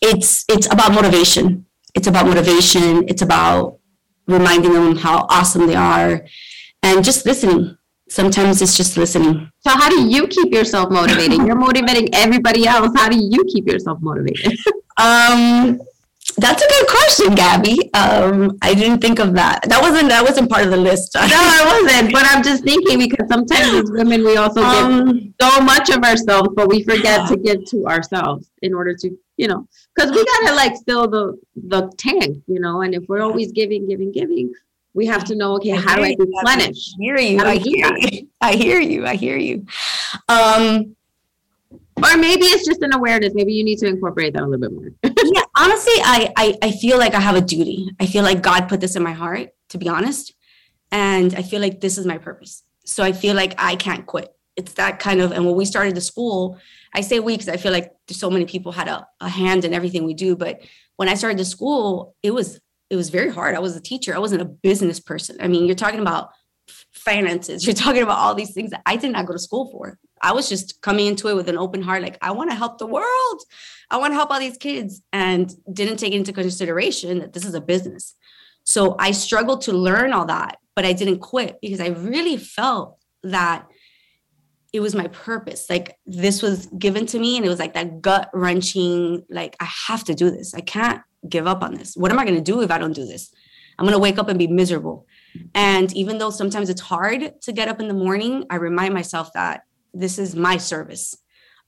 it's 0.01 0.45
it's 0.49 0.73
about 0.73 0.93
motivation. 0.93 1.67
It's 1.95 2.07
about 2.07 2.27
motivation. 2.27 3.09
It's 3.09 3.23
about 3.23 3.79
reminding 4.29 4.73
them 4.73 4.97
how 4.97 5.27
awesome 5.29 5.67
they 5.67 5.75
are 5.75 6.25
and 6.87 7.05
just 7.05 7.27
listening. 7.27 7.77
Sometimes 8.09 8.62
it's 8.62 8.77
just 8.77 8.96
listening. 8.96 9.35
so 9.64 9.70
how 9.81 9.88
do 9.94 9.99
you 10.14 10.22
keep 10.29 10.53
yourself 10.59 10.87
motivated 10.99 11.38
you're 11.46 11.57
motivating 11.68 12.07
everybody 12.25 12.62
else 12.75 12.90
how 13.01 13.09
do 13.14 13.18
you 13.33 13.40
keep 13.53 13.66
yourself 13.72 13.99
motivated 14.11 14.53
Um, 15.07 15.79
that's 16.44 16.62
a 16.66 16.68
good 16.75 16.87
question, 16.96 17.35
Gabby. 17.35 17.77
Um, 18.03 18.57
I 18.62 18.72
didn't 18.75 19.01
think 19.05 19.18
of 19.25 19.35
that. 19.40 19.61
That 19.70 19.81
wasn't 19.87 20.09
that 20.14 20.22
wasn't 20.29 20.49
part 20.51 20.64
of 20.66 20.70
the 20.70 20.77
list. 20.88 21.11
no 21.14 21.20
i 21.59 21.62
wasn't 21.72 22.12
but 22.16 22.25
i'm 22.31 22.42
just 22.51 22.62
thinking 22.70 22.99
because 23.05 23.27
sometimes 23.35 23.68
as 23.83 23.90
women 23.99 24.25
we 24.29 24.37
also 24.44 24.61
give 24.75 24.85
Um, 24.87 25.35
so 25.42 25.51
much 25.72 25.87
of 25.96 26.01
ourselves 26.11 26.49
but 26.59 26.66
we 26.72 26.79
forget 26.92 27.29
to 27.31 27.37
give 27.37 27.61
to 27.72 27.87
ourselves 27.94 28.42
in 28.66 28.72
order 28.79 28.94
to 29.03 29.09
you 29.42 29.49
know 29.51 29.61
because 29.94 30.11
we 30.16 30.20
gotta 30.33 30.53
like 30.62 30.75
fill 30.87 31.07
the 31.16 31.25
the 31.75 31.81
tank 32.07 32.31
you 32.55 32.61
know 32.64 32.75
and 32.83 32.94
if 32.99 33.03
we're 33.09 33.25
always 33.29 33.49
giving 33.61 33.83
giving 33.90 34.11
giving 34.20 34.46
we 34.97 35.07
have 35.07 35.25
to 35.25 35.37
know 35.37 35.55
okay 35.57 35.71
how 35.71 35.95
do 35.95 36.03
i 36.03 36.17
replenish 36.19 36.95
I 36.95 37.03
hear 37.05 37.17
you. 37.19 37.41
I 37.41 37.57
hear 37.57 37.97
you. 37.97 38.29
I 38.41 38.55
hear 38.55 38.81
you. 38.81 39.07
I 39.07 39.15
hear 39.15 39.37
you. 39.37 39.67
Um, 40.29 40.97
or 41.99 42.17
maybe 42.17 42.45
it's 42.47 42.67
just 42.67 42.83
an 42.83 42.93
awareness 42.93 43.33
maybe 43.35 43.53
you 43.53 43.65
need 43.65 43.79
to 43.79 43.87
incorporate 43.87 44.33
that 44.35 44.43
a 44.43 44.47
little 44.47 44.69
bit 44.69 44.73
more 44.73 44.91
yeah, 45.35 45.43
honestly, 45.57 45.95
I, 46.03 46.33
I 46.37 46.59
I 46.63 46.71
feel 46.73 46.99
like 46.99 47.15
I 47.15 47.21
have 47.21 47.37
a 47.37 47.41
duty. 47.41 47.91
I 48.01 48.07
feel 48.07 48.23
like 48.23 48.43
God 48.43 48.69
put 48.69 48.81
this 48.81 48.97
in 48.97 49.03
my 49.03 49.13
heart, 49.13 49.51
to 49.71 49.79
be 49.79 49.89
honest. 49.89 50.35
And 50.93 51.35
I 51.35 51.43
feel 51.43 51.61
like 51.61 51.81
this 51.81 51.99
is 51.99 52.07
my 52.07 52.19
purpose. 52.19 52.63
So 52.85 53.03
I 53.03 53.13
feel 53.13 53.35
like 53.35 53.55
I 53.59 53.77
can't 53.77 54.07
quit. 54.07 54.35
It's 54.57 54.75
that 54.75 55.01
kind 55.01 55.21
of, 55.21 55.33
and 55.33 55.45
when 55.45 55.57
we 55.57 55.65
started 55.65 55.95
the 55.95 56.01
school, 56.01 56.59
I 56.95 57.01
say 57.01 57.21
we 57.21 57.35
because 57.35 57.49
I 57.49 57.57
feel 57.57 57.73
like 57.73 57.93
so 58.11 58.31
many 58.31 58.47
people 58.47 58.73
had 58.73 58.89
a, 58.89 59.07
a 59.21 59.29
hand 59.29 59.65
in 59.65 59.75
everything 59.75 60.05
we 60.05 60.15
do. 60.15 60.37
But 60.37 60.63
when 60.97 61.09
I 61.09 61.15
started 61.15 61.39
the 61.39 61.45
school, 61.45 62.15
it 62.23 62.31
was 62.31 62.61
it 62.90 62.96
was 62.96 63.11
very 63.11 63.31
hard. 63.31 63.55
I 63.55 63.61
was 63.61 63.77
a 63.77 63.81
teacher. 63.81 64.14
I 64.14 64.18
wasn't 64.18 64.42
a 64.42 64.46
business 64.46 65.01
person. 65.01 65.37
I 65.40 65.49
mean, 65.49 65.66
you're 65.66 65.75
talking 65.75 66.01
about 66.01 66.31
finances. 66.92 67.64
You're 67.66 67.75
talking 67.75 68.03
about 68.03 68.18
all 68.18 68.35
these 68.35 68.53
things 68.53 68.70
that 68.70 68.83
I 68.87 68.96
did 68.96 69.12
not 69.12 69.27
go 69.27 69.33
to 69.33 69.38
school 69.38 69.70
for. 69.70 69.99
I 70.22 70.33
was 70.33 70.49
just 70.49 70.81
coming 70.81 71.07
into 71.07 71.29
it 71.29 71.37
with 71.37 71.49
an 71.49 71.59
open 71.59 71.83
heart, 71.83 72.03
like 72.03 72.18
I 72.22 72.33
want 72.33 72.51
to 72.51 72.57
help 72.57 72.79
the 72.79 72.87
world. 72.87 73.42
I 73.90 73.99
want 73.99 74.12
to 74.12 74.16
help 74.16 74.31
all 74.31 74.40
these 74.40 74.57
kids, 74.57 75.03
and 75.12 75.53
didn't 75.72 75.99
take 75.99 76.12
into 76.12 76.33
consideration 76.33 77.20
that 77.20 77.33
this 77.33 77.44
is 77.44 77.55
a 77.55 77.61
business. 77.61 78.14
So 78.64 78.96
I 78.99 79.12
struggled 79.12 79.61
to 79.62 79.72
learn 79.72 80.12
all 80.12 80.27
that, 80.27 80.59
but 80.75 80.85
I 80.85 80.92
didn't 80.92 81.20
quit 81.20 81.59
because 81.61 81.81
I 81.81 81.88
really 81.88 82.37
felt 82.37 82.99
that 83.22 83.66
it 84.72 84.81
was 84.81 84.94
my 84.94 85.07
purpose. 85.09 85.70
Like 85.70 85.96
this 86.05 86.42
was 86.42 86.66
given 86.66 87.07
to 87.07 87.18
me, 87.18 87.37
and 87.37 87.46
it 87.46 87.49
was 87.49 87.61
like 87.61 87.75
that 87.75 88.01
gut 88.01 88.31
wrenching, 88.33 89.25
like, 89.31 89.55
I 89.61 89.68
have 89.87 90.03
to 90.05 90.14
do 90.14 90.31
this. 90.31 90.55
I 90.55 90.61
can't 90.61 91.03
give 91.29 91.47
up 91.47 91.62
on 91.62 91.75
this. 91.75 91.97
What 91.97 92.11
am 92.11 92.19
I 92.19 92.25
going 92.25 92.37
to 92.37 92.53
do 92.53 92.62
if 92.62 92.71
I 92.71 92.79
don't 92.79 92.93
do 92.95 93.07
this? 93.07 93.33
I'm 93.79 93.85
going 93.85 93.93
to 93.93 93.99
wake 93.99 94.19
up 94.19 94.29
and 94.29 94.39
be 94.39 94.47
miserable. 94.47 95.07
And 95.55 95.93
even 95.95 96.19
though 96.19 96.31
sometimes 96.31 96.71
it's 96.71 96.81
hard 96.81 97.41
to 97.43 97.53
get 97.53 97.69
up 97.69 97.81
in 97.81 97.89
the 97.89 97.95
morning, 97.95 98.45
I 98.51 98.57
remind 98.57 98.95
myself 98.95 99.33
that 99.35 99.62
this 99.93 100.19
is 100.19 100.35
my 100.35 100.57
service. 100.57 101.17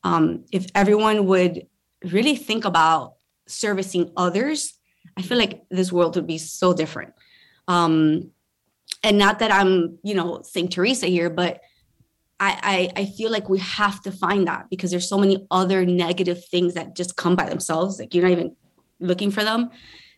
Um, 0.05 0.45
if 0.53 0.67
everyone 0.75 1.27
would 1.27 1.67
really 2.05 2.37
think 2.37 2.65
about 2.65 3.15
servicing 3.47 4.13
others, 4.17 4.75
I 5.17 5.23
feel 5.23 5.39
like 5.39 5.65
this 5.71 5.93
world 5.93 6.17
would 6.17 6.27
be 6.27 6.39
so 6.39 6.73
different. 6.73 7.13
Um, 7.67 8.31
and 9.03 9.19
not 9.19 9.41
that 9.41 9.53
I'm, 9.53 9.99
you 10.03 10.15
know, 10.15 10.43
St. 10.43 10.73
Teresa 10.73 11.07
here, 11.07 11.31
but 11.31 11.61
I, 12.41 12.91
I, 12.97 13.03
I 13.03 13.05
feel 13.07 13.31
like 13.31 13.49
we 13.49 13.59
have 13.59 14.01
to 14.03 14.13
find 14.13 14.47
that 14.47 14.71
because 14.71 14.91
there's 14.91 15.09
so 15.09 15.19
many 15.19 15.47
other 15.51 15.85
negative 15.85 16.45
things 16.47 16.75
that 16.75 16.97
just 16.97 17.17
come 17.17 17.37
by 17.37 17.49
themselves. 17.49 17.99
Like 17.99 18.15
you're 18.15 18.25
not 18.25 18.33
even 18.33 18.57
looking 19.01 19.31
for 19.31 19.45
them, 19.45 19.71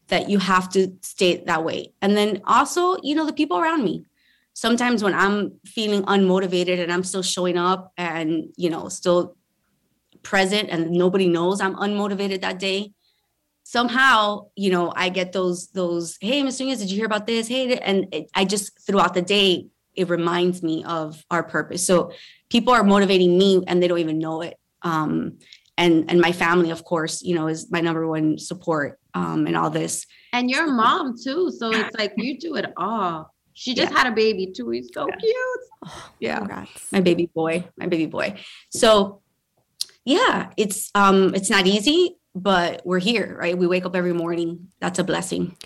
that 0.08 0.28
you 0.28 0.38
have 0.38 0.68
to 0.70 0.92
stay 1.02 1.42
that 1.44 1.64
way. 1.64 1.92
And 2.02 2.16
then 2.16 2.42
also, 2.44 2.96
you 3.02 3.14
know, 3.14 3.26
the 3.26 3.32
people 3.32 3.58
around 3.58 3.84
me. 3.84 4.04
Sometimes 4.52 5.02
when 5.02 5.14
I'm 5.14 5.58
feeling 5.64 6.02
unmotivated 6.02 6.82
and 6.82 6.92
I'm 6.92 7.04
still 7.04 7.22
showing 7.22 7.56
up 7.56 7.92
and, 7.96 8.52
you 8.56 8.68
know, 8.68 8.88
still 8.88 9.36
present 10.22 10.68
and 10.70 10.90
nobody 10.90 11.28
knows 11.28 11.60
I'm 11.60 11.76
unmotivated 11.76 12.40
that 12.42 12.58
day, 12.58 12.92
somehow, 13.62 14.48
you 14.56 14.70
know, 14.70 14.92
I 14.94 15.08
get 15.08 15.32
those, 15.32 15.68
those, 15.68 16.18
hey, 16.20 16.42
Mr. 16.42 16.60
Nunez, 16.60 16.80
did 16.80 16.90
you 16.90 16.96
hear 16.96 17.06
about 17.06 17.26
this? 17.26 17.46
Hey, 17.46 17.78
and 17.78 18.12
it, 18.12 18.30
I 18.34 18.44
just 18.44 18.84
throughout 18.84 19.14
the 19.14 19.22
day, 19.22 19.68
it 19.94 20.08
reminds 20.08 20.62
me 20.62 20.84
of 20.84 21.24
our 21.30 21.42
purpose. 21.42 21.86
So 21.86 22.12
people 22.50 22.72
are 22.72 22.82
motivating 22.82 23.38
me 23.38 23.62
and 23.66 23.82
they 23.82 23.88
don't 23.88 23.98
even 23.98 24.18
know 24.18 24.42
it. 24.42 24.58
Um, 24.82 25.38
and 25.80 26.10
and 26.10 26.20
my 26.20 26.30
family, 26.30 26.70
of 26.70 26.84
course, 26.84 27.22
you 27.22 27.34
know, 27.34 27.48
is 27.48 27.70
my 27.70 27.80
number 27.80 28.06
one 28.06 28.38
support 28.38 29.00
um, 29.14 29.46
in 29.46 29.56
all 29.56 29.70
this. 29.70 30.06
And 30.32 30.50
your 30.50 30.70
mom 30.70 31.16
too. 31.16 31.50
So 31.50 31.72
it's 31.72 31.96
like 31.96 32.12
you 32.16 32.38
do 32.38 32.54
it 32.56 32.66
all. 32.76 33.32
She 33.54 33.74
just 33.74 33.90
yeah. 33.90 33.98
had 33.98 34.06
a 34.12 34.14
baby 34.14 34.52
too. 34.54 34.68
He's 34.70 34.90
so 34.92 35.08
yeah. 35.08 35.16
cute. 35.16 35.60
Oh, 35.86 36.10
yeah. 36.20 36.38
Congrats. 36.38 36.92
My 36.92 37.00
baby 37.00 37.30
boy. 37.34 37.64
My 37.78 37.86
baby 37.86 38.06
boy. 38.06 38.38
So 38.70 39.22
yeah, 40.04 40.50
it's 40.56 40.90
um 40.94 41.34
it's 41.34 41.50
not 41.50 41.66
easy, 41.66 42.16
but 42.34 42.82
we're 42.84 42.98
here, 42.98 43.36
right? 43.40 43.56
We 43.56 43.66
wake 43.66 43.86
up 43.86 43.96
every 43.96 44.12
morning. 44.12 44.68
That's 44.80 44.98
a 44.98 45.04
blessing. 45.04 45.56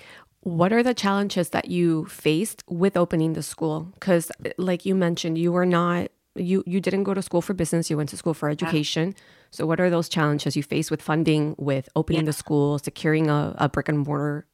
What 0.41 0.73
are 0.73 0.83
the 0.83 0.95
challenges 0.95 1.49
that 1.51 1.71
you 1.71 2.05
faced 2.05 2.63
with 2.69 2.97
opening 2.97 3.33
the 3.33 3.43
school? 3.43 3.89
Because 3.95 4.31
like 4.59 4.87
you 4.87 4.95
mentioned, 4.95 5.39
you 5.39 5.51
were 5.51 5.67
not 5.67 6.11
you 6.35 6.63
you 6.67 6.81
didn't 6.81 7.05
go 7.05 7.15
to 7.15 7.23
school 7.23 7.43
for 7.43 7.55
business, 7.55 7.91
you 7.91 7.97
went 7.97 8.11
to 8.11 8.17
school 8.17 8.35
for 8.35 8.49
education. 8.49 9.15
Yeah 9.17 9.23
so, 9.55 9.67
what 9.67 9.79
are 9.79 9.89
those 9.89 10.09
challenges 10.09 10.57
you 10.57 10.65
face 10.65 10.91
with 10.91 11.01
funding, 11.01 11.55
with 11.57 11.89
opening 11.95 12.23
yeah. 12.23 12.27
the 12.27 12.33
school, 12.33 12.81
securing 12.81 13.31
a, 13.31 13.55
a 13.57 13.69
brick 13.69 13.89
and 13.89 14.01
mortar? 14.01 14.49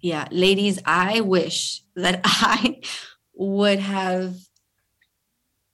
Yeah, 0.00 0.28
ladies, 0.30 0.78
I 0.84 1.22
wish 1.22 1.80
that 1.96 2.20
I 2.24 2.82
would 3.32 3.78
have 3.78 4.34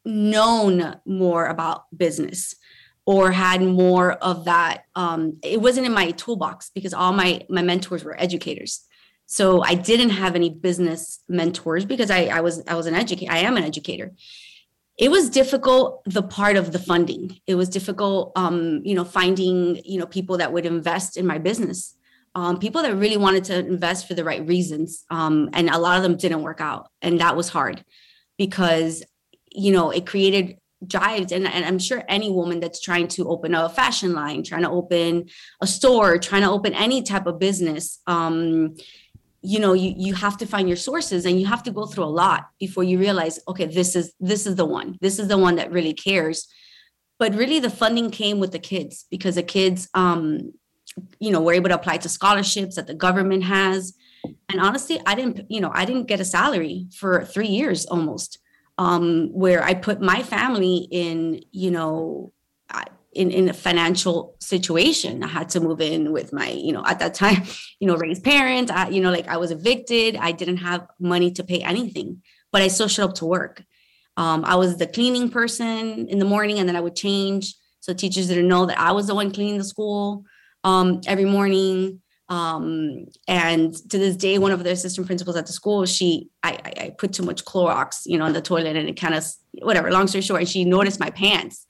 known 0.05 0.95
more 1.05 1.47
about 1.47 1.87
business 1.97 2.55
or 3.05 3.33
had 3.33 3.63
more 3.63 4.13
of 4.13 4.45
that 4.45 4.85
um, 4.95 5.39
it 5.43 5.61
wasn't 5.61 5.85
in 5.85 5.93
my 5.93 6.13
toolbox 6.13 6.71
because 6.73 6.95
all 6.95 7.13
my 7.13 7.45
my 7.51 7.63
mentors 7.63 8.05
were 8.05 8.19
educators 8.19 8.87
so 9.27 9.61
i 9.63 9.75
didn't 9.75 10.11
have 10.11 10.35
any 10.35 10.49
business 10.49 11.21
mentors 11.29 11.85
because 11.85 12.11
i 12.11 12.25
i 12.27 12.41
was 12.41 12.63
i 12.67 12.75
was 12.75 12.87
an 12.87 12.95
educator 12.95 13.31
i 13.31 13.39
am 13.39 13.59
an 13.59 13.65
educator 13.65 14.15
it 14.99 15.11
was 15.11 15.31
difficult 15.31 16.03
the 16.05 16.23
part 16.23 16.57
of 16.57 16.73
the 16.73 16.79
funding. 16.79 17.39
It 17.47 17.55
was 17.55 17.69
difficult 17.69 18.33
um, 18.37 18.83
you 18.85 18.95
know 18.95 19.05
finding 19.05 19.81
you 19.85 19.99
know 19.99 20.07
people 20.07 20.39
that 20.39 20.53
would 20.53 20.67
invest 20.67 21.17
in 21.17 21.27
my 21.27 21.39
business. 21.39 21.95
Um, 22.35 22.59
people 22.59 22.83
that 22.83 22.95
really 22.95 23.17
wanted 23.17 23.45
to 23.45 23.59
invest 23.59 24.07
for 24.07 24.15
the 24.15 24.23
right 24.23 24.47
reasons 24.47 25.05
um, 25.11 25.49
and 25.55 25.69
a 25.71 25.79
lot 25.79 25.97
of 25.97 26.03
them 26.03 26.17
didn't 26.17 26.43
work 26.43 26.61
out 26.61 26.89
and 27.03 27.21
that 27.21 27.37
was 27.37 27.49
hard 27.49 27.83
because 28.37 29.03
you 29.51 29.73
know 29.73 29.91
it 29.91 30.07
created 30.07 30.59
jives 30.85 31.33
and, 31.33 31.49
and 31.49 31.65
i'm 31.65 31.79
sure 31.79 32.05
any 32.07 32.31
woman 32.31 32.61
that's 32.61 32.81
trying 32.81 33.09
to 33.09 33.29
open 33.29 33.55
a 33.55 33.69
fashion 33.69 34.13
line 34.13 34.45
trying 34.45 34.63
to 34.63 34.71
open 34.71 35.27
a 35.61 35.67
store 35.67 36.19
trying 36.19 36.43
to 36.43 36.51
open 36.51 36.75
any 36.75 37.03
type 37.03 37.27
of 37.27 37.41
business 37.41 37.99
um, 38.07 38.77
you 39.43 39.61
know 39.61 39.73
you 39.73 39.95
you 39.97 40.15
have 40.15 40.37
to 40.37 40.47
find 40.47 40.69
your 40.69 40.77
sources 40.77 41.25
and 41.25 41.41
you 41.41 41.47
have 41.47 41.63
to 41.63 41.71
go 41.71 41.87
through 41.87 42.05
a 42.05 42.07
lot 42.07 42.51
before 42.59 42.83
you 42.83 42.99
realize 42.99 43.39
okay 43.47 43.67
this 43.67 43.95
is 43.95 44.13
this 44.21 44.47
is 44.47 44.57
the 44.57 44.65
one. 44.65 44.99
This 45.01 45.19
is 45.19 45.29
the 45.29 45.39
one 45.39 45.57
that 45.57 45.71
really 45.73 45.95
cares. 45.95 46.49
But 47.19 47.35
really 47.35 47.59
the 47.59 47.71
funding 47.71 48.11
came 48.11 48.39
with 48.39 48.53
the 48.53 48.59
kids 48.59 49.07
because 49.11 49.37
the 49.37 49.43
kids 49.43 49.89
um 49.95 50.53
you 51.21 51.31
know 51.31 51.41
were 51.41 51.53
able 51.53 51.69
to 51.69 51.77
apply 51.77 51.99
to 51.99 52.09
scholarships 52.09 52.77
that 52.77 52.87
the 52.87 52.95
government 52.95 53.45
has. 53.45 53.95
And 54.51 54.61
honestly 54.61 55.01
i 55.07 55.15
didn't 55.15 55.41
you 55.49 55.61
know 55.61 55.71
i 55.73 55.85
didn't 55.85 56.09
get 56.09 56.21
a 56.21 56.25
salary 56.25 56.87
for 56.97 57.25
3 57.25 57.47
years 57.47 57.87
almost 57.87 58.39
um 58.77 59.29
where 59.33 59.63
i 59.63 59.75
put 59.75 60.01
my 60.01 60.23
family 60.23 60.89
in 60.91 61.41
you 61.53 61.71
know 61.71 62.33
in, 63.19 63.33
in 63.33 63.49
a 63.49 63.53
financial 63.53 64.37
situation. 64.39 65.25
I 65.25 65.27
had 65.27 65.49
to 65.51 65.61
move 65.61 65.81
in 65.81 66.13
with 66.13 66.33
my, 66.33 66.51
you 66.51 66.73
know, 66.73 66.85
at 66.87 67.01
that 67.01 67.15
time, 67.15 67.43
you 67.81 67.89
know, 67.89 67.97
raised 67.97 68.23
parents. 68.23 68.71
I, 68.71 68.89
you 68.91 69.01
know, 69.01 69.11
like 69.11 69.27
I 69.27 69.37
was 69.37 69.51
evicted. 69.51 70.17
I 70.17 70.31
didn't 70.31 70.59
have 70.59 70.87
money 71.01 71.33
to 71.33 71.43
pay 71.43 71.59
anything, 71.61 72.23
but 72.53 72.63
I 72.63 72.69
still 72.69 72.87
showed 72.87 73.11
up 73.11 73.15
to 73.17 73.27
work. 73.27 73.65
Um, 74.17 74.45
I 74.45 74.55
was 74.55 74.77
the 74.77 74.87
cleaning 74.87 75.31
person 75.31 76.09
in 76.09 76.19
the 76.19 76.25
morning, 76.25 76.59
and 76.59 76.69
then 76.69 76.77
I 76.77 76.81
would 76.81 76.95
change. 76.95 77.55
So 77.81 77.93
teachers 77.93 78.29
didn't 78.29 78.49
know 78.49 78.67
that 78.67 78.79
I 78.79 78.93
was 78.93 79.09
the 79.09 79.15
one 79.17 79.33
cleaning 79.33 79.59
the 79.59 79.65
school 79.65 80.25
um, 80.63 81.01
every 81.07 81.25
morning. 81.25 82.01
Um, 82.29 83.07
and 83.27 83.75
to 83.91 83.99
this 83.99 84.17
day, 84.17 84.39
one 84.39 84.53
of 84.53 84.63
the 84.63 84.71
assistant 84.71 85.07
principals 85.07 85.37
at 85.37 85.47
the 85.47 85.53
school, 85.53 85.87
she, 85.87 86.29
I, 86.43 86.59
I, 86.65 86.73
I 86.85 86.91
put 86.97 87.15
too 87.15 87.23
much 87.25 87.45
Clorox, 87.45 88.03
you 88.07 88.19
know, 88.19 88.27
in 88.27 88.33
the 88.33 88.43
toilet, 88.43 88.77
and 88.77 88.89
it 88.89 89.01
kind 89.01 89.15
of, 89.15 89.25
whatever. 89.63 89.91
Long 89.91 90.07
story 90.07 90.23
short, 90.23 90.41
and 90.41 90.49
she 90.49 90.65
noticed 90.65 91.01
my 91.01 91.11
pants 91.11 91.67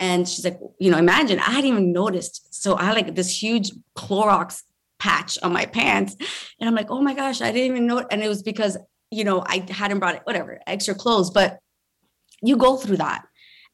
and 0.00 0.28
she's 0.28 0.44
like, 0.44 0.58
you 0.78 0.90
know, 0.90 0.98
imagine 0.98 1.38
I 1.40 1.50
hadn't 1.50 1.70
even 1.70 1.92
noticed. 1.92 2.54
So 2.54 2.76
I 2.76 2.84
had 2.84 2.94
like 2.94 3.14
this 3.14 3.42
huge 3.42 3.72
Clorox 3.96 4.62
patch 4.98 5.38
on 5.42 5.52
my 5.52 5.66
pants. 5.66 6.16
And 6.60 6.68
I'm 6.68 6.74
like, 6.74 6.90
oh 6.90 7.00
my 7.00 7.14
gosh, 7.14 7.40
I 7.40 7.52
didn't 7.52 7.70
even 7.72 7.86
know. 7.86 8.06
And 8.10 8.22
it 8.22 8.28
was 8.28 8.42
because, 8.42 8.76
you 9.10 9.24
know, 9.24 9.42
I 9.46 9.66
hadn't 9.68 9.98
brought 9.98 10.16
it, 10.16 10.22
whatever, 10.24 10.60
extra 10.66 10.94
clothes. 10.94 11.30
But 11.30 11.58
you 12.42 12.56
go 12.56 12.76
through 12.76 12.98
that. 12.98 13.24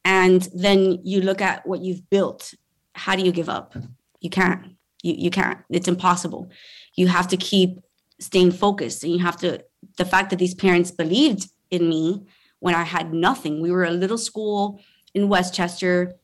And 0.05 0.49
then 0.55 0.99
you 1.03 1.21
look 1.23 1.41
at 1.41 1.67
what 1.67 1.81
you've 1.81 2.09
built. 2.11 2.55
How 2.95 3.17
do 3.17 3.23
you 3.23 3.33
give 3.33 3.49
up? 3.49 3.75
You 4.21 4.31
can't. 4.31 4.77
You, 5.03 5.15
you 5.15 5.31
can't. 5.31 5.59
It's 5.71 5.89
impossible. 5.89 6.51
You 6.95 7.09
have 7.09 7.29
to 7.29 7.37
keep 7.37 7.81
staying 8.21 8.53
focused. 8.53 9.03
And 9.03 9.13
you 9.13 9.19
have 9.21 9.37
to, 9.39 9.65
the 9.97 10.05
fact 10.05 10.31
that 10.31 10.39
these 10.39 10.55
parents 10.55 10.91
believed 10.91 11.49
in 11.71 11.89
me 11.89 12.23
when 12.61 12.75
I 12.75 12.85
had 12.85 13.13
nothing. 13.13 13.61
We 13.61 13.71
were 13.71 13.85
a 13.85 13.91
little 13.91 14.19
school 14.19 14.81
in 15.15 15.29
Westchester, 15.29 16.15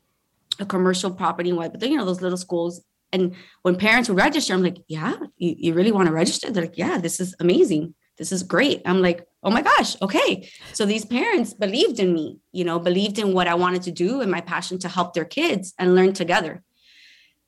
a 0.58 0.66
commercial 0.66 1.10
property, 1.10 1.52
but 1.52 1.80
then, 1.80 1.92
you 1.92 1.98
know, 1.98 2.04
those 2.04 2.20
little 2.20 2.38
schools. 2.38 2.82
And 3.12 3.34
when 3.62 3.76
parents 3.76 4.08
would 4.08 4.18
register, 4.18 4.54
I'm 4.54 4.62
like, 4.62 4.78
yeah, 4.88 5.16
you, 5.36 5.54
you 5.58 5.74
really 5.74 5.92
want 5.92 6.06
to 6.06 6.12
register? 6.12 6.50
They're 6.50 6.64
like, 6.64 6.78
yeah, 6.78 6.98
this 6.98 7.18
is 7.18 7.34
amazing. 7.40 7.94
This 8.18 8.32
is 8.32 8.42
great. 8.42 8.82
I'm 8.84 9.00
like, 9.00 9.26
oh 9.42 9.50
my 9.50 9.62
gosh, 9.62 10.00
okay. 10.02 10.48
So 10.74 10.84
these 10.84 11.04
parents 11.04 11.54
believed 11.54 11.98
in 11.98 12.12
me, 12.12 12.38
you 12.52 12.64
know, 12.64 12.78
believed 12.78 13.18
in 13.18 13.32
what 13.32 13.48
I 13.48 13.54
wanted 13.54 13.82
to 13.82 13.90
do 13.90 14.20
and 14.20 14.30
my 14.30 14.42
passion 14.42 14.78
to 14.80 14.88
help 14.88 15.14
their 15.14 15.24
kids 15.24 15.72
and 15.78 15.94
learn 15.94 16.12
together. 16.12 16.62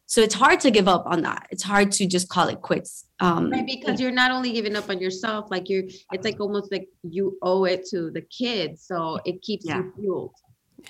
So 0.07 0.21
it's 0.21 0.35
hard 0.35 0.61
to 0.61 0.71
give 0.71 0.89
up 0.89 1.05
on 1.07 1.23
that. 1.23 1.47
It's 1.51 1.63
hard 1.63 1.93
to 1.93 2.07
just 2.07 2.29
call 2.29 2.49
it 2.49 2.61
quits. 2.61 3.07
Um, 3.21 3.51
right, 3.51 3.67
because 3.67 4.01
you're 4.01 4.11
not 4.11 4.31
only 4.31 4.53
giving 4.53 4.77
up 4.77 4.91
on 4.91 4.99
yourself, 4.99 5.51
like 5.51 5.71
you're, 5.71 5.85
it's 6.13 6.25
like 6.25 6.41
almost 6.41 6.73
like 6.73 6.89
you 7.03 7.39
owe 7.41 7.65
it 7.65 7.87
to 7.91 8.11
the 8.11 8.21
kids. 8.23 8.85
So 8.87 9.21
it 9.25 9.43
keeps 9.43 9.65
yeah. 9.65 9.79
you 9.79 9.93
fueled. 9.97 10.35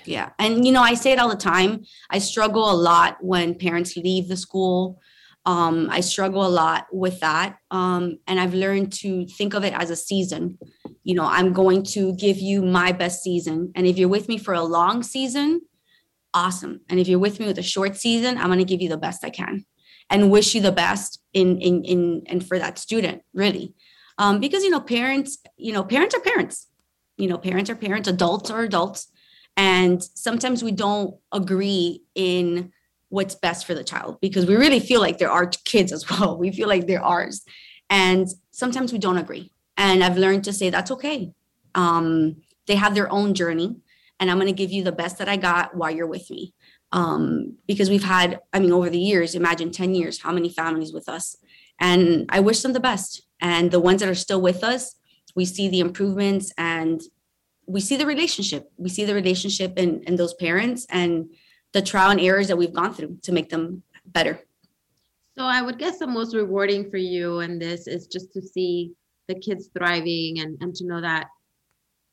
Yeah. 0.04 0.30
And, 0.38 0.64
you 0.66 0.72
know, 0.72 0.82
I 0.82 0.94
say 0.94 1.12
it 1.12 1.18
all 1.18 1.28
the 1.28 1.36
time. 1.36 1.84
I 2.10 2.18
struggle 2.18 2.70
a 2.70 2.74
lot 2.74 3.18
when 3.20 3.54
parents 3.54 3.96
leave 3.96 4.28
the 4.28 4.36
school. 4.36 5.00
Um, 5.44 5.88
I 5.90 6.00
struggle 6.00 6.46
a 6.46 6.48
lot 6.48 6.86
with 6.92 7.20
that. 7.20 7.56
Um, 7.70 8.18
and 8.26 8.38
I've 8.38 8.54
learned 8.54 8.92
to 8.94 9.26
think 9.26 9.54
of 9.54 9.64
it 9.64 9.74
as 9.74 9.90
a 9.90 9.96
season. 9.96 10.58
you 11.04 11.14
know, 11.14 11.24
I'm 11.24 11.52
going 11.52 11.82
to 11.84 12.14
give 12.14 12.38
you 12.38 12.62
my 12.62 12.92
best 12.92 13.22
season. 13.22 13.72
And 13.74 13.86
if 13.86 13.98
you're 13.98 14.08
with 14.08 14.28
me 14.28 14.38
for 14.38 14.54
a 14.54 14.62
long 14.62 15.02
season, 15.02 15.62
awesome. 16.32 16.80
And 16.88 17.00
if 17.00 17.08
you're 17.08 17.18
with 17.18 17.40
me 17.40 17.46
with 17.46 17.58
a 17.58 17.62
short 17.62 17.96
season, 17.96 18.38
I'm 18.38 18.46
going 18.46 18.58
to 18.58 18.64
give 18.64 18.80
you 18.80 18.88
the 18.88 18.96
best 18.96 19.24
I 19.24 19.30
can 19.30 19.64
and 20.10 20.30
wish 20.30 20.54
you 20.54 20.60
the 20.60 20.72
best 20.72 21.20
in 21.32 21.58
in 21.60 21.84
in 21.84 22.22
and 22.26 22.46
for 22.46 22.58
that 22.58 22.78
student, 22.78 23.22
really. 23.32 23.74
Um, 24.18 24.40
because 24.40 24.62
you 24.62 24.70
know, 24.70 24.80
parents, 24.80 25.38
you 25.56 25.72
know, 25.72 25.84
parents 25.84 26.14
are 26.14 26.20
parents. 26.20 26.68
You 27.16 27.28
know, 27.28 27.38
parents 27.38 27.70
are 27.70 27.76
parents, 27.76 28.08
adults 28.08 28.50
are 28.50 28.62
adults. 28.62 29.08
And 29.56 30.02
sometimes 30.02 30.62
we 30.62 30.72
don't 30.72 31.16
agree 31.30 32.02
in 32.14 32.72
what's 33.08 33.34
best 33.34 33.66
for 33.66 33.74
the 33.74 33.84
child 33.84 34.18
because 34.22 34.46
we 34.46 34.56
really 34.56 34.80
feel 34.80 35.00
like 35.00 35.18
they're 35.18 35.30
our 35.30 35.46
kids 35.46 35.92
as 35.92 36.08
well. 36.08 36.38
We 36.42 36.50
feel 36.50 36.68
like 36.68 36.86
they're 36.86 37.04
ours. 37.04 37.42
And 37.90 38.26
sometimes 38.50 38.92
we 38.92 38.98
don't 38.98 39.18
agree. 39.18 39.52
And 39.76 40.02
I've 40.02 40.16
learned 40.16 40.44
to 40.44 40.52
say 40.52 40.70
that's 40.70 40.90
okay. 40.90 41.32
Um, 41.74 42.36
they 42.66 42.76
have 42.76 42.94
their 42.94 43.10
own 43.12 43.34
journey, 43.34 43.76
and 44.18 44.30
I'm 44.30 44.38
going 44.38 44.46
to 44.46 44.52
give 44.52 44.70
you 44.70 44.82
the 44.84 44.92
best 44.92 45.18
that 45.18 45.28
I 45.28 45.36
got 45.36 45.76
while 45.76 45.90
you're 45.90 46.06
with 46.06 46.30
me. 46.30 46.54
Um, 46.92 47.56
because 47.66 47.90
we've 47.90 48.04
had, 48.04 48.40
I 48.52 48.60
mean, 48.60 48.72
over 48.72 48.88
the 48.88 48.98
years, 48.98 49.34
imagine 49.34 49.70
10 49.70 49.94
years, 49.94 50.20
how 50.20 50.32
many 50.32 50.48
families 50.48 50.92
with 50.92 51.08
us. 51.08 51.36
And 51.80 52.26
I 52.28 52.40
wish 52.40 52.60
them 52.60 52.74
the 52.74 52.80
best. 52.80 53.22
And 53.40 53.70
the 53.70 53.80
ones 53.80 54.00
that 54.00 54.08
are 54.08 54.14
still 54.14 54.40
with 54.40 54.62
us, 54.62 54.94
we 55.34 55.44
see 55.44 55.68
the 55.68 55.80
improvements 55.80 56.52
and 56.56 57.00
we 57.66 57.80
see 57.80 57.96
the 57.96 58.06
relationship. 58.06 58.70
We 58.76 58.88
see 58.88 59.04
the 59.04 59.14
relationship 59.14 59.78
in, 59.78 60.02
in 60.04 60.16
those 60.16 60.34
parents 60.34 60.86
and 60.90 61.30
the 61.72 61.82
trial 61.82 62.10
and 62.10 62.20
errors 62.20 62.48
that 62.48 62.56
we've 62.56 62.72
gone 62.72 62.94
through 62.94 63.18
to 63.22 63.32
make 63.32 63.48
them 63.48 63.82
better. 64.06 64.40
So 65.36 65.44
I 65.44 65.62
would 65.62 65.78
guess 65.78 65.98
the 65.98 66.06
most 66.06 66.34
rewarding 66.34 66.90
for 66.90 66.98
you 66.98 67.40
in 67.40 67.58
this 67.58 67.86
is 67.86 68.06
just 68.06 68.32
to 68.34 68.42
see 68.42 68.92
the 69.28 69.34
kids 69.34 69.70
thriving 69.76 70.40
and, 70.40 70.58
and 70.60 70.74
to 70.74 70.86
know 70.86 71.00
that 71.00 71.28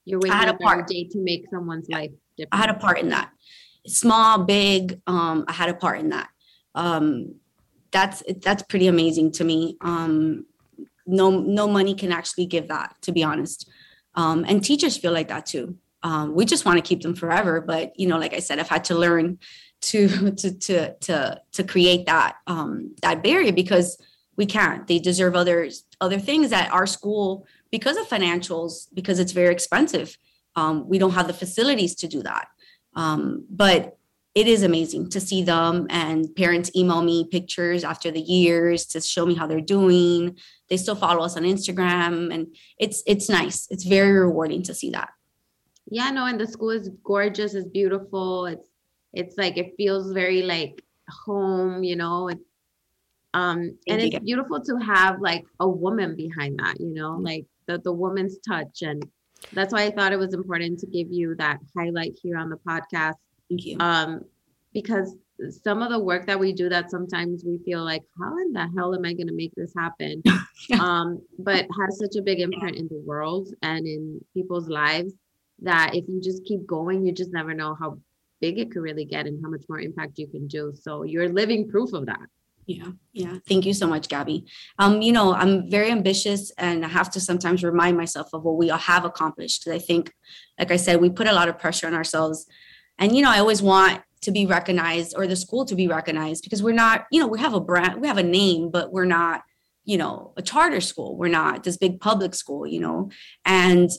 you're 0.06 0.20
waking 0.20 0.50
up 0.50 0.88
day 0.88 1.04
to 1.12 1.20
make 1.20 1.46
someone's 1.52 1.90
life 1.90 2.12
different. 2.38 2.54
I 2.54 2.58
had 2.58 2.70
a 2.70 2.80
part 2.80 3.00
in 3.00 3.10
that. 3.10 3.32
Small, 3.86 4.46
big, 4.46 5.02
um, 5.08 5.46
I 5.48 5.54
had 5.54 5.70
a 5.70 5.74
part 5.74 6.00
in 6.00 6.10
that. 6.10 6.30
Um, 6.76 7.36
that's 7.92 8.24
that's 8.44 8.64
pretty 8.64 8.88
amazing 8.88 9.32
to 9.34 9.44
me. 9.44 9.76
Um, 9.82 10.46
no 11.06 11.32
no 11.32 11.68
money 11.68 11.96
can 11.96 12.12
actually 12.12 12.46
give 12.46 12.68
that, 12.68 12.96
to 13.02 13.12
be 13.12 13.24
honest. 13.24 13.70
Um, 14.16 14.46
and 14.48 14.64
teachers 14.64 14.98
feel 14.98 15.12
like 15.12 15.28
that 15.28 15.46
too. 15.46 15.78
Um, 16.02 16.34
we 16.34 16.46
just 16.46 16.66
want 16.66 16.78
to 16.78 16.88
keep 16.88 17.02
them 17.02 17.16
forever, 17.16 17.62
but 17.62 17.98
you 18.00 18.08
know, 18.08 18.18
like 18.18 18.34
I 18.34 18.40
said, 18.40 18.60
I've 18.60 18.70
had 18.70 18.86
to 18.86 18.96
learn 18.96 19.40
to 19.82 20.32
to 20.32 20.52
to 20.52 20.94
to 20.94 21.42
to 21.52 21.64
create 21.64 22.06
that 22.06 22.38
um, 22.48 22.96
that 23.02 23.24
barrier 23.24 23.52
because 23.52 24.02
we 24.36 24.46
can't. 24.46 24.88
They 24.88 25.00
deserve 25.00 25.36
other 25.36 25.70
other 26.00 26.20
things 26.20 26.52
at 26.54 26.72
our 26.72 26.88
school 26.88 27.46
because 27.72 27.98
of 27.98 28.08
financials, 28.08 28.88
because 28.94 29.20
it's 29.20 29.34
very 29.34 29.54
expensive. 29.54 30.18
Um, 30.56 30.88
we 30.88 30.98
don't 30.98 31.12
have 31.12 31.28
the 31.28 31.34
facilities 31.34 31.96
to 31.96 32.08
do 32.08 32.24
that. 32.24 32.48
Um, 32.96 33.46
but 33.50 33.99
it 34.36 34.48
is 34.48 34.64
amazing 34.64 35.10
to 35.10 35.20
see 35.20 35.44
them 35.44 35.88
and 35.90 36.34
parents 36.36 36.72
email 36.76 37.02
me 37.02 37.28
pictures 37.30 37.84
after 37.84 38.12
the 38.12 38.22
years 38.22 38.86
to 38.86 39.02
show 39.02 39.26
me 39.26 39.34
how 39.36 39.48
they're 39.48 39.60
doing. 39.60 40.38
They 40.70 40.78
still 40.78 40.96
follow 40.96 41.24
us 41.24 41.36
on 41.36 41.44
Instagram 41.44 42.34
and 42.34 42.56
it's 42.78 43.02
it's 43.08 43.30
nice. 43.30 43.68
It's 43.72 43.84
very 43.84 44.12
rewarding 44.12 44.64
to 44.64 44.74
see 44.74 44.92
that. 44.92 45.10
Yeah, 45.92 46.12
no, 46.12 46.26
and 46.26 46.40
the 46.40 46.46
school 46.46 46.70
is 46.70 46.90
gorgeous, 47.04 47.56
it's 47.56 47.68
beautiful. 47.68 48.46
It's 48.46 48.70
it's 49.14 49.38
like 49.38 49.58
it 49.58 49.74
feels 49.78 50.12
very 50.12 50.44
like 50.44 50.84
home, 51.26 51.84
you 51.84 51.96
know. 51.96 52.28
It's 52.28 52.44
um 53.34 53.78
and 53.88 54.02
it's 54.02 54.20
beautiful 54.20 54.62
to 54.62 54.78
have 54.78 55.22
like 55.22 55.46
a 55.60 55.68
woman 55.68 56.16
behind 56.16 56.60
that 56.60 56.80
you 56.80 56.94
know 56.94 57.16
like 57.18 57.46
the 57.68 57.78
the 57.80 57.94
woman's 57.94 58.38
touch 58.40 58.82
and 58.82 59.04
that's 59.54 59.72
why 59.72 59.84
i 59.84 59.92
thought 59.92 60.12
it 60.12 60.18
was 60.18 60.34
important 60.34 60.80
to 60.80 60.88
give 60.88 61.08
you 61.12 61.36
that 61.36 61.60
highlight 61.78 62.18
here 62.24 62.38
on 62.38 62.50
the 62.50 62.58
podcast 62.68 63.14
thank 63.50 63.66
you 63.66 63.78
um 63.80 64.22
because 64.74 65.16
some 65.64 65.82
of 65.82 65.90
the 65.90 66.00
work 66.00 66.26
that 66.28 66.40
we 66.40 66.52
do 66.52 66.70
that 66.70 66.92
sometimes 66.92 67.44
we 67.46 67.58
feel 67.60 67.84
like 67.84 68.04
how 68.20 68.38
in 68.40 68.54
the 68.54 68.68
hell 68.76 68.94
am 68.94 69.06
i 69.06 69.14
going 69.14 69.28
to 69.28 69.34
make 69.34 69.54
this 69.56 69.74
happen 69.78 70.22
um 70.80 71.22
but 71.38 71.66
has 71.80 71.98
such 71.98 72.16
a 72.18 72.22
big 72.22 72.40
imprint 72.40 72.76
in 72.76 72.88
the 72.90 73.02
world 73.06 73.50
and 73.62 73.88
in 73.88 74.20
people's 74.34 74.68
lives 74.68 75.14
that 75.62 75.96
if 75.96 76.06
you 76.08 76.22
just 76.22 76.44
keep 76.46 76.66
going 76.66 77.06
you 77.06 77.12
just 77.12 77.32
never 77.32 77.54
know 77.54 77.76
how 77.80 77.98
big 78.42 78.58
it 78.58 78.72
could 78.72 78.82
really 78.82 79.06
get 79.06 79.28
and 79.28 79.42
how 79.44 79.50
much 79.50 79.64
more 79.68 79.80
impact 79.80 80.18
you 80.18 80.28
can 80.28 80.48
do 80.48 80.74
so 80.80 81.04
you're 81.04 81.30
living 81.30 81.68
proof 81.68 81.94
of 81.94 82.06
that 82.06 82.28
yeah, 82.70 82.92
yeah. 83.14 83.38
Thank 83.48 83.66
you 83.66 83.74
so 83.74 83.88
much, 83.88 84.10
Gabby. 84.10 84.46
Um, 84.78 85.02
you 85.02 85.12
know, 85.12 85.34
I'm 85.34 85.72
very 85.72 85.90
ambitious 85.90 86.52
and 86.56 86.86
I 86.86 86.88
have 86.88 87.10
to 87.12 87.20
sometimes 87.20 87.64
remind 87.64 87.98
myself 87.98 88.30
of 88.32 88.44
what 88.44 88.58
we 88.58 88.70
all 88.70 88.78
have 88.78 89.06
accomplished. 89.06 89.66
Because 89.66 89.82
I 89.82 89.84
think, 89.84 90.14
like 90.60 90.70
I 90.70 90.76
said, 90.76 91.02
we 91.02 91.10
put 91.10 91.28
a 91.28 91.34
lot 91.34 91.50
of 91.50 91.58
pressure 91.58 91.88
on 91.88 91.96
ourselves. 91.96 92.46
And, 93.00 93.16
you 93.16 93.24
know, 93.24 93.32
I 93.32 93.40
always 93.40 93.62
want 93.62 94.02
to 94.22 94.32
be 94.32 94.46
recognized 94.46 95.16
or 95.18 95.26
the 95.26 95.36
school 95.36 95.66
to 95.66 95.76
be 95.76 95.88
recognized 95.88 96.44
because 96.44 96.62
we're 96.62 96.74
not, 96.74 97.06
you 97.12 97.20
know, 97.20 97.28
we 97.28 97.40
have 97.40 97.54
a 97.54 97.60
brand, 97.60 98.02
we 98.02 98.08
have 98.08 98.18
a 98.18 98.24
name, 98.24 98.70
but 98.70 98.92
we're 98.92 99.06
not, 99.06 99.42
you 99.86 99.98
know, 99.98 100.34
a 100.38 100.42
charter 100.42 100.82
school. 100.82 101.18
We're 101.18 101.30
not 101.30 101.64
this 101.64 101.78
big 101.78 102.00
public 102.00 102.36
school, 102.36 102.68
you 102.68 102.80
know. 102.80 103.10
And 103.46 103.90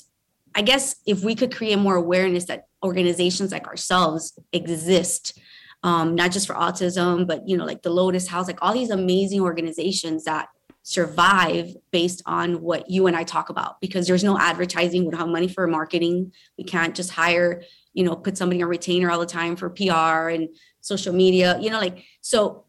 I 0.54 0.62
guess 0.62 0.96
if 1.06 1.24
we 1.24 1.34
could 1.34 1.54
create 1.54 1.78
more 1.78 1.96
awareness 1.96 2.44
that 2.44 2.66
organizations 2.84 3.50
like 3.50 3.66
ourselves 3.66 4.38
exist 4.52 5.38
um, 5.82 6.14
not 6.14 6.30
just 6.30 6.46
for 6.46 6.54
autism, 6.54 7.26
but 7.26 7.48
you 7.48 7.56
know, 7.56 7.64
like 7.64 7.82
the 7.82 7.90
Lotus 7.90 8.26
House, 8.26 8.46
like 8.46 8.58
all 8.60 8.74
these 8.74 8.90
amazing 8.90 9.40
organizations 9.40 10.24
that 10.24 10.48
survive 10.82 11.74
based 11.90 12.22
on 12.26 12.60
what 12.60 12.90
you 12.90 13.06
and 13.06 13.16
I 13.16 13.24
talk 13.24 13.50
about 13.50 13.80
because 13.80 14.06
there's 14.06 14.24
no 14.24 14.38
advertising, 14.38 15.04
we 15.04 15.10
don't 15.10 15.20
have 15.20 15.28
money 15.28 15.48
for 15.48 15.66
marketing. 15.66 16.32
We 16.58 16.64
can't 16.64 16.94
just 16.94 17.10
hire, 17.10 17.62
you 17.92 18.04
know, 18.04 18.16
put 18.16 18.36
somebody 18.36 18.62
on 18.62 18.68
retainer 18.68 19.10
all 19.10 19.18
the 19.18 19.26
time 19.26 19.56
for 19.56 19.70
PR 19.70 20.30
and 20.30 20.48
social 20.80 21.12
media, 21.12 21.58
you 21.60 21.70
know, 21.70 21.78
like 21.78 22.04
so 22.20 22.64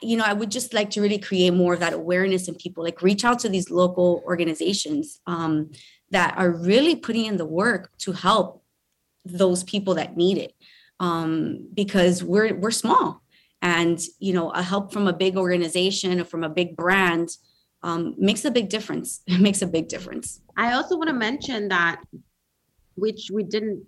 you 0.00 0.16
know, 0.16 0.24
I 0.24 0.32
would 0.32 0.50
just 0.50 0.72
like 0.72 0.90
to 0.90 1.00
really 1.00 1.18
create 1.18 1.52
more 1.52 1.74
of 1.74 1.80
that 1.80 1.92
awareness 1.92 2.48
in 2.48 2.54
people, 2.54 2.84
like 2.84 3.02
reach 3.02 3.24
out 3.24 3.38
to 3.40 3.48
these 3.48 3.70
local 3.70 4.22
organizations 4.24 5.20
um, 5.26 5.70
that 6.10 6.34
are 6.38 6.50
really 6.50 6.96
putting 6.96 7.26
in 7.26 7.36
the 7.36 7.44
work 7.44 7.90
to 7.98 8.12
help 8.12 8.62
those 9.24 9.64
people 9.64 9.94
that 9.94 10.16
need 10.16 10.38
it 10.38 10.54
um, 11.00 11.68
because 11.74 12.22
we're 12.22 12.54
we're 12.54 12.70
small, 12.70 13.22
and 13.62 14.00
you 14.18 14.32
know 14.32 14.50
a 14.50 14.62
help 14.62 14.92
from 14.92 15.08
a 15.08 15.12
big 15.12 15.36
organization 15.36 16.20
or 16.20 16.24
from 16.24 16.44
a 16.44 16.48
big 16.48 16.76
brand 16.76 17.30
um, 17.82 18.14
makes 18.18 18.44
a 18.44 18.50
big 18.50 18.68
difference. 18.68 19.22
It 19.26 19.40
makes 19.40 19.62
a 19.62 19.66
big 19.66 19.88
difference. 19.88 20.40
I 20.56 20.72
also 20.74 20.96
want 20.96 21.08
to 21.08 21.14
mention 21.14 21.68
that, 21.68 22.02
which 22.94 23.30
we 23.32 23.42
didn't 23.42 23.84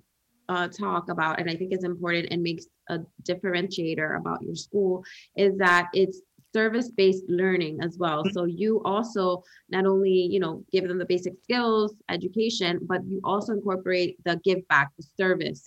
uh, 0.49 0.69
talk 0.69 1.09
about, 1.11 1.41
and 1.41 1.51
I 1.51 1.57
think 1.57 1.73
is 1.73 1.85
important 1.85 2.29
and 2.31 2.43
makes 2.43 2.67
a 2.89 3.01
differentiator 3.23 4.19
about 4.19 4.43
your 4.43 4.55
school, 4.55 5.05
is 5.37 5.57
that 5.59 5.89
it's 5.93 6.21
service-based 6.55 7.25
learning 7.29 7.79
as 7.83 7.99
well. 7.99 8.23
Mm-hmm. 8.23 8.33
So 8.33 8.45
you 8.45 8.81
also 8.85 9.43
not 9.69 9.85
only 9.87 10.11
you 10.11 10.41
know 10.41 10.65
give 10.73 10.87
them 10.89 10.99
the 10.99 11.05
basic 11.05 11.35
skills, 11.43 11.95
education, 12.09 12.81
but 12.83 13.05
you 13.07 13.21
also 13.25 13.53
incorporate 13.53 14.17
the 14.25 14.41
give 14.45 14.67
back, 14.69 14.91
the 14.97 15.05
service 15.17 15.65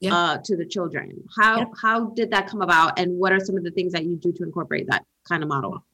yeah. 0.00 0.14
uh, 0.14 0.38
to 0.44 0.56
the 0.56 0.66
children. 0.66 1.22
How 1.38 1.58
yeah. 1.58 1.64
how 1.80 2.06
did 2.10 2.30
that 2.32 2.48
come 2.48 2.62
about, 2.62 2.98
and 2.98 3.18
what 3.18 3.32
are 3.32 3.40
some 3.40 3.56
of 3.56 3.64
the 3.64 3.70
things 3.70 3.92
that 3.92 4.04
you 4.04 4.16
do 4.16 4.32
to 4.32 4.42
incorporate 4.42 4.86
that 4.88 5.04
kind 5.28 5.42
of 5.42 5.48
model? 5.48 5.84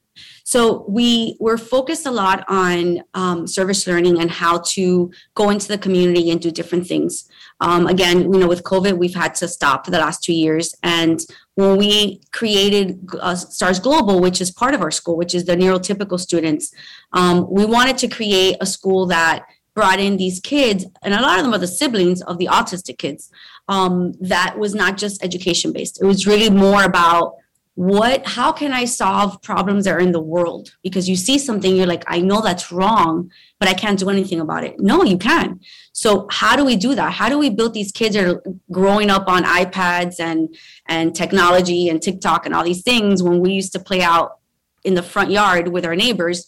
So 0.43 0.85
we 0.87 1.35
we're 1.39 1.57
focused 1.57 2.05
a 2.05 2.11
lot 2.11 2.43
on 2.47 3.03
um, 3.13 3.45
service 3.45 3.85
learning 3.85 4.19
and 4.19 4.31
how 4.31 4.59
to 4.73 5.11
go 5.35 5.49
into 5.49 5.67
the 5.67 5.77
community 5.77 6.31
and 6.31 6.41
do 6.41 6.51
different 6.51 6.87
things. 6.87 7.29
Um, 7.61 7.87
again, 7.87 8.21
you 8.33 8.39
know, 8.39 8.47
with 8.47 8.63
COVID, 8.63 8.97
we've 8.97 9.13
had 9.13 9.35
to 9.35 9.47
stop 9.47 9.85
for 9.85 9.91
the 9.91 9.99
last 9.99 10.23
two 10.23 10.33
years. 10.33 10.75
And 10.81 11.19
when 11.55 11.77
we 11.77 12.21
created 12.31 13.07
uh, 13.19 13.35
Stars 13.35 13.79
Global, 13.79 14.21
which 14.21 14.41
is 14.41 14.49
part 14.49 14.73
of 14.73 14.81
our 14.81 14.91
school, 14.91 15.17
which 15.17 15.35
is 15.35 15.45
the 15.45 15.55
neurotypical 15.55 16.19
students, 16.19 16.73
um, 17.13 17.47
we 17.49 17.65
wanted 17.65 17.97
to 17.99 18.07
create 18.07 18.55
a 18.61 18.65
school 18.65 19.05
that 19.07 19.45
brought 19.75 19.99
in 19.99 20.17
these 20.17 20.39
kids, 20.39 20.85
and 21.03 21.13
a 21.13 21.21
lot 21.21 21.37
of 21.37 21.45
them 21.45 21.53
are 21.53 21.59
the 21.59 21.67
siblings 21.67 22.21
of 22.23 22.37
the 22.37 22.47
autistic 22.47 22.97
kids. 22.97 23.31
Um, 23.67 24.13
that 24.19 24.57
was 24.57 24.73
not 24.73 24.97
just 24.97 25.23
education 25.23 25.71
based. 25.71 26.01
It 26.01 26.05
was 26.05 26.25
really 26.25 26.49
more 26.49 26.83
about 26.83 27.35
what, 27.75 28.27
how 28.27 28.51
can 28.51 28.73
I 28.73 28.85
solve 28.85 29.41
problems 29.41 29.85
that 29.85 29.95
are 29.95 29.99
in 29.99 30.11
the 30.11 30.21
world? 30.21 30.75
Because 30.83 31.07
you 31.07 31.15
see 31.15 31.37
something, 31.37 31.75
you're 31.75 31.85
like, 31.85 32.03
I 32.07 32.19
know 32.19 32.41
that's 32.41 32.71
wrong, 32.71 33.31
but 33.59 33.69
I 33.69 33.73
can't 33.73 33.97
do 33.97 34.09
anything 34.09 34.41
about 34.41 34.65
it. 34.65 34.79
No, 34.79 35.03
you 35.03 35.17
can. 35.17 35.61
So 35.93 36.27
how 36.29 36.55
do 36.57 36.65
we 36.65 36.75
do 36.75 36.93
that? 36.95 37.13
How 37.13 37.29
do 37.29 37.37
we 37.37 37.49
build 37.49 37.73
these 37.73 37.91
kids 37.91 38.15
that 38.15 38.27
are 38.27 38.43
growing 38.71 39.09
up 39.09 39.27
on 39.27 39.43
iPads 39.43 40.19
and 40.19 40.55
and 40.87 41.15
technology 41.15 41.87
and 41.87 42.01
TikTok 42.01 42.45
and 42.45 42.53
all 42.53 42.63
these 42.63 42.83
things 42.83 43.23
when 43.23 43.39
we 43.39 43.51
used 43.51 43.71
to 43.73 43.79
play 43.79 44.01
out 44.01 44.39
in 44.83 44.95
the 44.95 45.03
front 45.03 45.31
yard 45.31 45.69
with 45.69 45.85
our 45.85 45.95
neighbors? 45.95 46.45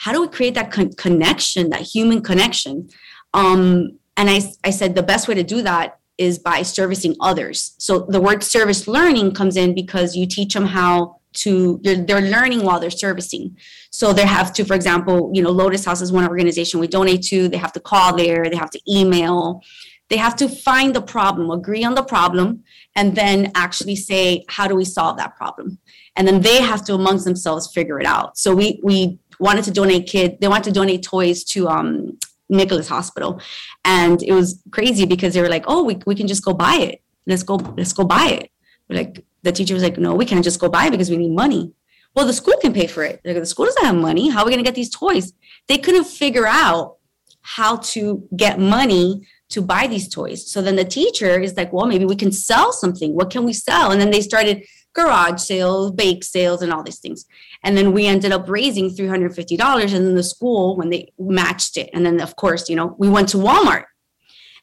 how 0.00 0.12
do 0.12 0.22
we 0.22 0.28
create 0.28 0.54
that 0.54 0.70
con- 0.70 0.92
connection, 0.94 1.68
that 1.68 1.82
human 1.82 2.22
connection? 2.22 2.88
Um, 3.34 3.98
and 4.16 4.30
I, 4.30 4.40
I 4.64 4.70
said 4.70 4.94
the 4.94 5.02
best 5.02 5.28
way 5.28 5.34
to 5.34 5.42
do 5.42 5.60
that 5.60 5.99
is 6.20 6.38
by 6.38 6.60
servicing 6.60 7.16
others. 7.20 7.74
So 7.78 8.00
the 8.00 8.20
word 8.20 8.44
service 8.44 8.86
learning 8.86 9.32
comes 9.32 9.56
in 9.56 9.74
because 9.74 10.14
you 10.14 10.26
teach 10.26 10.52
them 10.52 10.66
how 10.66 11.16
to 11.32 11.80
they're, 11.82 12.04
they're 12.04 12.20
learning 12.20 12.62
while 12.62 12.78
they're 12.78 12.90
servicing. 12.90 13.56
So 13.90 14.12
they 14.12 14.26
have 14.26 14.52
to 14.54 14.64
for 14.64 14.74
example 14.74 15.30
you 15.32 15.42
know 15.42 15.50
lotus 15.50 15.86
house 15.86 16.02
is 16.02 16.12
one 16.12 16.28
organization. 16.28 16.78
We 16.78 16.88
donate 16.88 17.22
to 17.30 17.48
they 17.48 17.56
have 17.56 17.72
to 17.72 17.80
call 17.80 18.14
there 18.16 18.44
they 18.50 18.56
have 18.56 18.70
to 18.70 18.80
email. 18.88 19.62
They 20.10 20.18
have 20.18 20.36
to 20.36 20.48
find 20.48 20.94
the 20.94 21.00
problem 21.00 21.50
agree 21.50 21.84
on 21.84 21.94
the 21.94 22.02
problem 22.02 22.64
and 22.96 23.14
then 23.16 23.52
actually 23.54 23.96
say 23.96 24.44
how 24.48 24.68
do 24.68 24.74
we 24.74 24.84
solve 24.84 25.16
that 25.16 25.36
problem? 25.36 25.78
And 26.16 26.28
then 26.28 26.42
they 26.42 26.60
have 26.60 26.84
to 26.86 26.94
amongst 26.94 27.24
themselves 27.24 27.72
figure 27.72 27.98
it 27.98 28.06
out. 28.06 28.36
So 28.36 28.54
we 28.54 28.80
we 28.82 29.18
wanted 29.38 29.64
to 29.64 29.70
donate 29.70 30.06
kid 30.06 30.38
they 30.40 30.48
wanted 30.48 30.64
to 30.64 30.72
donate 30.72 31.02
toys 31.02 31.44
to 31.44 31.68
um 31.68 32.18
Nicklaus 32.50 32.88
hospital. 32.88 33.40
And 33.84 34.22
it 34.22 34.32
was 34.32 34.62
crazy 34.70 35.06
because 35.06 35.34
they 35.34 35.40
were 35.40 35.48
like 35.48 35.64
oh 35.66 35.84
we, 35.84 35.98
we 36.06 36.14
can 36.14 36.26
just 36.26 36.44
go 36.44 36.52
buy 36.52 36.76
it. 36.76 37.02
Let's 37.26 37.42
go 37.42 37.56
let's 37.76 37.92
go 37.92 38.04
buy 38.04 38.26
it. 38.40 38.50
We're 38.88 38.96
like 38.96 39.24
the 39.42 39.52
teacher 39.52 39.74
was 39.74 39.82
like 39.82 39.98
no 39.98 40.14
we 40.14 40.26
can't 40.26 40.44
just 40.44 40.60
go 40.60 40.68
buy 40.68 40.86
it 40.86 40.90
because 40.90 41.10
we 41.10 41.16
need 41.16 41.34
money. 41.34 41.72
Well 42.14 42.26
the 42.26 42.32
school 42.32 42.54
can 42.60 42.72
pay 42.72 42.86
for 42.86 43.04
it. 43.04 43.20
Like, 43.24 43.36
the 43.36 43.46
school 43.46 43.66
doesn't 43.66 43.84
have 43.84 43.96
money. 43.96 44.28
How 44.28 44.40
are 44.40 44.44
we 44.44 44.50
going 44.50 44.64
to 44.64 44.68
get 44.68 44.74
these 44.74 44.90
toys? 44.90 45.32
They 45.68 45.78
couldn't 45.78 46.04
figure 46.04 46.46
out 46.46 46.96
how 47.42 47.76
to 47.76 48.28
get 48.36 48.58
money 48.58 49.26
to 49.50 49.62
buy 49.62 49.86
these 49.86 50.08
toys. 50.08 50.50
So 50.50 50.60
then 50.60 50.76
the 50.76 50.84
teacher 50.84 51.40
is 51.40 51.56
like 51.56 51.72
well 51.72 51.86
maybe 51.86 52.04
we 52.04 52.16
can 52.16 52.32
sell 52.32 52.72
something. 52.72 53.14
What 53.14 53.30
can 53.30 53.44
we 53.44 53.52
sell? 53.52 53.92
And 53.92 54.00
then 54.00 54.10
they 54.10 54.20
started 54.20 54.64
garage 54.92 55.40
sales 55.40 55.92
bake 55.92 56.24
sales 56.24 56.62
and 56.62 56.72
all 56.72 56.82
these 56.82 56.98
things 56.98 57.24
and 57.62 57.76
then 57.76 57.92
we 57.92 58.06
ended 58.06 58.32
up 58.32 58.48
raising 58.48 58.88
$350 58.88 59.82
and 59.82 60.06
then 60.06 60.14
the 60.14 60.22
school 60.22 60.76
when 60.76 60.90
they 60.90 61.12
matched 61.18 61.76
it 61.76 61.90
and 61.92 62.04
then 62.04 62.20
of 62.20 62.36
course 62.36 62.68
you 62.68 62.76
know 62.76 62.94
we 62.98 63.08
went 63.08 63.28
to 63.30 63.36
walmart 63.36 63.84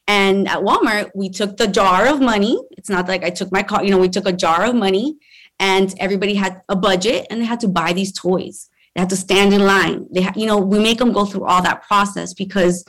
and 0.08 0.48
at 0.48 0.60
Walmart, 0.60 1.12
we 1.14 1.30
took 1.30 1.58
the 1.58 1.68
jar 1.68 2.08
of 2.08 2.22
money. 2.22 2.58
It's 2.72 2.90
not 2.90 3.08
like 3.08 3.24
I 3.24 3.30
took 3.30 3.52
my 3.52 3.62
car, 3.62 3.84
you 3.84 3.92
know, 3.92 3.98
we 3.98 4.10
took 4.10 4.28
a 4.28 4.32
jar 4.32 4.66
of 4.66 4.74
money 4.74 5.18
and 5.60 5.94
everybody 6.00 6.36
had 6.36 6.62
a 6.70 6.76
budget 6.76 7.28
and 7.30 7.42
they 7.42 7.46
had 7.46 7.60
to 7.62 7.68
buy 7.68 7.92
these 7.92 8.14
toys. 8.14 8.70
They 8.96 9.02
had 9.02 9.10
to 9.10 9.18
stand 9.18 9.54
in 9.54 9.66
line. 9.66 10.08
They, 10.12 10.22
ha- 10.22 10.34
you 10.36 10.46
know, 10.46 10.58
we 10.58 10.80
make 10.80 11.00
them 11.00 11.12
go 11.12 11.26
through 11.26 11.46
all 11.46 11.62
that 11.62 11.84
process 11.84 12.34
because 12.34 12.86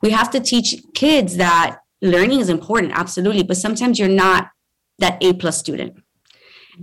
we 0.00 0.10
have 0.10 0.30
to 0.30 0.40
teach 0.40 0.82
kids 0.94 1.36
that 1.36 1.78
learning 2.00 2.40
is 2.40 2.48
important, 2.48 2.92
absolutely. 2.94 3.42
But 3.42 3.58
sometimes 3.58 3.98
you're 3.98 4.08
not 4.08 4.48
that 4.98 5.22
A 5.22 5.34
plus 5.34 5.58
student 5.58 6.01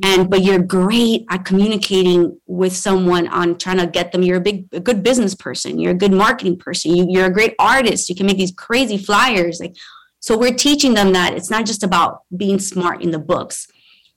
and 0.04 0.30
but 0.30 0.44
you're 0.44 0.60
great 0.60 1.26
at 1.30 1.46
communicating 1.46 2.40
with 2.46 2.76
someone 2.76 3.28
on 3.30 3.58
trying 3.58 3.78
to 3.78 3.88
get 3.88 4.12
them 4.12 4.22
you're 4.22 4.38
a 4.38 4.42
big 4.42 4.68
a 4.72 4.80
good 4.80 5.02
business 5.04 5.34
person 5.34 5.80
you're 5.80 5.92
a 5.92 5.98
good 5.98 6.14
marketing 6.14 6.58
person 6.58 6.96
you, 6.96 7.08
you're 7.10 7.26
a 7.26 7.34
great 7.34 7.56
artist 7.60 8.10
you 8.10 8.16
can 8.16 8.26
make 8.26 8.38
these 8.38 8.52
crazy 8.52 8.98
flyers 8.98 9.60
like 9.60 9.76
so 10.20 10.38
we're 10.38 10.54
teaching 10.54 10.94
them 10.94 11.14
that 11.14 11.34
it's 11.34 11.50
not 11.50 11.66
just 11.66 11.84
about 11.84 12.22
being 12.36 12.60
smart 12.60 13.02
in 13.02 13.12
the 13.12 13.20
books 13.20 13.68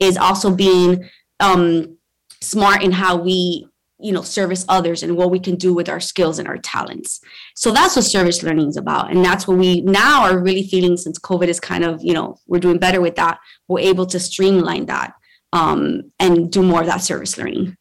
is 0.00 0.16
also 0.16 0.54
being 0.54 1.08
um, 1.40 1.96
smart 2.40 2.82
in 2.82 2.92
how 2.92 3.16
we 3.16 3.66
you 3.98 4.12
know 4.12 4.22
service 4.22 4.64
others 4.68 5.02
and 5.02 5.16
what 5.16 5.30
we 5.30 5.38
can 5.38 5.54
do 5.54 5.72
with 5.72 5.88
our 5.88 6.00
skills 6.00 6.38
and 6.40 6.48
our 6.48 6.58
talents. 6.58 7.20
So 7.54 7.70
that's 7.70 7.94
what 7.94 8.04
service 8.04 8.42
learning 8.42 8.68
is 8.68 8.76
about 8.76 9.10
and 9.10 9.24
that's 9.24 9.46
what 9.46 9.58
we 9.58 9.80
now 9.82 10.24
are 10.24 10.38
really 10.38 10.66
feeling 10.66 10.96
since 10.96 11.18
covid 11.18 11.48
is 11.48 11.60
kind 11.60 11.84
of 11.84 12.02
you 12.02 12.12
know 12.12 12.36
we're 12.46 12.58
doing 12.58 12.78
better 12.78 13.00
with 13.00 13.14
that 13.14 13.38
we're 13.68 13.78
able 13.78 14.06
to 14.06 14.18
streamline 14.18 14.86
that 14.86 15.14
um, 15.52 16.12
and 16.18 16.50
do 16.50 16.62
more 16.62 16.80
of 16.80 16.86
that 16.86 17.02
service 17.02 17.36
learning. 17.38 17.76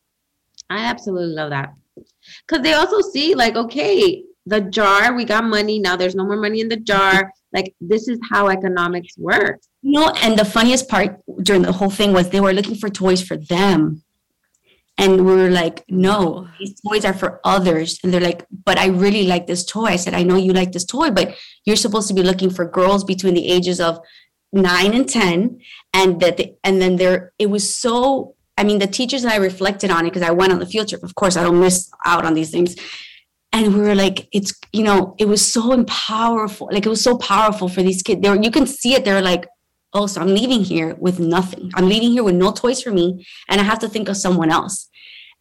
I 0.70 0.80
absolutely 0.86 1.36
love 1.36 1.50
that. 1.52 1.74
Because 2.48 2.64
they 2.64 2.74
also 2.74 3.02
see, 3.02 3.36
like, 3.36 3.56
okay, 3.56 4.24
the 4.46 4.62
jar, 4.62 5.14
we 5.14 5.26
got 5.26 5.44
money. 5.44 5.80
Now 5.80 5.96
there's 5.96 6.16
no 6.16 6.26
more 6.26 6.38
money 6.38 6.62
in 6.62 6.70
the 6.70 6.78
jar. 6.78 7.32
Like, 7.54 7.76
this 7.82 8.08
is 8.08 8.20
how 8.32 8.48
economics 8.48 9.18
works. 9.18 9.68
You 9.82 10.00
know, 10.00 10.14
and 10.22 10.38
the 10.38 10.46
funniest 10.46 10.88
part 10.88 11.20
during 11.44 11.64
the 11.64 11.72
whole 11.72 11.90
thing 11.90 12.14
was 12.14 12.30
they 12.30 12.40
were 12.40 12.54
looking 12.54 12.76
for 12.76 12.90
toys 12.90 13.22
for 13.22 13.38
them. 13.38 14.04
And 14.98 15.26
we 15.26 15.36
were 15.36 15.50
like, 15.50 15.84
no, 15.90 16.48
these 16.60 16.80
toys 16.82 17.06
are 17.06 17.14
for 17.14 17.40
others. 17.44 18.00
And 18.04 18.14
they're 18.14 18.22
like, 18.22 18.46
but 18.66 18.78
I 18.78 18.88
really 18.88 19.26
like 19.26 19.48
this 19.48 19.66
toy. 19.66 19.86
I 19.86 19.96
said, 19.96 20.14
I 20.14 20.24
know 20.24 20.36
you 20.36 20.54
like 20.54 20.74
this 20.74 20.86
toy, 20.86 21.10
but 21.10 21.36
you're 21.66 21.76
supposed 21.76 22.08
to 22.10 22.14
be 22.14 22.22
looking 22.22 22.52
for 22.52 22.66
girls 22.66 23.04
between 23.04 23.34
the 23.34 23.48
ages 23.48 23.80
of 23.80 24.00
nine 24.52 24.94
and 24.94 25.08
10 25.08 25.60
and 25.94 26.20
that 26.20 26.38
the, 26.38 26.56
and 26.64 26.82
then 26.82 26.98
there 26.98 27.32
it 27.40 27.50
was 27.50 27.74
so 27.76 28.36
i 28.58 28.64
mean 28.64 28.80
the 28.80 28.88
teachers 28.88 29.24
and 29.24 29.32
i 29.32 29.38
reflected 29.38 29.90
on 29.90 30.06
it 30.06 30.10
because 30.10 30.28
i 30.28 30.32
went 30.32 30.52
on 30.52 30.60
the 30.60 30.66
field 30.66 30.90
trip. 30.90 31.04
Of 31.04 31.16
course 31.16 31.38
i 31.38 31.44
don't 31.44 31.60
miss 31.60 31.90
out 32.06 32.26
on 32.26 32.34
these 32.34 32.52
things. 32.52 32.76
And 33.54 33.74
we 33.74 33.82
were 33.82 33.96
like 33.96 34.28
it's 34.32 34.54
you 34.72 34.84
know 34.84 35.16
it 35.18 35.26
was 35.26 35.46
so 35.46 35.84
powerful 35.86 36.70
like 36.72 36.86
it 36.86 36.90
was 36.90 37.04
so 37.04 37.18
powerful 37.18 37.68
for 37.68 37.84
these 37.84 38.02
kids. 38.02 38.22
There 38.22 38.42
you 38.42 38.52
can 38.52 38.66
see 38.66 38.94
it 38.94 39.06
they're 39.06 39.22
like 39.22 39.46
oh 39.94 40.08
so 40.08 40.22
i'm 40.22 40.34
leaving 40.34 40.64
here 40.64 40.96
with 40.96 41.20
nothing. 41.20 41.72
I'm 41.76 41.88
leaving 41.88 42.12
here 42.12 42.24
with 42.24 42.36
no 42.36 42.52
toys 42.52 42.82
for 42.82 42.92
me 42.92 43.26
and 43.50 43.60
i 43.60 43.64
have 43.64 43.80
to 43.80 43.90
think 43.90 44.10
of 44.10 44.18
someone 44.18 44.52
else. 44.52 44.90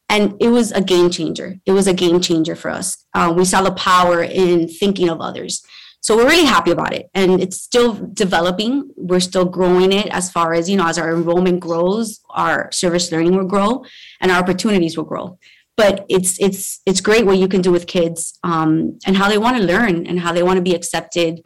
And 0.08 0.34
it 0.40 0.48
was 0.48 0.72
a 0.72 0.80
game 0.80 1.08
changer. 1.08 1.60
It 1.66 1.70
was 1.70 1.86
a 1.86 1.94
game 1.94 2.20
changer 2.20 2.56
for 2.56 2.68
us. 2.68 3.06
Uh, 3.14 3.32
we 3.36 3.44
saw 3.44 3.62
the 3.62 3.70
power 3.70 4.24
in 4.24 4.66
thinking 4.66 5.08
of 5.08 5.20
others 5.20 5.64
so 6.00 6.16
we're 6.16 6.28
really 6.28 6.46
happy 6.46 6.70
about 6.70 6.94
it. 6.94 7.10
And 7.12 7.40
it's 7.40 7.60
still 7.60 7.92
developing. 7.94 8.90
We're 8.96 9.20
still 9.20 9.44
growing 9.44 9.92
it 9.92 10.06
as 10.06 10.30
far 10.30 10.54
as, 10.54 10.68
you 10.68 10.76
know, 10.76 10.86
as 10.86 10.98
our 10.98 11.12
enrollment 11.14 11.60
grows, 11.60 12.20
our 12.30 12.72
service 12.72 13.12
learning 13.12 13.36
will 13.36 13.46
grow 13.46 13.84
and 14.20 14.30
our 14.30 14.38
opportunities 14.38 14.96
will 14.96 15.04
grow. 15.04 15.38
But 15.76 16.06
it's 16.08 16.38
it's 16.40 16.80
it's 16.86 17.00
great 17.00 17.26
what 17.26 17.38
you 17.38 17.48
can 17.48 17.60
do 17.60 17.70
with 17.70 17.86
kids 17.86 18.38
um, 18.42 18.98
and 19.06 19.16
how 19.16 19.28
they 19.28 19.38
want 19.38 19.58
to 19.58 19.62
learn 19.62 20.06
and 20.06 20.20
how 20.20 20.32
they 20.32 20.42
want 20.42 20.56
to 20.56 20.62
be 20.62 20.74
accepted. 20.74 21.42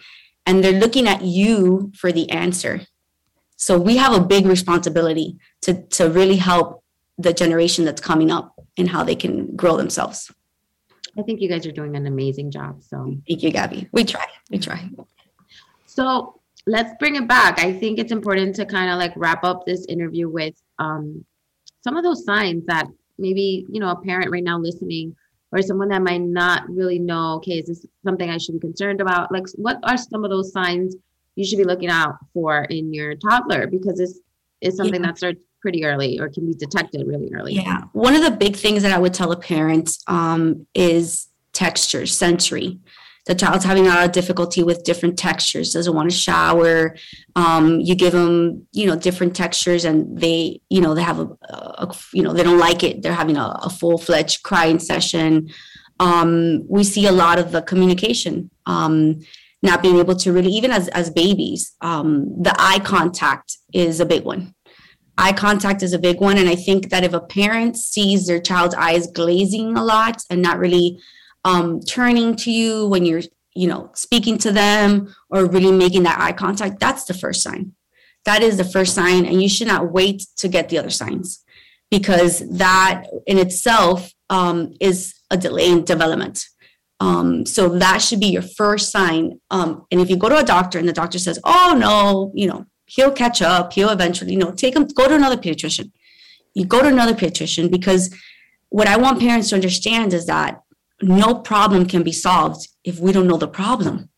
And 0.47 0.63
they're 0.63 0.73
looking 0.73 1.09
at 1.09 1.23
you 1.23 1.93
for 1.97 2.13
the 2.13 2.31
answer. 2.31 2.83
So 3.57 3.79
we 3.79 3.97
have 3.97 4.13
a 4.13 4.25
big 4.25 4.47
responsibility 4.47 5.37
to 5.63 5.83
to 5.97 6.09
really 6.09 6.37
help 6.37 6.83
the 7.19 7.33
generation 7.33 7.85
that's 7.85 8.01
coming 8.01 8.31
up 8.31 8.55
and 8.77 8.89
how 8.89 9.05
they 9.05 9.15
can 9.15 9.55
grow 9.55 9.77
themselves. 9.77 10.33
I 11.19 11.23
think 11.23 11.41
you 11.41 11.49
guys 11.49 11.67
are 11.67 11.73
doing 11.73 11.97
an 11.97 12.07
amazing 12.07 12.51
job. 12.51 12.83
So 12.83 13.17
thank 13.29 13.43
you, 13.43 13.51
Gabby. 13.51 13.89
We 13.93 14.05
try. 14.05 14.27
We 14.51 14.59
try. 14.59 14.89
So 15.87 16.41
let's 16.67 16.93
bring 16.99 17.17
it 17.17 17.29
back. 17.29 17.61
I 17.61 17.73
think 17.73 17.99
it's 17.99 18.13
important 18.13 18.57
to 18.57 18.67
kind 18.67 18.91
of 18.91 18.99
like 18.99 19.13
wrap 19.17 19.45
up 19.45 19.65
this 19.65 19.87
interview 19.87 20.29
with 20.29 20.55
um, 20.79 21.25
some 21.83 21.97
of 21.97 22.05
those 22.05 22.25
signs 22.25 22.65
that 22.67 22.87
maybe 23.19 23.67
you 23.71 23.81
know 23.81 23.91
a 23.91 24.01
parent 24.01 24.31
right 24.31 24.43
now 24.43 24.59
listening 24.59 25.15
or 25.53 25.63
someone 25.63 25.89
that 25.89 26.03
might 26.03 26.21
not 26.21 26.69
really 26.69 26.99
know. 26.99 27.35
Okay, 27.35 27.59
is 27.59 27.67
this 27.67 27.87
something 28.05 28.29
I 28.29 28.39
should 28.39 28.55
be 28.55 28.61
concerned 28.61 29.01
about? 29.01 29.31
Like, 29.31 29.45
what 29.55 29.79
are 29.85 29.97
some 29.97 30.25
of 30.25 30.31
those 30.31 30.53
signs 30.53 30.97
you 31.37 31.45
should 31.45 31.59
be 31.59 31.65
looking 31.65 31.91
out 31.91 32.17
for 32.33 32.65
in 32.65 32.93
your 32.93 33.15
toddler 33.15 33.67
because 33.67 34.01
it's 34.01 34.21
it's 34.61 34.77
something 34.77 35.01
yeah. 35.03 35.09
that 35.09 35.19
starts 35.19 35.45
pretty 35.65 35.83
early 35.83 36.21
or 36.21 36.29
can 36.29 36.47
be 36.47 36.53
detected 36.53 37.07
really 37.07 37.31
early. 37.35 37.55
Yeah. 37.55 37.85
One 37.95 38.15
of 38.15 38.23
the 38.23 38.31
big 38.31 38.55
things 38.55 38.83
that 38.83 38.93
I 38.93 38.99
would 38.99 39.15
tell 39.15 39.33
a 39.33 39.41
parent 39.41 39.97
um, 40.07 40.67
is 40.75 41.27
texture, 41.55 42.05
sensory. 42.05 42.81
The 43.25 43.35
child's 43.35 43.65
having 43.65 43.87
a 43.87 43.89
lot 43.89 44.05
of 44.05 44.13
difficulty 44.13 44.63
with 44.63 44.85
different 44.85 45.19
textures, 45.19 45.73
doesn't 45.73 45.95
want 45.95 46.11
to 46.11 46.15
shower. 46.15 46.97
Um, 47.35 47.81
you 47.81 47.95
give 47.95 48.13
them, 48.13 48.67
you 48.73 48.85
know, 48.85 48.95
different 48.95 49.35
textures 49.35 49.87
and 49.87 50.21
they, 50.21 50.61
you 50.69 50.83
know, 50.83 50.95
they 50.95 51.03
have 51.03 51.21
a, 51.21 51.29
a 51.49 51.95
you 52.13 52.23
know, 52.23 52.35
they 52.35 52.43
don't 52.43 52.59
like 52.59 52.83
it. 52.83 53.01
They're 53.01 53.15
having 53.15 53.39
a, 53.39 53.59
a 53.63 53.71
full 53.71 53.97
fledged 53.97 54.43
crying 54.43 54.79
session. 54.79 55.49
Um, 55.99 56.67
we 56.69 56.85
see 56.85 57.07
a 57.07 57.13
lot 57.13 57.39
of 57.39 57.53
the 57.53 57.63
communication 57.63 58.51
um, 58.67 59.21
not 59.63 59.81
being 59.81 59.97
able 59.97 60.17
to 60.17 60.31
really, 60.31 60.51
even 60.51 60.71
as, 60.71 60.89
as 60.89 61.09
babies, 61.09 61.73
um, 61.81 62.43
the 62.43 62.55
eye 62.59 62.81
contact 62.81 63.57
is 63.73 63.99
a 64.01 64.05
big 64.05 64.25
one 64.25 64.55
eye 65.17 65.33
contact 65.33 65.83
is 65.83 65.93
a 65.93 65.99
big 65.99 66.21
one. 66.21 66.39
And 66.39 66.49
I 66.49 66.55
think 66.55 66.91
that 66.91 67.05
if 67.05 67.13
a 67.13 67.21
parent 67.21 67.77
sees 67.77 68.27
their 68.27 68.41
child's 68.41 68.75
eyes 68.75 69.07
glazing 69.07 69.77
a 69.77 69.85
lot 69.85 70.23
and 70.31 70.43
not 70.43 70.59
really 70.59 70.99
um, 71.45 71.81
turning 71.81 72.37
to 72.37 72.51
you 72.51 72.87
when 72.89 73.05
you're, 73.05 73.23
you 73.55 73.69
know, 73.69 73.91
speaking 73.95 74.39
to 74.39 74.51
them 74.51 75.15
or 75.31 75.47
really 75.47 75.73
making 75.73 76.03
that 76.05 76.21
eye 76.21 76.33
contact, 76.33 76.81
that's 76.81 77.05
the 77.05 77.15
first 77.15 77.43
sign. 77.43 77.73
That 78.25 78.43
is 78.43 78.57
the 78.57 78.65
first 78.65 78.95
sign. 78.95 79.27
And 79.27 79.43
you 79.43 79.49
should 79.49 79.69
not 79.69 79.93
wait 79.93 80.25
to 80.39 80.49
get 80.49 80.69
the 80.69 80.79
other 80.79 80.91
signs 80.91 81.45
because 81.91 82.41
that 82.59 83.05
in 83.27 83.39
itself 83.39 84.13
um, 84.31 84.75
is 84.81 85.15
a 85.31 85.37
delay 85.37 85.71
in 85.71 85.85
development. 85.85 86.47
Um, 87.01 87.45
so 87.45 87.69
that 87.69 87.99
should 87.99 88.21
be 88.21 88.29
your 88.29 88.43
first 88.43 88.91
sign. 88.91 89.41
Um, 89.51 89.85
and 89.91 90.01
if 90.01 90.09
you 90.09 90.17
go 90.17 90.29
to 90.29 90.39
a 90.39 90.45
doctor 90.45 90.79
and 90.79 90.89
the 90.89 90.93
doctor 90.93 91.19
says, 91.19 91.39
oh, 91.45 91.77
no, 91.79 92.33
you 92.35 92.49
know, 92.49 92.67
he'll 92.95 93.13
catch 93.13 93.43
up. 93.43 93.73
He'll 93.73 93.91
eventually, 93.91 94.33
you 94.33 94.39
know, 94.39 94.53
take 94.53 94.77
him, 94.77 94.87
go 94.87 95.09
to 95.09 95.15
another 95.15 95.37
pediatrician. 95.37 95.91
You 96.55 96.65
go 96.65 96.81
to 96.81 96.89
another 96.89 97.15
pediatrician 97.15 97.71
because 97.71 98.15
what 98.69 98.87
I 98.87 98.97
want 98.97 99.21
parents 99.21 99.49
to 99.51 99.57
understand 99.57 100.13
is 100.13 100.27
that 100.27 100.61
no 101.03 101.35
problem 101.35 101.87
can 101.87 102.03
be 102.03 102.13
solved 102.13 102.69
if 102.85 102.99
we 102.99 103.13
don't 103.13 103.27
know 103.27 103.37
the 103.37 103.49
problem. 103.49 104.09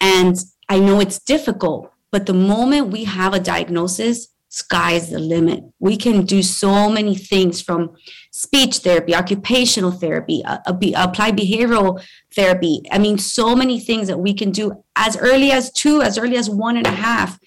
And 0.00 0.36
I 0.68 0.78
know 0.78 1.00
it's 1.00 1.18
difficult, 1.18 1.92
but 2.10 2.26
the 2.26 2.34
moment 2.34 2.88
we 2.88 3.04
have 3.04 3.34
a 3.34 3.40
diagnosis, 3.40 4.28
sky's 4.48 5.10
the 5.10 5.18
limit. 5.18 5.64
We 5.80 5.96
can 5.96 6.24
do 6.24 6.42
so 6.42 6.88
many 6.88 7.16
things 7.16 7.60
from 7.60 7.96
speech 8.30 8.78
therapy, 8.78 9.14
occupational 9.14 9.90
therapy, 9.90 10.44
uh, 10.44 10.58
applied 10.66 11.36
behavioral 11.36 12.00
therapy. 12.34 12.82
I 12.92 12.98
mean, 12.98 13.18
so 13.18 13.56
many 13.56 13.80
things 13.80 14.06
that 14.06 14.18
we 14.18 14.32
can 14.32 14.52
do 14.52 14.84
as 14.94 15.16
early 15.16 15.50
as 15.50 15.72
two, 15.72 16.02
as 16.02 16.18
early 16.18 16.36
as 16.36 16.48
one 16.48 16.76
and 16.76 16.86
a 16.86 16.90
half 16.90 17.38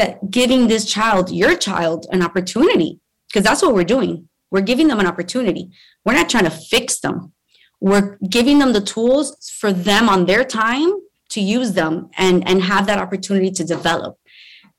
that 0.00 0.30
giving 0.30 0.66
this 0.66 0.84
child, 0.86 1.30
your 1.30 1.54
child, 1.56 2.06
an 2.10 2.22
opportunity, 2.22 3.00
because 3.28 3.44
that's 3.44 3.62
what 3.62 3.74
we're 3.74 3.84
doing. 3.96 4.28
we're 4.52 4.60
giving 4.72 4.88
them 4.88 4.98
an 4.98 5.06
opportunity. 5.06 5.70
We're 6.04 6.18
not 6.20 6.28
trying 6.28 6.48
to 6.50 6.50
fix 6.74 6.98
them. 7.00 7.32
We're 7.80 8.18
giving 8.28 8.58
them 8.58 8.72
the 8.72 8.80
tools 8.80 9.26
for 9.60 9.72
them 9.72 10.08
on 10.08 10.26
their 10.26 10.44
time 10.44 10.90
to 11.30 11.40
use 11.40 11.72
them 11.72 12.10
and, 12.16 12.46
and 12.48 12.62
have 12.62 12.86
that 12.88 12.98
opportunity 12.98 13.50
to 13.52 13.64
develop. 13.64 14.18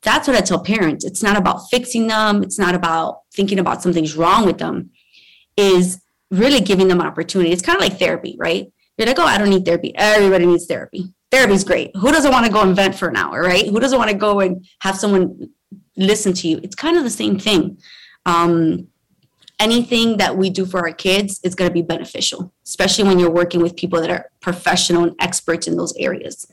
That's 0.02 0.28
what 0.28 0.36
I 0.36 0.40
tell 0.40 0.62
parents. 0.62 1.04
It's 1.04 1.22
not 1.22 1.36
about 1.36 1.70
fixing 1.70 2.08
them. 2.08 2.42
It's 2.42 2.58
not 2.58 2.74
about 2.74 3.20
thinking 3.34 3.58
about 3.58 3.82
something's 3.82 4.16
wrong 4.16 4.44
with 4.44 4.58
them. 4.58 4.90
Is 5.56 6.02
really 6.30 6.60
giving 6.60 6.88
them 6.88 7.00
an 7.00 7.06
opportunity. 7.06 7.52
It's 7.52 7.62
kind 7.62 7.76
of 7.76 7.82
like 7.82 7.98
therapy, 7.98 8.36
right? 8.38 8.70
You're 8.96 9.06
like, 9.06 9.18
oh, 9.18 9.24
I 9.24 9.38
don't 9.38 9.50
need 9.50 9.64
therapy. 9.64 9.92
Everybody 9.94 10.46
needs 10.46 10.66
therapy. 10.66 11.14
Therapy's 11.32 11.64
great. 11.64 11.96
Who 11.96 12.12
doesn't 12.12 12.30
want 12.30 12.44
to 12.44 12.52
go 12.52 12.60
and 12.60 12.76
vent 12.76 12.94
for 12.94 13.08
an 13.08 13.16
hour, 13.16 13.40
right? 13.40 13.66
Who 13.66 13.80
doesn't 13.80 13.98
want 13.98 14.10
to 14.10 14.16
go 14.16 14.40
and 14.40 14.66
have 14.80 14.98
someone 14.98 15.48
listen 15.96 16.34
to 16.34 16.46
you? 16.46 16.60
It's 16.62 16.74
kind 16.74 16.98
of 16.98 17.04
the 17.04 17.10
same 17.10 17.38
thing. 17.38 17.78
Um, 18.26 18.88
anything 19.58 20.18
that 20.18 20.36
we 20.36 20.50
do 20.50 20.66
for 20.66 20.80
our 20.80 20.92
kids 20.92 21.40
is 21.42 21.54
going 21.54 21.70
to 21.70 21.72
be 21.72 21.80
beneficial, 21.80 22.52
especially 22.66 23.04
when 23.04 23.18
you're 23.18 23.30
working 23.30 23.62
with 23.62 23.76
people 23.76 23.98
that 24.02 24.10
are 24.10 24.30
professional 24.40 25.04
and 25.04 25.16
experts 25.20 25.66
in 25.66 25.78
those 25.78 25.94
areas. 25.96 26.46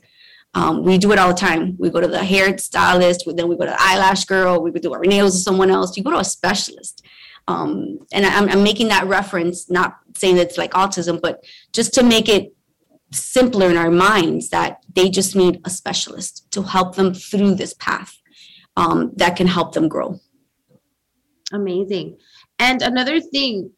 Um, 0.54 0.82
we 0.82 0.96
do 0.96 1.12
it 1.12 1.18
all 1.18 1.28
the 1.28 1.34
time. 1.34 1.76
We 1.78 1.90
go 1.90 2.00
to 2.00 2.08
the 2.08 2.24
hair 2.24 2.56
stylist, 2.56 3.24
then 3.26 3.48
we 3.48 3.56
go 3.56 3.66
to 3.66 3.72
the 3.72 3.82
eyelash 3.82 4.24
girl, 4.24 4.62
we 4.62 4.70
do 4.70 4.94
our 4.94 5.04
nails 5.04 5.34
with 5.34 5.42
someone 5.42 5.70
else. 5.70 5.94
You 5.94 6.02
go 6.02 6.10
to 6.10 6.18
a 6.18 6.24
specialist. 6.24 7.04
Um, 7.48 7.98
and 8.12 8.24
I'm, 8.24 8.48
I'm 8.48 8.62
making 8.62 8.88
that 8.88 9.06
reference, 9.06 9.70
not 9.70 9.98
saying 10.16 10.36
that 10.36 10.46
it's 10.48 10.58
like 10.58 10.72
autism, 10.72 11.20
but 11.20 11.44
just 11.72 11.92
to 11.94 12.02
make 12.02 12.28
it 12.30 12.54
simpler 13.12 13.70
in 13.70 13.76
our 13.76 13.90
minds 13.90 14.50
that 14.50 14.82
they 14.94 15.08
just 15.08 15.34
need 15.34 15.60
a 15.64 15.70
specialist 15.70 16.50
to 16.52 16.62
help 16.62 16.94
them 16.96 17.12
through 17.12 17.54
this 17.54 17.74
path 17.74 18.16
um, 18.76 19.12
that 19.16 19.36
can 19.36 19.46
help 19.46 19.72
them 19.72 19.88
grow. 19.88 20.20
Amazing. 21.52 22.18
And 22.58 22.82
another 22.82 23.20
thing, 23.20 23.72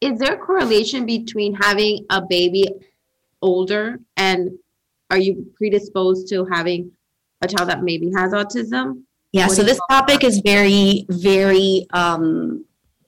is 0.00 0.18
there 0.18 0.34
a 0.34 0.38
correlation 0.38 1.06
between 1.06 1.54
having 1.54 2.06
a 2.10 2.22
baby 2.22 2.66
older 3.42 4.00
and 4.16 4.50
are 5.10 5.18
you 5.18 5.52
predisposed 5.56 6.28
to 6.28 6.44
having 6.46 6.92
a 7.42 7.48
child 7.48 7.68
that 7.68 7.82
maybe 7.82 8.10
has 8.12 8.32
autism? 8.32 9.02
Yeah, 9.32 9.46
what 9.46 9.56
so 9.56 9.62
this 9.62 9.78
topic 9.90 10.24
is 10.24 10.38
very, 10.38 11.04
very 11.08 11.86
um, 11.92 12.64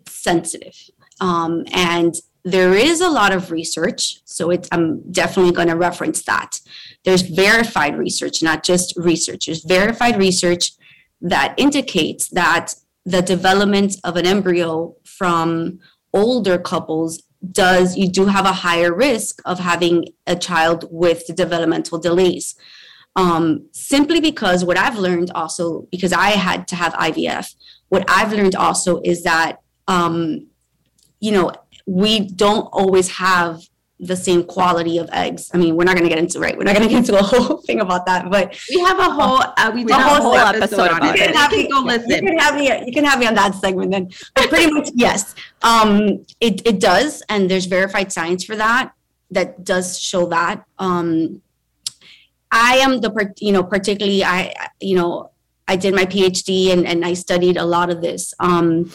sensitive. 0.07 0.75
Um, 1.21 1.65
and 1.73 2.15
there 2.53 2.75
is 2.75 3.01
a 3.01 3.09
lot 3.09 3.33
of 3.33 3.51
research, 3.51 4.21
so 4.25 4.53
I'm 4.73 5.03
definitely 5.11 5.53
going 5.53 5.69
to 5.69 5.77
reference 5.77 6.23
that. 6.23 6.61
There's 7.05 7.23
verified 7.23 7.97
research, 7.97 8.43
not 8.43 8.63
just 8.63 8.95
research. 8.97 9.47
There's 9.47 9.65
verified 9.65 10.17
research 10.17 10.73
that 11.21 11.55
indicates 11.57 12.29
that 12.29 12.75
the 13.05 13.23
development 13.23 13.97
of 14.05 14.17
an 14.17 14.27
embryo 14.27 14.95
from 15.05 15.79
older 16.13 16.59
couples 16.59 17.23
does 17.53 17.97
you 17.97 18.09
do 18.09 18.27
have 18.27 18.45
a 18.45 18.53
higher 18.53 18.93
risk 18.93 19.41
of 19.45 19.59
having 19.59 20.07
a 20.27 20.35
child 20.35 20.85
with 20.91 21.25
developmental 21.37 21.99
delays 21.99 22.57
um, 23.17 23.69
simply 23.73 24.21
because 24.21 24.65
what 24.65 24.77
i've 24.77 24.99
learned 24.99 25.31
also 25.35 25.87
because 25.91 26.13
i 26.13 26.31
had 26.31 26.67
to 26.67 26.75
have 26.75 26.93
ivf 26.95 27.55
what 27.89 28.05
i've 28.09 28.33
learned 28.33 28.57
also 28.57 29.01
is 29.05 29.23
that 29.23 29.61
um, 29.87 30.47
you 31.21 31.31
know 31.31 31.53
we 31.89 32.21
don't 32.21 32.67
always 32.67 33.09
have 33.09 33.63
the 33.99 34.15
same 34.15 34.45
quality 34.45 34.99
of 34.99 35.09
eggs. 35.11 35.51
I 35.55 35.57
mean, 35.57 35.75
we're 35.75 35.85
not 35.85 35.97
going 35.97 36.05
to 36.05 36.09
get 36.09 36.19
into 36.19 36.39
right. 36.39 36.57
We're 36.57 36.65
not 36.65 36.77
going 36.77 36.87
to 36.87 36.95
get 36.95 36.99
into 36.99 37.19
a 37.19 37.23
whole 37.31 37.57
thing 37.63 37.81
about 37.81 38.05
that, 38.05 38.31
but 38.31 38.57
we 38.69 38.81
have 38.83 38.99
a 38.99 39.11
whole 39.11 39.43
uh, 39.57 39.73
we 39.75 39.85
did 39.85 39.97
a 39.97 40.01
whole, 40.01 40.23
whole 40.23 40.37
episode, 40.37 40.63
episode 40.65 40.91
on 40.91 41.09
it. 41.09 41.17
You 41.17 41.25
can, 41.25 41.35
have 41.35 41.51
me, 41.51 41.69
go 41.69 41.81
listen. 41.81 42.11
You 42.11 42.21
can 42.29 42.39
have 42.39 42.55
me. 42.55 42.87
You 42.87 42.93
can 42.93 43.05
have 43.05 43.19
me 43.19 43.27
on 43.27 43.35
that 43.35 43.55
segment 43.55 43.91
then. 43.91 44.11
But 44.35 44.51
pretty 44.51 44.71
much 44.75 44.91
yes, 44.95 45.35
um, 45.63 46.27
it 46.41 46.67
it 46.67 46.79
does, 46.79 47.23
and 47.31 47.51
there's 47.51 47.65
verified 47.65 48.13
science 48.13 48.45
for 48.45 48.55
that 48.57 48.93
that 49.31 49.65
does 49.65 49.99
show 49.99 50.27
that. 50.27 50.65
Um, 50.79 51.41
I 52.53 52.77
am 52.77 53.01
the 53.01 53.35
you 53.39 53.53
know 53.53 53.65
particularly 53.65 54.23
I 54.23 54.55
you 54.81 54.95
know 54.95 55.31
I 55.67 55.77
did 55.77 55.95
my 55.95 56.05
PhD 56.05 56.71
and 56.71 56.87
and 56.87 57.05
I 57.05 57.15
studied 57.15 57.57
a 57.57 57.65
lot 57.65 57.89
of 57.91 58.03
this. 58.03 58.35
Um, 58.39 58.93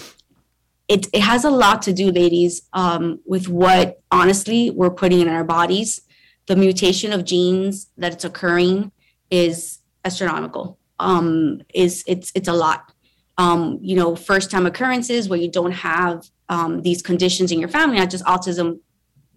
it, 0.88 1.08
it 1.14 1.22
has 1.22 1.46
a 1.46 1.50
lot 1.50 1.82
to 1.84 1.94
do, 1.94 2.12
ladies, 2.12 2.64
um, 2.74 3.20
with 3.26 3.48
what 3.48 4.02
honestly 4.12 4.70
we're 4.70 4.90
putting 4.90 5.22
in 5.22 5.30
our 5.30 5.44
bodies. 5.44 6.02
The 6.48 6.56
mutation 6.56 7.14
of 7.14 7.24
genes 7.24 7.88
that 7.98 8.14
it's 8.14 8.26
occurring 8.26 8.92
is 9.32 9.80
astronomical. 10.04 10.78
Um, 11.00 11.62
is 11.74 12.04
it's 12.06 12.32
it's 12.36 12.48
a 12.48 12.54
lot. 12.54 12.92
Um, 13.38 13.80
you 13.82 13.96
know, 13.96 14.16
first 14.16 14.52
time 14.52 14.66
occurrences 14.66 15.28
where 15.28 15.40
you 15.40 15.50
don't 15.50 15.72
have 15.72 16.30
um, 16.50 16.82
these 16.82 17.02
conditions 17.02 17.52
in 17.52 17.60
your 17.60 17.70
family, 17.70 17.98
not 17.98 18.12
just 18.12 18.24
autism, 18.26 18.80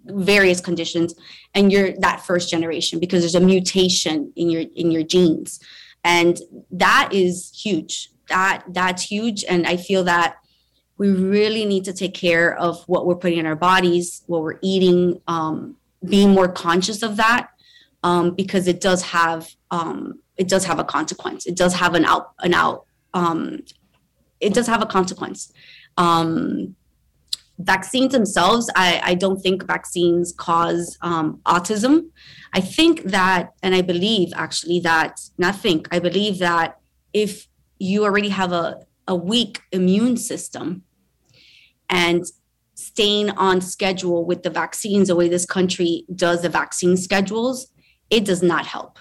various 0.05 0.61
conditions, 0.61 1.15
and 1.55 1.73
you're 1.73 1.93
that 2.01 2.21
first 2.27 2.51
generation 2.51 3.01
because 3.01 3.23
there's 3.23 3.35
a 3.35 3.41
mutation 3.41 4.33
in 4.37 4.51
your 4.51 4.65
in 4.75 4.91
your 4.91 5.05
genes, 5.05 5.61
and 6.05 6.41
that 6.73 7.11
is 7.13 7.53
huge. 7.55 8.11
That 8.29 8.65
that's 8.69 9.05
huge, 9.05 9.45
and 9.49 9.67
I 9.67 9.77
feel 9.77 10.03
that 10.05 10.37
we 10.99 11.11
really 11.11 11.65
need 11.65 11.85
to 11.85 11.93
take 11.93 12.15
care 12.15 12.57
of 12.57 12.83
what 12.87 13.07
we're 13.07 13.17
putting 13.17 13.39
in 13.39 13.47
our 13.47 13.57
bodies, 13.57 14.23
what 14.27 14.43
we're 14.43 14.59
eating, 14.63 15.21
um, 15.29 15.77
being 16.05 16.31
more 16.31 16.49
conscious 16.49 17.03
of 17.03 17.17
that, 17.17 17.51
um, 18.03 18.35
because 18.35 18.67
it 18.67 18.81
does 18.81 19.03
have 19.03 19.49
um, 19.71 20.21
it 20.37 20.49
does 20.49 20.65
have 20.65 20.79
a 20.79 20.85
consequence. 20.85 21.47
It 21.47 21.57
does 21.57 21.75
have 21.75 21.95
an 21.95 22.05
out 22.05 22.33
an 22.41 22.55
out. 22.55 22.87
Um, 23.15 23.61
it 24.41 24.55
does 24.55 24.67
have 24.67 24.83
a 24.83 24.87
consequence. 24.87 25.53
Um, 25.97 26.77
vaccines 27.59 28.13
themselves, 28.13 28.71
I, 28.77 29.01
I 29.03 29.15
don't 29.15 29.41
think 29.41 29.67
vaccines 29.67 30.33
cause 30.37 30.99
um, 31.01 31.41
autism. 31.47 32.11
I 32.53 32.61
think 32.61 33.05
that, 33.05 33.53
and 33.63 33.75
I 33.75 33.83
believe 33.83 34.33
actually 34.35 34.81
that, 34.81 35.21
not 35.39 35.57
think, 35.57 35.89
I 35.91 35.99
believe 35.99 36.39
that 36.39 36.79
if 37.13 37.49
you 37.79 38.05
already 38.05 38.29
have 38.29 38.53
a, 38.53 38.83
a 39.09 39.15
weak 39.15 39.61
immune 39.73 40.17
system, 40.17 40.83
and 41.89 42.25
staying 42.75 43.31
on 43.31 43.61
schedule 43.61 44.25
with 44.25 44.43
the 44.43 44.51
vaccines 44.51 45.09
the 45.09 45.17
way 45.17 45.29
this 45.29 45.47
country 45.47 46.05
does 46.15 46.43
the 46.43 46.49
vaccine 46.49 46.97
schedules, 46.97 47.73
it 48.11 48.25
does 48.25 48.43
not 48.43 48.67
help, 48.67 48.99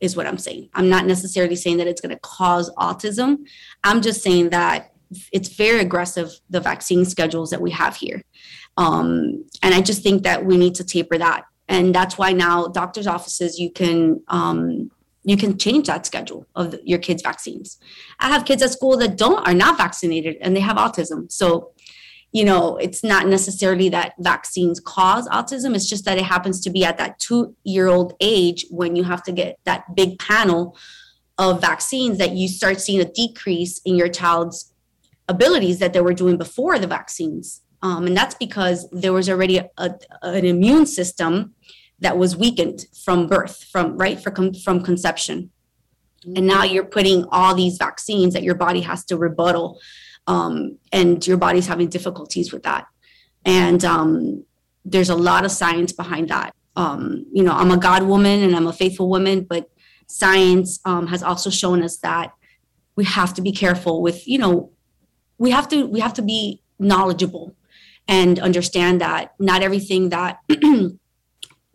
is 0.00 0.16
what 0.16 0.26
I'm 0.26 0.38
saying. 0.38 0.68
I'm 0.74 0.88
not 0.88 1.06
necessarily 1.06 1.56
saying 1.56 1.76
that 1.78 1.86
it's 1.86 2.00
going 2.00 2.14
to 2.14 2.20
cause 2.20 2.70
autism. 2.76 3.38
I'm 3.84 4.02
just 4.02 4.22
saying 4.22 4.50
that 4.50 4.92
it's 5.32 5.50
very 5.50 5.80
aggressive, 5.80 6.30
the 6.50 6.60
vaccine 6.60 7.04
schedules 7.04 7.50
that 7.50 7.60
we 7.60 7.70
have 7.70 7.96
here. 7.96 8.22
Um, 8.76 9.44
and 9.62 9.72
I 9.74 9.80
just 9.80 10.02
think 10.02 10.24
that 10.24 10.44
we 10.44 10.56
need 10.56 10.74
to 10.76 10.84
taper 10.84 11.16
that. 11.18 11.44
And 11.68 11.94
that's 11.94 12.18
why 12.18 12.32
now 12.32 12.66
doctors' 12.66 13.06
offices, 13.06 13.58
you 13.58 13.70
can 13.70 14.22
um, 14.28 14.90
you 15.26 15.36
can 15.36 15.58
change 15.58 15.88
that 15.88 16.06
schedule 16.06 16.46
of 16.54 16.74
your 16.84 16.98
kids' 16.98 17.22
vaccines. 17.22 17.78
I 18.20 18.28
have 18.28 18.44
kids 18.44 18.62
at 18.62 18.70
school 18.70 18.96
that 18.98 19.16
don't 19.16 19.46
are 19.46 19.54
not 19.54 19.76
vaccinated 19.76 20.36
and 20.40 20.56
they 20.56 20.60
have 20.60 20.76
autism. 20.76 21.30
So 21.30 21.72
you 22.32 22.44
know, 22.44 22.76
it's 22.76 23.02
not 23.02 23.26
necessarily 23.26 23.88
that 23.88 24.12
vaccines 24.18 24.78
cause 24.78 25.26
autism. 25.28 25.74
It's 25.74 25.88
just 25.88 26.04
that 26.04 26.18
it 26.18 26.24
happens 26.24 26.60
to 26.62 26.70
be 26.70 26.84
at 26.84 26.98
that 26.98 27.18
two 27.18 27.56
year 27.64 27.88
old 27.88 28.12
age 28.20 28.66
when 28.68 28.94
you 28.94 29.04
have 29.04 29.22
to 29.22 29.32
get 29.32 29.58
that 29.64 29.94
big 29.94 30.18
panel 30.18 30.76
of 31.38 31.62
vaccines 31.62 32.18
that 32.18 32.32
you 32.32 32.46
start 32.48 32.80
seeing 32.80 33.00
a 33.00 33.10
decrease 33.10 33.80
in 33.86 33.96
your 33.96 34.08
child's 34.08 34.74
abilities 35.28 35.78
that 35.78 35.92
they 35.94 36.00
were 36.00 36.12
doing 36.12 36.36
before 36.36 36.78
the 36.78 36.86
vaccines. 36.86 37.62
Um, 37.82 38.06
and 38.06 38.16
that's 38.16 38.34
because 38.34 38.86
there 38.90 39.12
was 39.12 39.30
already 39.30 39.58
a, 39.58 39.70
a, 39.78 39.94
an 40.22 40.44
immune 40.44 40.86
system 40.86 41.54
that 42.00 42.18
was 42.18 42.36
weakened 42.36 42.86
from 43.04 43.26
birth, 43.26 43.64
from 43.64 43.96
right 43.96 44.20
for 44.20 44.32
from 44.64 44.82
conception. 44.82 45.50
And 46.34 46.46
now 46.46 46.64
you're 46.64 46.84
putting 46.84 47.24
all 47.30 47.54
these 47.54 47.76
vaccines 47.76 48.34
that 48.34 48.42
your 48.42 48.56
body 48.56 48.80
has 48.80 49.04
to 49.06 49.16
rebuttal 49.16 49.78
um, 50.26 50.78
and 50.92 51.24
your 51.26 51.36
body's 51.36 51.66
having 51.66 51.88
difficulties 51.88 52.52
with 52.52 52.64
that. 52.64 52.86
And 53.44 53.84
um, 53.84 54.44
there's 54.84 55.08
a 55.08 55.14
lot 55.14 55.44
of 55.44 55.52
science 55.52 55.92
behind 55.92 56.28
that. 56.28 56.54
Um, 56.74 57.26
you 57.32 57.42
know, 57.42 57.52
I'm 57.52 57.70
a 57.70 57.76
God 57.76 58.02
woman 58.02 58.42
and 58.42 58.54
I'm 58.54 58.66
a 58.66 58.72
faithful 58.72 59.08
woman, 59.08 59.46
but 59.48 59.70
science 60.08 60.80
um, 60.84 61.06
has 61.06 61.22
also 61.22 61.48
shown 61.48 61.82
us 61.82 61.98
that 61.98 62.32
we 62.96 63.04
have 63.04 63.34
to 63.34 63.42
be 63.42 63.52
careful 63.52 64.02
with, 64.02 64.26
you 64.26 64.38
know, 64.38 64.72
we 65.38 65.50
have 65.50 65.68
to 65.68 65.86
we 65.86 66.00
have 66.00 66.14
to 66.14 66.22
be 66.22 66.62
knowledgeable 66.78 67.54
and 68.08 68.38
understand 68.38 69.00
that 69.00 69.34
not 69.38 69.62
everything 69.62 70.08
that 70.10 70.38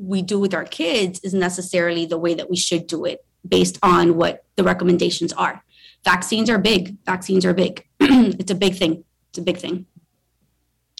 we 0.02 0.22
do 0.22 0.40
with 0.40 0.54
our 0.54 0.66
kids 0.66 1.20
is 1.24 1.34
necessarily 1.34 2.06
the 2.06 2.18
way 2.18 2.34
that 2.34 2.50
we 2.50 2.58
should 2.58 2.88
do 2.88 3.06
it 3.06 3.24
based 3.48 3.78
on 3.84 4.16
what 4.16 4.46
the 4.56 4.64
recommendations 4.64 5.32
are 5.34 5.64
vaccines 6.04 6.50
are 6.50 6.58
big. 6.58 6.98
Vaccines 7.06 7.46
are 7.46 7.54
big. 7.54 7.86
it's 8.00 8.52
a 8.52 8.56
big 8.56 8.76
thing. 8.76 9.04
It's 9.30 9.40
a 9.40 9.42
big 9.42 9.58
thing. 9.58 9.86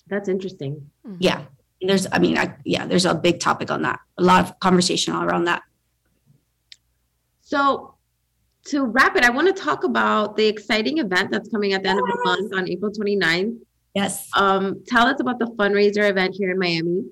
That's 0.08 0.30
interesting. 0.30 0.90
Mm-hmm. 1.06 1.18
Yeah. 1.20 1.46
There's, 1.82 2.08
I 2.12 2.20
mean, 2.20 2.38
I, 2.38 2.56
yeah, 2.64 2.86
there's 2.86 3.06
a 3.06 3.16
big 3.16 3.40
topic 3.40 3.72
on 3.72 3.82
that. 3.82 4.00
A 4.18 4.24
lot 4.24 4.44
of 4.46 4.60
conversation 4.60 5.16
around 5.16 5.46
that. 5.46 5.64
So, 7.42 7.96
to 8.66 8.86
wrap 8.86 9.16
it, 9.16 9.24
I 9.24 9.32
want 9.32 9.54
to 9.54 9.60
talk 9.60 9.84
about 9.84 10.38
the 10.38 10.46
exciting 10.46 11.00
event 11.00 11.32
that's 11.32 11.50
coming 11.50 11.74
at 11.74 11.82
the 11.82 11.90
end 11.90 12.00
of 12.00 12.06
the 12.06 12.22
month 12.24 12.54
on 12.54 12.70
April 12.70 12.92
29th. 12.92 13.58
Yes. 13.96 14.30
Um, 14.36 14.84
tell 14.88 15.08
us 15.08 15.20
about 15.20 15.40
the 15.40 15.48
fundraiser 15.58 16.08
event 16.08 16.36
here 16.36 16.52
in 16.52 16.60
Miami. 16.60 17.04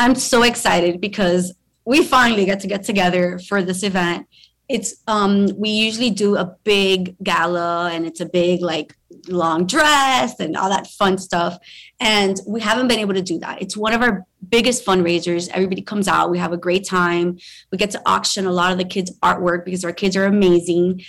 I'm 0.00 0.14
so 0.14 0.44
excited 0.44 0.98
because 0.98 1.52
we 1.84 2.02
finally 2.02 2.46
get 2.46 2.60
to 2.60 2.66
get 2.66 2.84
together 2.84 3.38
for 3.38 3.62
this 3.62 3.82
event. 3.82 4.26
It's 4.66 4.94
um 5.06 5.48
we 5.58 5.68
usually 5.68 6.08
do 6.08 6.36
a 6.36 6.56
big 6.64 7.16
gala 7.22 7.90
and 7.92 8.06
it's 8.06 8.20
a 8.20 8.24
big 8.24 8.62
like 8.62 8.96
long 9.28 9.66
dress 9.66 10.40
and 10.40 10.56
all 10.56 10.70
that 10.70 10.86
fun 10.86 11.18
stuff 11.18 11.58
and 12.00 12.40
we 12.46 12.62
haven't 12.62 12.88
been 12.88 12.98
able 12.98 13.12
to 13.12 13.20
do 13.20 13.38
that. 13.40 13.60
It's 13.60 13.76
one 13.76 13.92
of 13.92 14.00
our 14.00 14.24
biggest 14.48 14.86
fundraisers. 14.86 15.50
Everybody 15.50 15.82
comes 15.82 16.08
out, 16.08 16.30
we 16.30 16.38
have 16.38 16.54
a 16.54 16.56
great 16.56 16.88
time. 16.88 17.38
We 17.70 17.76
get 17.76 17.90
to 17.90 18.00
auction 18.06 18.46
a 18.46 18.52
lot 18.52 18.72
of 18.72 18.78
the 18.78 18.86
kids 18.86 19.12
artwork 19.18 19.66
because 19.66 19.84
our 19.84 19.92
kids 19.92 20.16
are 20.16 20.24
amazing. 20.24 21.02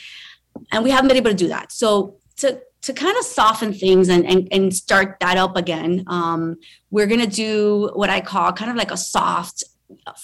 And 0.70 0.84
we 0.84 0.90
haven't 0.90 1.08
been 1.08 1.16
able 1.16 1.32
to 1.32 1.44
do 1.46 1.48
that. 1.48 1.72
So 1.72 2.18
to 2.38 2.62
to 2.82 2.94
kind 2.94 3.16
of 3.18 3.24
soften 3.24 3.74
things 3.74 4.10
and, 4.10 4.26
and, 4.26 4.48
and 4.52 4.74
start 4.74 5.18
that 5.20 5.38
up 5.38 5.56
again, 5.56 6.04
um, 6.08 6.58
we're 6.90 7.08
going 7.08 7.22
to 7.22 7.28
do 7.28 7.92
what 7.94 8.10
I 8.10 8.22
call 8.22 8.52
kind 8.54 8.72
of 8.72 8.78
like 8.78 8.92
a 8.92 8.98
soft 8.98 9.64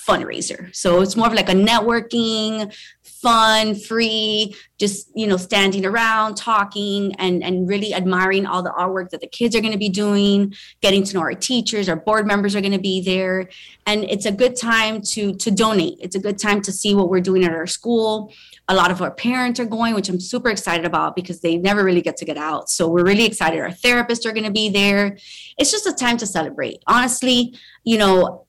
fundraiser. 0.08 0.74
So 0.76 1.02
it's 1.02 1.16
more 1.16 1.28
of 1.28 1.34
like 1.34 1.50
a 1.50 1.54
networking, 1.54 2.74
fun, 3.22 3.76
free, 3.76 4.56
just 4.78 5.10
you 5.16 5.28
know, 5.28 5.38
standing 5.38 5.86
around, 5.86 6.36
talking, 6.36 7.14
and 7.16 7.44
and 7.44 7.68
really 7.68 7.94
admiring 7.94 8.46
all 8.46 8.62
the 8.62 8.72
artwork 8.72 9.10
that 9.10 9.22
the 9.22 9.28
kids 9.28 9.56
are 9.56 9.62
going 9.62 9.74
to 9.74 9.80
be 9.80 9.90
doing, 9.90 10.54
getting 10.82 11.04
to 11.04 11.14
know 11.16 11.22
our 11.22 11.34
teachers, 11.34 11.90
our 11.90 11.96
board 11.96 12.28
members 12.28 12.56
are 12.56 12.62
going 12.62 12.74
to 12.74 12.80
be 12.80 13.02
there, 13.02 13.50
and 13.86 14.04
it's 14.06 14.26
a 14.26 14.32
good 14.32 14.56
time 14.56 15.02
to 15.02 15.34
to 15.36 15.52
donate. 15.52 15.98
It's 16.02 16.16
a 16.16 16.20
good 16.20 16.38
time 16.38 16.62
to 16.62 16.72
see 16.72 16.96
what 16.96 17.10
we're 17.10 17.22
doing 17.22 17.44
at 17.44 17.52
our 17.52 17.68
school. 17.68 18.34
A 18.70 18.76
lot 18.76 18.92
of 18.92 19.02
our 19.02 19.12
parents 19.12 19.60
are 19.60 19.66
going, 19.66 19.96
which 19.96 20.10
I'm 20.10 20.20
super 20.20 20.50
excited 20.50 20.86
about 20.86 21.16
because 21.16 21.40
they 21.40 21.58
never 21.58 21.84
really 21.84 22.02
get 22.02 22.18
to 22.18 22.26
get 22.26 22.38
out. 22.38 22.70
So 22.70 22.88
we're 22.88 23.06
really 23.06 23.26
excited. 23.26 23.60
Our 23.60 23.70
therapists 23.70 24.26
are 24.26 24.34
going 24.34 24.44
to 24.44 24.52
be 24.52 24.70
there. 24.70 25.18
It's 25.58 25.72
just 25.72 25.88
a 25.88 25.94
time 25.94 26.18
to 26.18 26.28
celebrate. 26.28 26.84
Honestly, 26.86 27.58
you 27.84 27.98
know, 27.98 28.46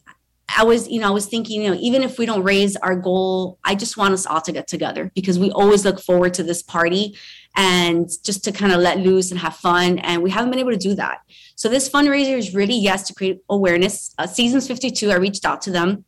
I 0.57 0.65
was, 0.65 0.89
you 0.89 1.01
know, 1.01 1.09
I 1.09 1.11
was 1.11 1.27
thinking, 1.27 1.63
you 1.63 1.71
know, 1.71 1.79
even 1.81 2.03
if 2.03 2.19
we 2.19 2.27
don't 2.27 2.43
raise 2.43 2.77
our 2.77 2.97
goal, 2.97 3.59
I 3.65 3.75
just 3.75 3.97
want 3.97 4.15
us 4.15 4.27
all 4.27 4.41
to 4.41 4.53
get 4.53 4.67
together 4.67 5.11
because 5.15 5.39
we 5.39 5.51
always 5.51 5.85
look 5.85 6.01
forward 6.01 6.35
to 6.35 6.43
this 6.43 6.63
party 6.63 7.17
and 7.57 8.09
just 8.25 8.45
to 8.45 8.53
kind 8.53 8.73
of 8.73 8.81
let 8.81 8.99
loose 8.99 9.31
and 9.31 9.41
have 9.41 9.57
fun. 9.57 9.99
And 9.99 10.23
we 10.23 10.31
haven't 10.31 10.51
been 10.51 10.61
able 10.61 10.71
to 10.71 10.79
do 10.79 10.95
that. 10.95 11.21
So 11.57 11.69
this 11.69 11.89
fundraiser 11.89 12.37
is 12.37 12.55
really, 12.55 12.77
yes, 12.77 13.07
to 13.09 13.15
create 13.15 13.41
awareness. 13.51 14.15
Uh, 14.17 14.27
Seasons 14.27 14.67
52, 14.67 15.11
I 15.11 15.17
reached 15.17 15.45
out 15.45 15.61
to 15.63 15.71
them 15.71 16.05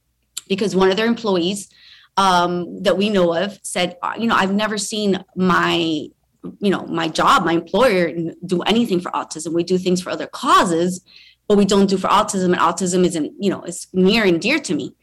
because 0.48 0.74
one 0.74 0.90
of 0.90 0.96
their 0.96 1.06
employees 1.06 1.68
um, 2.16 2.82
that 2.82 2.96
we 2.96 3.10
know 3.10 3.34
of 3.34 3.58
said, 3.62 3.96
uh, 4.02 4.14
you 4.18 4.26
know, 4.26 4.34
I've 4.34 4.54
never 4.54 4.78
seen 4.78 5.22
my 5.36 6.08
you 6.58 6.70
know 6.70 6.86
my 6.86 7.06
job 7.06 7.44
my 7.44 7.52
employer 7.52 8.10
do 8.46 8.62
anything 8.62 8.98
for 8.98 9.10
autism 9.10 9.52
we 9.52 9.62
do 9.62 9.76
things 9.76 10.00
for 10.00 10.08
other 10.08 10.26
causes 10.26 11.02
what 11.50 11.58
we 11.58 11.64
don't 11.64 11.86
do 11.86 11.98
for 11.98 12.06
autism 12.06 12.52
and 12.52 12.58
autism 12.58 13.04
isn't 13.04 13.32
you 13.40 13.50
know 13.50 13.60
is 13.62 13.88
near 13.92 14.24
and 14.24 14.40
dear 14.40 14.60
to 14.60 14.72
me. 14.72 14.94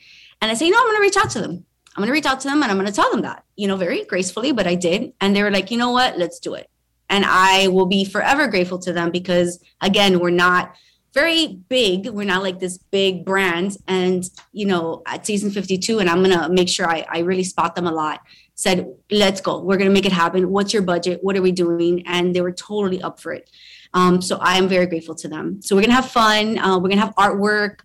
And 0.42 0.50
i 0.50 0.54
say 0.54 0.70
no 0.70 0.78
i'm 0.80 0.86
going 0.86 0.96
to 0.96 1.02
reach 1.02 1.18
out 1.18 1.30
to 1.32 1.42
them. 1.42 1.66
I'm 1.94 2.02
going 2.02 2.08
to 2.08 2.14
reach 2.14 2.26
out 2.26 2.40
to 2.40 2.48
them 2.48 2.64
and 2.64 2.72
i'm 2.72 2.78
going 2.78 2.88
to 2.88 2.94
tell 2.94 3.12
them 3.12 3.24
that 3.24 3.44
you 3.58 3.68
know 3.68 3.76
very 3.76 4.06
gracefully 4.06 4.54
but 4.54 4.66
i 4.66 4.74
did. 4.74 5.12
And 5.20 5.36
they 5.36 5.44
were 5.44 5.52
like 5.52 5.72
you 5.72 5.78
know 5.78 5.92
what? 5.92 6.18
Let's 6.18 6.40
do 6.40 6.54
it. 6.54 6.70
And 7.10 7.26
i 7.28 7.68
will 7.68 7.86
be 7.86 8.06
forever 8.06 8.48
grateful 8.48 8.80
to 8.80 8.94
them 8.94 9.12
because 9.12 9.62
again 9.82 10.20
we're 10.22 10.30
not 10.30 10.74
very 11.14 11.60
big 11.68 12.08
we're 12.08 12.24
not 12.34 12.44
like 12.44 12.60
this 12.60 12.78
big 12.78 13.26
brand. 13.26 13.76
And 13.86 14.24
you 14.54 14.68
know 14.68 15.02
at 15.06 15.26
season 15.26 15.52
52 15.52 16.00
and 16.00 16.10
i'm 16.10 16.24
going 16.24 16.40
to 16.40 16.48
make 16.48 16.70
sure 16.70 16.90
I, 16.90 17.06
I 17.10 17.20
really 17.20 17.44
spot 17.44 17.76
them 17.76 17.88
a 17.88 17.92
lot 17.92 18.22
said 18.56 18.88
let's 19.12 19.42
go. 19.42 19.60
We're 19.60 19.78
going 19.78 19.90
to 19.90 19.94
make 19.94 20.06
it 20.06 20.12
happen. 20.14 20.50
What's 20.50 20.74
your 20.74 20.82
budget? 20.82 21.20
What 21.22 21.36
are 21.38 21.44
we 21.44 21.52
doing? 21.52 22.08
And 22.08 22.34
they 22.34 22.42
were 22.42 22.54
totally 22.54 23.02
up 23.04 23.20
for 23.20 23.34
it 23.34 23.50
um, 23.94 24.22
so 24.22 24.38
I 24.38 24.58
am 24.58 24.68
very 24.68 24.86
grateful 24.86 25.16
to 25.16 25.28
them. 25.28 25.62
So 25.62 25.76
we're 25.76 25.82
gonna 25.82 25.94
have 25.94 26.12
fun. 26.12 26.58
Uh, 26.58 26.78
we're 26.80 26.90
gonna 26.90 27.02
have 27.02 27.16
artwork. 27.16 27.80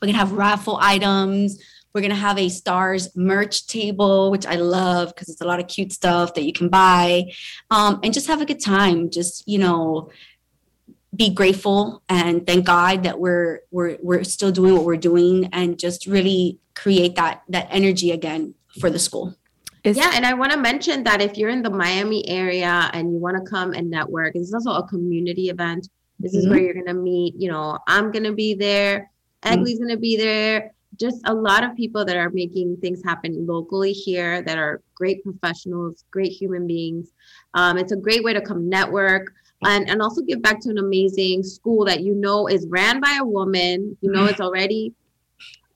We're 0.00 0.08
gonna 0.08 0.18
have 0.18 0.32
raffle 0.32 0.78
items. 0.80 1.62
We're 1.94 2.02
gonna 2.02 2.14
have 2.14 2.38
a 2.38 2.48
stars 2.48 3.14
merch 3.16 3.66
table, 3.66 4.30
which 4.30 4.46
I 4.46 4.56
love 4.56 5.08
because 5.08 5.28
it's 5.28 5.40
a 5.40 5.46
lot 5.46 5.60
of 5.60 5.68
cute 5.68 5.92
stuff 5.92 6.34
that 6.34 6.44
you 6.44 6.52
can 6.52 6.68
buy, 6.68 7.32
um, 7.70 8.00
and 8.02 8.12
just 8.12 8.26
have 8.26 8.40
a 8.40 8.46
good 8.46 8.60
time. 8.60 9.10
Just 9.10 9.46
you 9.48 9.58
know, 9.58 10.10
be 11.14 11.30
grateful 11.30 12.02
and 12.08 12.46
thank 12.46 12.66
God 12.66 13.04
that 13.04 13.18
we're 13.18 13.60
we're 13.70 13.96
we're 14.02 14.24
still 14.24 14.52
doing 14.52 14.74
what 14.74 14.84
we're 14.84 14.96
doing, 14.96 15.48
and 15.52 15.78
just 15.78 16.06
really 16.06 16.58
create 16.74 17.16
that 17.16 17.42
that 17.48 17.68
energy 17.70 18.10
again 18.10 18.54
for 18.78 18.90
the 18.90 18.98
school. 18.98 19.34
Is- 19.86 19.96
yeah, 19.96 20.10
and 20.14 20.26
I 20.26 20.34
want 20.34 20.52
to 20.52 20.58
mention 20.58 21.04
that 21.04 21.22
if 21.22 21.38
you're 21.38 21.50
in 21.50 21.62
the 21.62 21.70
Miami 21.70 22.28
area 22.28 22.90
and 22.92 23.12
you 23.12 23.18
want 23.18 23.36
to 23.36 23.48
come 23.48 23.72
and 23.72 23.88
network, 23.88 24.34
this 24.34 24.42
is 24.42 24.54
also 24.54 24.72
a 24.72 24.86
community 24.88 25.48
event. 25.48 25.88
This 26.18 26.32
mm-hmm. 26.32 26.38
is 26.38 26.48
where 26.48 26.58
you're 26.58 26.74
going 26.74 26.86
to 26.86 26.94
meet, 26.94 27.34
you 27.36 27.50
know, 27.50 27.78
I'm 27.86 28.10
going 28.10 28.24
to 28.24 28.32
be 28.32 28.54
there, 28.54 29.10
mm-hmm. 29.42 29.62
Going 29.62 29.88
to 29.90 29.96
be 29.96 30.16
there, 30.16 30.72
just 30.98 31.20
a 31.26 31.34
lot 31.34 31.62
of 31.62 31.76
people 31.76 32.04
that 32.04 32.16
are 32.16 32.30
making 32.30 32.78
things 32.78 33.00
happen 33.04 33.46
locally 33.46 33.92
here 33.92 34.42
that 34.42 34.58
are 34.58 34.82
great 34.94 35.22
professionals, 35.22 36.04
great 36.10 36.32
human 36.32 36.66
beings. 36.66 37.12
Um, 37.54 37.78
it's 37.78 37.92
a 37.92 37.96
great 37.96 38.24
way 38.24 38.32
to 38.32 38.40
come 38.40 38.68
network 38.68 39.32
and, 39.64 39.88
and 39.88 40.02
also 40.02 40.22
give 40.22 40.42
back 40.42 40.60
to 40.62 40.70
an 40.70 40.78
amazing 40.78 41.42
school 41.42 41.84
that 41.84 42.00
you 42.02 42.14
know 42.14 42.48
is 42.48 42.66
ran 42.68 43.00
by 43.00 43.18
a 43.20 43.24
woman. 43.24 43.96
You 44.00 44.10
know, 44.10 44.24
it's 44.26 44.40
already 44.40 44.94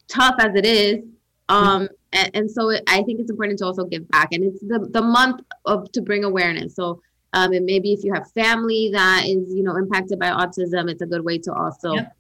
tough 0.09 0.35
as 0.39 0.55
it 0.55 0.67
is. 0.67 1.05
Um, 1.51 1.89
and, 2.13 2.31
and 2.35 2.51
so 2.51 2.71
it, 2.71 2.83
I 2.87 3.03
think 3.03 3.21
it's 3.21 3.31
important 3.31 3.59
to 3.59 3.67
also 3.67 3.85
give 3.85 4.09
back. 4.09 4.33
And 4.33 4.45
it's 4.45 4.61
the, 4.61 4.89
the 4.91 5.03
month 5.03 5.43
of 5.65 5.91
to 5.93 6.03
bring 6.03 6.25
awareness. 6.25 6.75
So 6.75 7.01
um, 7.33 7.53
and 7.53 7.65
maybe 7.65 7.93
if 7.93 8.03
you 8.03 8.13
have 8.13 8.29
family 8.33 8.91
that 8.93 9.23
is 9.27 9.55
you 9.55 9.63
know 9.63 9.77
impacted 9.77 10.19
by 10.19 10.31
autism, 10.31 10.91
it's 10.91 11.03
a 11.03 11.07
good 11.07 11.25
way 11.25 11.39
to 11.39 11.53
also 11.53 11.95
yep. 11.95 12.17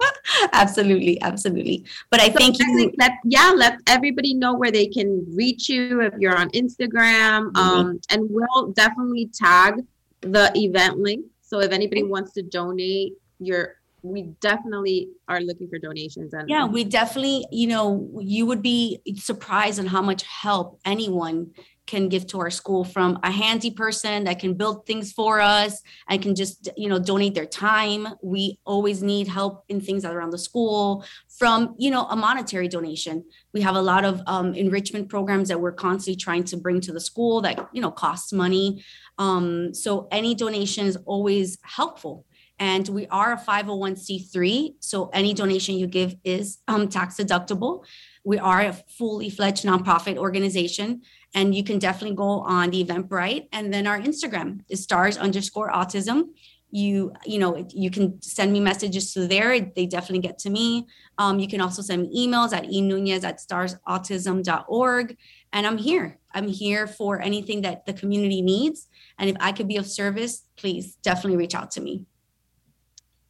absolutely, 0.52 1.20
absolutely. 1.22 1.84
But 2.10 2.20
I 2.20 2.30
so 2.30 2.38
think 2.38 2.58
you, 2.58 2.92
let 2.98 3.12
yeah, 3.24 3.52
let 3.56 3.78
everybody 3.86 4.34
know 4.34 4.54
where 4.54 4.70
they 4.70 4.86
can 4.86 5.24
reach 5.34 5.68
you 5.68 6.00
if 6.02 6.14
you're 6.18 6.36
on 6.36 6.50
Instagram. 6.50 7.52
Mm-hmm. 7.52 7.56
Um, 7.56 8.00
and 8.10 8.28
we'll 8.30 8.72
definitely 8.72 9.30
tag 9.34 9.84
the 10.20 10.52
event 10.54 10.98
link. 10.98 11.24
So 11.40 11.60
if 11.60 11.72
anybody 11.72 12.02
wants 12.02 12.32
to 12.32 12.42
donate, 12.42 13.14
your 13.40 13.76
we 14.02 14.22
definitely 14.40 15.08
are 15.26 15.40
looking 15.40 15.68
for 15.68 15.76
donations 15.76 16.32
and 16.32 16.48
yeah 16.48 16.64
we 16.64 16.84
definitely 16.84 17.44
you 17.50 17.66
know 17.66 18.08
you 18.20 18.46
would 18.46 18.62
be 18.62 19.00
surprised 19.16 19.80
on 19.80 19.86
how 19.86 20.00
much 20.00 20.22
help 20.22 20.78
anyone 20.84 21.50
can 21.88 22.08
give 22.08 22.26
to 22.28 22.38
our 22.38 22.50
school 22.50 22.84
from 22.84 23.18
a 23.24 23.30
handy 23.30 23.70
person 23.70 24.24
that 24.24 24.38
can 24.38 24.54
build 24.54 24.86
things 24.86 25.10
for 25.10 25.40
us 25.40 25.82
and 26.08 26.22
can 26.22 26.34
just 26.36 26.68
you 26.76 26.88
know 26.88 27.00
donate 27.00 27.34
their 27.34 27.46
time. 27.46 28.06
We 28.22 28.60
always 28.64 29.02
need 29.02 29.26
help 29.26 29.64
in 29.68 29.80
things 29.80 30.04
around 30.04 30.30
the 30.30 30.38
school 30.38 31.04
from 31.38 31.74
you 31.78 31.90
know 31.90 32.04
a 32.04 32.14
monetary 32.14 32.68
donation. 32.68 33.24
We 33.52 33.62
have 33.62 33.74
a 33.74 33.82
lot 33.82 34.04
of 34.04 34.22
um, 34.26 34.54
enrichment 34.54 35.08
programs 35.08 35.48
that 35.48 35.60
we're 35.60 35.72
constantly 35.72 36.16
trying 36.16 36.44
to 36.44 36.56
bring 36.56 36.80
to 36.82 36.92
the 36.92 37.00
school 37.00 37.40
that 37.40 37.68
you 37.72 37.80
know 37.80 37.90
costs 37.90 38.32
money. 38.32 38.84
Um, 39.18 39.74
so 39.74 40.06
any 40.12 40.34
donation 40.36 40.86
is 40.86 40.96
always 41.06 41.58
helpful. 41.62 42.24
And 42.60 42.88
we 42.88 43.06
are 43.06 43.34
a 43.34 43.36
501c3 43.36 44.74
so 44.80 45.10
any 45.12 45.32
donation 45.32 45.76
you 45.76 45.86
give 45.86 46.16
is 46.24 46.58
um, 46.66 46.88
tax 46.88 47.16
deductible 47.16 47.84
we 48.24 48.38
are 48.38 48.62
a 48.62 48.72
fully 48.72 49.30
fledged 49.30 49.64
nonprofit 49.64 50.16
organization 50.16 51.02
and 51.34 51.54
you 51.54 51.62
can 51.62 51.78
definitely 51.78 52.16
go 52.16 52.40
on 52.40 52.70
the 52.70 52.84
Eventbrite. 52.84 53.48
And 53.52 53.72
then 53.72 53.86
our 53.86 53.98
Instagram 54.00 54.60
is 54.68 54.82
stars 54.82 55.16
underscore 55.16 55.70
autism. 55.70 56.30
you 56.70 57.14
you 57.24 57.38
know 57.38 57.66
you 57.84 57.90
can 57.90 58.20
send 58.20 58.52
me 58.52 58.60
messages 58.60 59.14
to 59.14 59.26
there 59.26 59.58
they 59.58 59.86
definitely 59.86 60.20
get 60.28 60.38
to 60.38 60.50
me 60.50 60.86
um, 61.16 61.38
you 61.38 61.48
can 61.48 61.62
also 61.62 61.80
send 61.80 62.02
me 62.02 62.08
emails 62.26 62.52
at 62.52 62.64
enunez 62.64 63.24
at 63.24 63.38
starsautism.org 63.40 65.16
and 65.54 65.66
i'm 65.66 65.78
here 65.78 66.18
i'm 66.34 66.46
here 66.46 66.86
for 66.86 67.22
anything 67.22 67.62
that 67.62 67.86
the 67.86 67.94
community 67.94 68.42
needs 68.42 68.86
and 69.18 69.30
if 69.30 69.36
i 69.40 69.50
could 69.50 69.66
be 69.66 69.78
of 69.78 69.86
service 69.86 70.44
please 70.56 70.96
definitely 70.96 71.38
reach 71.38 71.54
out 71.54 71.70
to 71.70 71.80
me 71.80 72.04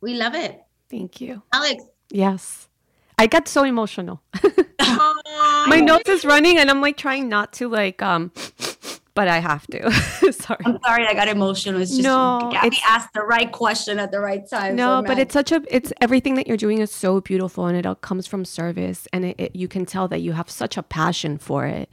we 0.01 0.15
love 0.15 0.35
it 0.35 0.61
Thank 0.91 1.21
you. 1.21 1.43
alex 1.53 1.85
Yes. 2.11 2.69
I 3.19 3.27
got 3.27 3.49
so 3.49 3.65
emotional. 3.65 4.23
My 4.81 5.81
nose 5.85 6.03
is 6.07 6.25
running 6.25 6.59
and 6.59 6.71
I'm 6.71 6.81
like 6.81 6.97
trying 6.97 7.29
not 7.29 7.53
to 7.55 7.69
like 7.69 8.01
um 8.03 8.33
but 9.15 9.27
I 9.27 9.39
have 9.41 9.67
to. 9.69 9.91
Sorry. 10.33 10.61
i'm 10.67 10.79
sorry 10.85 11.07
i 11.07 11.15
got 11.15 11.27
emotional 11.29 11.81
it's 11.81 11.91
just 11.91 12.03
No, 12.03 12.51
gabby 12.53 12.67
it's- 12.69 12.83
asked 12.87 13.15
the 13.15 13.23
right 13.23 13.51
question 13.51 13.99
at 13.99 14.11
the 14.13 14.21
right 14.21 14.47
time 14.49 14.77
No, 14.77 15.01
so 15.01 15.07
but 15.07 15.19
it's 15.19 15.33
such 15.33 15.51
a 15.53 15.63
it's 15.75 15.91
everything 16.03 16.35
that 16.35 16.47
you're 16.47 16.57
doing 16.59 16.79
is 16.81 16.93
so 16.93 17.21
beautiful 17.23 17.67
and 17.67 17.77
it 17.77 17.87
all 17.87 17.95
comes 17.95 18.27
from 18.27 18.45
service 18.45 19.09
and 19.13 19.25
it, 19.25 19.37
it, 19.41 19.57
you 19.57 19.69
can 19.69 19.87
tell 19.87 20.07
that 20.09 20.21
you 20.21 20.33
have 20.33 20.51
such 20.51 20.77
a 20.77 20.83
passion 20.83 21.39
for 21.39 21.65
it 21.67 21.91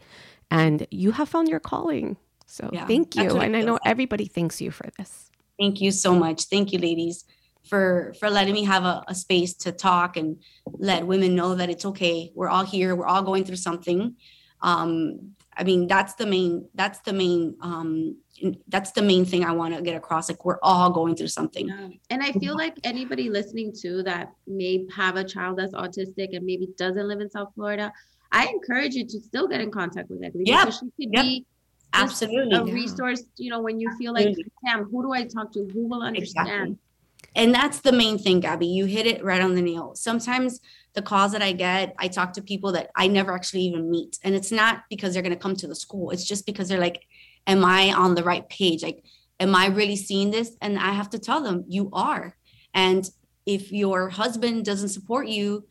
and 0.52 0.86
you 0.92 1.12
have 1.14 1.30
found 1.30 1.48
your 1.50 1.60
calling. 1.62 2.18
So 2.46 2.70
Yeah, 2.74 2.86
thank 2.86 3.16
you. 3.16 3.38
And 3.38 3.56
I 3.56 3.62
know 3.62 3.74
like. 3.74 3.82
everybody 3.86 4.26
thanks 4.28 4.60
you 4.62 4.70
for 4.70 4.88
this. 4.98 5.32
thank 5.60 5.80
you 5.82 5.92
so 5.92 6.14
much 6.14 6.44
thank 6.46 6.72
you 6.74 6.80
ladies 6.80 7.24
for 7.70 8.14
for 8.20 8.30
letting 8.30 8.54
me 8.54 8.64
have 8.64 8.84
a, 8.84 9.04
a 9.08 9.16
space 9.16 9.54
to 9.54 9.72
talk 9.72 10.18
and 10.18 10.38
let 10.78 11.06
women 11.08 11.36
know 11.36 11.56
that 11.56 11.70
it's 11.70 11.86
okay 11.86 12.32
we're 12.36 12.50
all 12.50 12.66
here 12.66 12.96
we're 12.96 13.08
all 13.08 13.24
going 13.24 13.44
through 13.44 13.56
something 13.56 14.16
um 14.62 15.34
i 15.58 15.64
mean 15.64 15.88
that's 15.88 16.14
the 16.16 16.26
main 16.26 16.68
that's 16.76 17.00
the 17.00 17.14
main 17.14 17.56
um 17.62 18.16
that's 18.68 18.92
the 18.92 19.02
main 19.02 19.26
thing 19.26 19.44
i 19.44 19.52
want 19.52 19.76
to 19.76 19.82
get 19.82 19.96
across 19.96 20.30
like 20.30 20.44
we're 20.46 20.60
all 20.62 20.90
going 20.92 21.16
through 21.16 21.28
something 21.28 21.68
Yeah. 21.68 21.90
And 22.12 22.22
I 22.22 22.32
feel 22.34 22.56
like 22.56 22.76
anybody 22.84 23.30
listening 23.30 23.74
to 23.82 24.04
that 24.04 24.26
may 24.48 24.86
have 24.96 25.16
a 25.16 25.24
child 25.24 25.58
that's 25.58 25.74
autistic 25.74 26.30
and 26.36 26.46
maybe 26.46 26.68
doesn't 26.78 27.08
live 27.08 27.20
in 27.20 27.30
South 27.30 27.52
Florida, 27.56 27.92
I 28.32 28.48
encourage 28.48 28.94
you 28.94 29.06
to 29.08 29.20
still 29.30 29.48
get 29.48 29.60
in 29.66 29.72
contact 29.72 30.10
with 30.12 30.22
Egli 30.22 30.44
Yep. 30.46 30.60
because 30.60 30.76
she 30.80 30.86
could 30.98 31.14
Yep. 31.18 31.26
be 31.26 31.46
absolutely 31.94 32.56
a 32.58 32.64
Yeah. 32.66 32.74
resource, 32.82 33.24
you 33.38 33.50
know, 33.52 33.62
when 33.68 33.80
you 33.80 33.90
feel 33.98 34.14
like, 34.14 34.28
Absolutely. 34.28 34.52
Sam, 34.66 34.80
who 34.92 35.02
do 35.06 35.12
I 35.14 35.24
talk 35.36 35.52
to? 35.54 35.62
Who 35.74 35.88
will 35.92 36.04
understand? 36.04 36.50
Exactly. 36.50 36.78
And 37.36 37.54
that's 37.54 37.82
the 37.82 37.92
main 37.92 38.18
thing, 38.18 38.40
Gabby. 38.40 38.68
You 38.68 38.86
hit 38.86 39.06
it 39.06 39.24
right 39.24 39.42
on 39.42 39.56
the 39.56 39.62
nail. 39.62 39.94
Sometimes 39.96 40.62
the 40.94 41.02
calls 41.02 41.34
that 41.34 41.42
I 41.42 41.52
get, 41.52 41.94
I 42.00 42.08
talk 42.08 42.34
to 42.34 42.42
people 42.42 42.72
that 42.72 42.90
I 42.96 43.08
never 43.08 43.34
actually 43.34 43.62
even 43.62 43.92
meet. 43.92 44.18
And 44.24 44.34
it's 44.34 44.52
not 44.52 44.84
because 44.90 45.14
they're 45.14 45.22
going 45.22 45.36
to 45.36 45.40
come 45.40 45.56
to 45.58 45.68
the 45.68 45.76
school. 45.76 46.12
It's 46.12 46.24
just 46.24 46.46
because 46.46 46.70
they're 46.70 46.80
like, 46.80 47.04
Am 47.48 47.64
I 47.64 47.94
on 47.94 48.16
the 48.16 48.24
right 48.24 48.48
page? 48.50 48.82
Like, 48.82 49.04
am 49.40 49.54
I 49.54 49.68
really 49.68 49.96
seeing 49.96 50.32
this? 50.32 50.58
And 50.62 50.80
I 50.80 50.94
have 50.94 51.12
to 51.12 51.20
tell 51.20 51.42
them, 51.42 51.66
You 51.68 51.90
are. 51.94 52.36
And 52.74 53.08
if 53.46 53.72
your 53.72 54.10
husband 54.10 54.66
doesn't 54.66 54.90
support 54.90 55.28
you, 55.28 55.68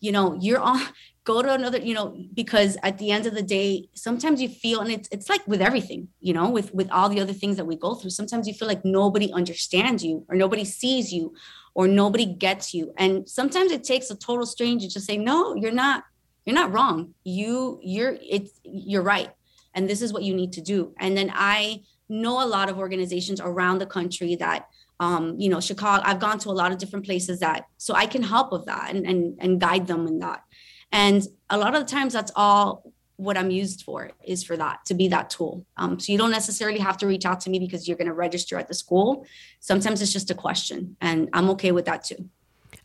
you 0.00 0.12
know, 0.12 0.36
you're 0.40 0.60
on, 0.60 0.80
go 1.24 1.42
to 1.42 1.52
another, 1.52 1.78
you 1.78 1.92
know, 1.92 2.16
because 2.32 2.78
at 2.82 2.96
the 2.96 3.10
end 3.10 3.26
of 3.26 3.34
the 3.34 3.42
day, 3.42 3.86
sometimes 3.92 4.40
you 4.40 4.48
feel, 4.48 4.80
and 4.80 4.90
it's, 4.90 5.08
it's 5.12 5.28
like 5.28 5.46
with 5.46 5.60
everything, 5.60 6.08
you 6.20 6.32
know, 6.32 6.48
with, 6.48 6.72
with 6.72 6.90
all 6.90 7.10
the 7.10 7.20
other 7.20 7.34
things 7.34 7.58
that 7.58 7.66
we 7.66 7.76
go 7.76 7.94
through, 7.94 8.08
sometimes 8.08 8.48
you 8.48 8.54
feel 8.54 8.66
like 8.66 8.82
nobody 8.82 9.30
understands 9.30 10.02
you 10.02 10.24
or 10.30 10.36
nobody 10.36 10.64
sees 10.64 11.12
you 11.12 11.34
or 11.74 11.86
nobody 11.86 12.24
gets 12.24 12.72
you. 12.72 12.94
And 12.96 13.28
sometimes 13.28 13.72
it 13.72 13.84
takes 13.84 14.10
a 14.10 14.16
total 14.16 14.46
stranger 14.46 14.88
to 14.88 15.00
say, 15.00 15.18
no, 15.18 15.54
you're 15.54 15.70
not, 15.70 16.04
you're 16.46 16.54
not 16.54 16.72
wrong. 16.72 17.12
You, 17.24 17.78
you're, 17.82 18.16
it's, 18.22 18.52
you're 18.64 19.02
right. 19.02 19.30
And 19.74 19.86
this 19.86 20.00
is 20.00 20.14
what 20.14 20.22
you 20.22 20.34
need 20.34 20.54
to 20.54 20.62
do. 20.62 20.94
And 20.98 21.14
then 21.14 21.30
I 21.34 21.82
know 22.08 22.42
a 22.42 22.46
lot 22.46 22.70
of 22.70 22.78
organizations 22.78 23.38
around 23.38 23.78
the 23.78 23.86
country 23.86 24.34
that 24.36 24.68
um, 25.00 25.38
you 25.38 25.48
know, 25.48 25.60
Chicago, 25.60 26.02
I've 26.04 26.18
gone 26.18 26.38
to 26.40 26.50
a 26.50 26.52
lot 26.52 26.72
of 26.72 26.78
different 26.78 27.04
places 27.04 27.40
that 27.40 27.66
so 27.76 27.94
I 27.94 28.06
can 28.06 28.22
help 28.22 28.52
with 28.52 28.66
that 28.66 28.94
and 28.94 29.06
and 29.06 29.36
and 29.40 29.60
guide 29.60 29.86
them 29.86 30.06
in 30.06 30.18
that. 30.20 30.42
And 30.90 31.22
a 31.50 31.58
lot 31.58 31.74
of 31.74 31.86
the 31.86 31.90
times 31.90 32.12
that's 32.12 32.32
all 32.34 32.92
what 33.16 33.36
I'm 33.36 33.50
used 33.50 33.82
for 33.82 34.12
is 34.24 34.44
for 34.44 34.56
that 34.56 34.84
to 34.86 34.94
be 34.94 35.08
that 35.08 35.28
tool. 35.28 35.66
Um, 35.76 35.98
so 35.98 36.12
you 36.12 36.18
don't 36.18 36.30
necessarily 36.30 36.78
have 36.78 36.96
to 36.98 37.06
reach 37.06 37.26
out 37.26 37.40
to 37.42 37.50
me 37.50 37.58
because 37.58 37.86
you're 37.86 37.96
going 37.96 38.06
to 38.06 38.14
register 38.14 38.56
at 38.56 38.68
the 38.68 38.74
school. 38.74 39.26
Sometimes 39.58 40.00
it's 40.00 40.12
just 40.12 40.30
a 40.30 40.34
question, 40.34 40.96
and 41.00 41.28
I'm 41.32 41.50
okay 41.50 41.72
with 41.72 41.84
that 41.86 42.04
too. 42.04 42.28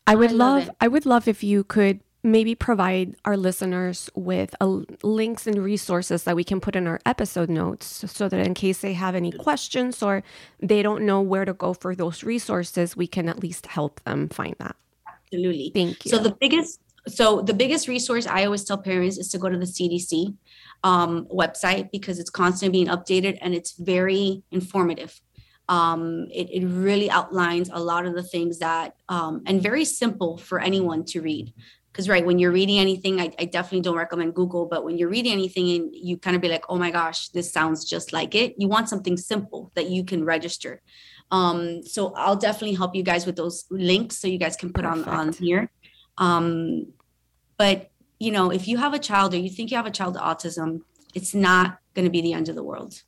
I 0.06 0.16
would 0.16 0.32
I 0.32 0.34
love 0.34 0.68
love. 0.68 0.76
I 0.82 0.88
would 0.88 1.06
love 1.06 1.28
if 1.28 1.44
you 1.44 1.64
could 1.64 2.02
maybe 2.24 2.56
provide 2.56 3.16
our 3.26 3.36
listeners 3.36 4.10
with 4.16 4.56
a, 4.62 4.66
links 5.04 5.46
and 5.46 5.62
resources 5.62 6.24
that 6.24 6.36
we 6.36 6.44
can 6.44 6.62
put 6.62 6.76
in 6.76 6.88
our 6.88 7.00
episode 7.06 7.50
notes 7.50 8.06
so 8.08 8.30
that 8.30 8.46
in 8.46 8.54
case 8.54 8.80
they 8.80 8.94
have 8.94 9.14
any 9.14 9.32
questions 9.32 10.02
or 10.02 10.24
they 10.60 10.82
don't 10.82 11.06
know 11.06 11.22
where 11.22 11.44
to 11.44 11.54
go 11.54 11.74
for 11.74 11.94
those 11.94 12.24
resources, 12.24 12.96
we 12.96 13.08
can 13.08 13.28
at 13.28 13.40
least 13.40 13.68
help 13.68 14.02
them 14.06 14.30
find 14.30 14.56
that. 14.60 14.76
Absolutely. 15.08 15.72
Thank 15.74 16.06
you. 16.06 16.12
So 16.12 16.18
the 16.18 16.36
biggest 16.40 16.80
so 17.06 17.42
the 17.42 17.54
biggest 17.54 17.90
resource 17.90 18.26
I 18.26 18.46
always 18.46 18.64
tell 18.64 18.78
parents 18.78 19.18
is 19.18 19.28
to 19.30 19.38
go 19.38 19.50
to 19.50 19.58
the 19.58 19.66
CDC 19.66 20.36
um, 20.84 21.26
website 21.26 21.92
because 21.92 22.18
it's 22.18 22.30
constantly 22.30 22.84
being 22.84 22.96
updated 22.96 23.40
and 23.42 23.54
it's 23.54 23.74
very 23.74 24.42
informative. 24.52 25.20
Um, 25.68 26.28
it, 26.32 26.50
it 26.50 26.66
really 26.66 27.10
outlines 27.10 27.70
a 27.74 27.80
lot 27.80 28.06
of 28.06 28.16
the 28.16 28.24
things 28.24 28.60
that 28.60 28.96
um, 29.10 29.44
and 29.46 29.62
very 29.62 29.84
simple 29.84 30.38
for 30.38 30.62
anyone 30.62 31.04
to 31.06 31.22
read. 31.22 31.54
Because 31.94 32.10
right 32.10 32.26
when 32.26 32.40
you're 32.40 32.52
reading 32.52 32.80
anything, 32.80 33.22
I, 33.22 33.32
I 33.38 33.46
definitely 33.46 33.82
don't 33.82 33.96
recommend 33.96 34.34
Google. 34.34 34.66
But 34.66 34.84
when 34.84 34.98
you're 34.98 35.10
reading 35.10 35.32
anything 35.32 35.70
and 35.70 35.90
you 35.94 36.18
kind 36.18 36.36
of 36.36 36.42
be 36.42 36.50
like, 36.50 36.66
oh 36.68 36.78
my 36.80 36.90
gosh, 36.90 37.30
this 37.30 37.54
sounds 37.54 37.86
just 37.86 38.12
like 38.12 38.34
it. 38.34 38.56
You 38.58 38.68
want 38.68 38.90
something 38.90 39.16
simple 39.16 39.72
that 39.76 39.92
you 39.92 40.04
can 40.04 40.26
register. 40.26 40.82
Um, 41.30 41.84
so 41.84 42.14
I'll 42.16 42.36
definitely 42.36 42.76
help 42.76 42.96
you 42.96 43.04
guys 43.04 43.28
with 43.28 43.36
those 43.36 43.66
links 43.70 44.18
so 44.18 44.28
you 44.28 44.40
guys 44.40 44.56
can 44.56 44.74
put 44.74 44.86
on 44.86 45.04
on 45.06 45.34
here. 45.34 45.72
Um, 46.18 46.94
but 47.58 47.92
you 48.20 48.32
know, 48.32 48.52
if 48.52 48.68
you 48.68 48.78
have 48.78 48.94
a 48.94 49.00
child 49.00 49.34
or 49.36 49.38
you 49.38 49.50
think 49.50 49.70
you 49.70 49.78
have 49.78 49.86
a 49.86 49.92
child 49.92 50.16
with 50.16 50.24
autism, 50.24 50.82
it's 51.14 51.36
not 51.36 51.78
going 51.94 52.06
to 52.06 52.12
be 52.12 52.22
the 52.22 52.34
end 52.34 52.50
of 52.50 52.56
the 52.56 52.64
world. 52.64 53.04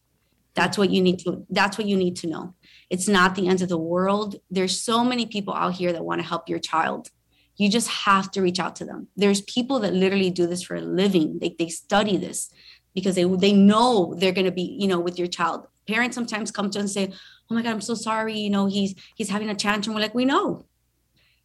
That's 0.54 0.78
what 0.78 0.90
you 0.90 1.02
need 1.02 1.20
to. 1.20 1.46
That's 1.50 1.78
what 1.78 1.88
you 1.88 1.98
need 1.98 2.16
to 2.18 2.28
know. 2.28 2.54
It's 2.90 3.08
not 3.08 3.36
the 3.36 3.48
end 3.48 3.62
of 3.62 3.70
the 3.70 3.78
world. 3.78 4.36
There's 4.50 4.80
so 4.80 5.04
many 5.04 5.26
people 5.26 5.54
out 5.54 5.74
here 5.74 5.92
that 5.92 6.04
want 6.06 6.22
to 6.22 6.28
help 6.28 6.50
your 6.50 6.60
child. 6.60 7.10
You 7.58 7.70
just 7.70 7.88
have 7.90 8.32
to 8.32 8.42
reach 8.42 8.60
out 8.60 8.76
to 8.78 8.86
them. 8.86 9.08
There's 9.16 9.42
people 9.42 9.80
that 9.80 9.94
literally 9.94 10.30
do 10.30 10.46
this 10.48 10.64
for 10.64 10.76
a 10.76 10.82
living. 10.82 11.40
They 11.40 11.56
they 11.58 11.70
study 11.70 12.18
this 12.18 12.50
because 12.94 13.16
they 13.16 13.24
they 13.24 13.54
know 13.54 14.14
they're 14.18 14.32
going 14.40 14.46
to 14.46 14.52
be 14.52 14.76
you 14.80 14.88
know 14.88 15.00
with 15.00 15.18
your 15.20 15.28
child. 15.28 15.68
Parents 15.88 16.16
sometimes 16.16 16.52
come 16.52 16.70
to 16.72 16.80
us 16.80 16.84
and 16.84 16.90
say, 16.92 17.14
"Oh 17.50 17.56
my 17.56 17.62
God, 17.62 17.72
I'm 17.72 17.82
so 17.82 17.96
sorry. 17.96 18.38
You 18.38 18.50
know, 18.50 18.66
he's 18.66 18.94
he's 19.16 19.30
having 19.30 19.50
a 19.50 19.56
tantrum." 19.56 19.96
We're 19.96 20.02
like, 20.02 20.16
"We 20.16 20.26
know, 20.26 20.66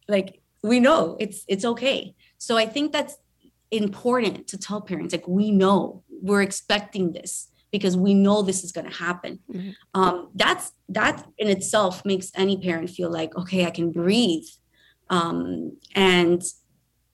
like 0.07 0.41
we 0.63 0.79
know 0.79 1.17
it's 1.19 1.43
it's 1.47 1.65
okay." 1.65 2.15
So 2.37 2.57
I 2.57 2.65
think 2.65 2.91
that's 2.91 3.15
important 3.71 4.47
to 4.47 4.57
tell 4.57 4.81
parents 4.81 5.13
like 5.13 5.27
we 5.27 5.51
know 5.51 6.03
we're 6.21 6.41
expecting 6.41 7.13
this 7.13 7.47
because 7.71 7.95
we 7.95 8.13
know 8.13 8.41
this 8.41 8.63
is 8.65 8.71
going 8.73 8.89
to 8.89 8.97
happen 8.97 9.39
Mhm. 9.49 9.73
um, 9.93 10.29
that's 10.35 10.73
that 10.89 11.25
in 11.37 11.47
itself 11.47 12.03
makes 12.03 12.31
any 12.35 12.57
parent 12.57 12.89
feel 12.89 13.09
like 13.09 13.33
okay 13.37 13.65
i 13.65 13.69
can 13.71 13.89
breathe 13.91 14.43
um, 15.15 15.39
and 15.95 16.41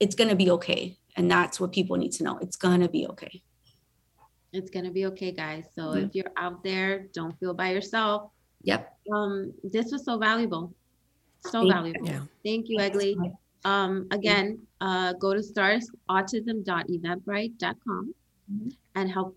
it's 0.00 0.14
going 0.18 0.30
to 0.30 0.36
be 0.44 0.50
okay 0.56 0.82
and 1.16 1.30
that's 1.30 1.56
what 1.60 1.70
people 1.78 1.96
need 2.02 2.12
to 2.18 2.22
know 2.24 2.34
it's 2.44 2.56
going 2.56 2.80
to 2.80 2.88
be 2.98 3.02
okay 3.12 3.34
It's 4.58 4.70
gonna 4.76 4.94
be 5.00 5.04
okay, 5.12 5.30
guys. 5.44 5.64
So 5.76 5.82
Mhm. 5.92 6.02
if 6.04 6.08
you're 6.16 6.34
out 6.44 6.58
there, 6.68 6.90
don't 7.18 7.34
feel 7.38 7.52
by 7.62 7.68
yourself. 7.76 8.20
yep 8.70 8.82
Um, 9.16 9.32
this 9.74 9.86
was 9.92 10.02
so 10.08 10.14
valuable. 10.28 10.64
So 11.52 11.58
Thank 11.60 11.66
you. 11.68 11.74
valuable. 11.76 12.06
Yeah. 12.12 12.22
Thank 12.48 12.62
you, 12.70 12.76
Egli. 12.86 13.10
Um, 13.72 13.92
again, 14.18 14.46
uh, 14.86 15.10
go 15.24 15.28
to 15.36 15.42
starsautism.eventbrite.com 15.52 18.14
Mhm. 18.50 18.76
and 18.94 19.10
help 19.10 19.36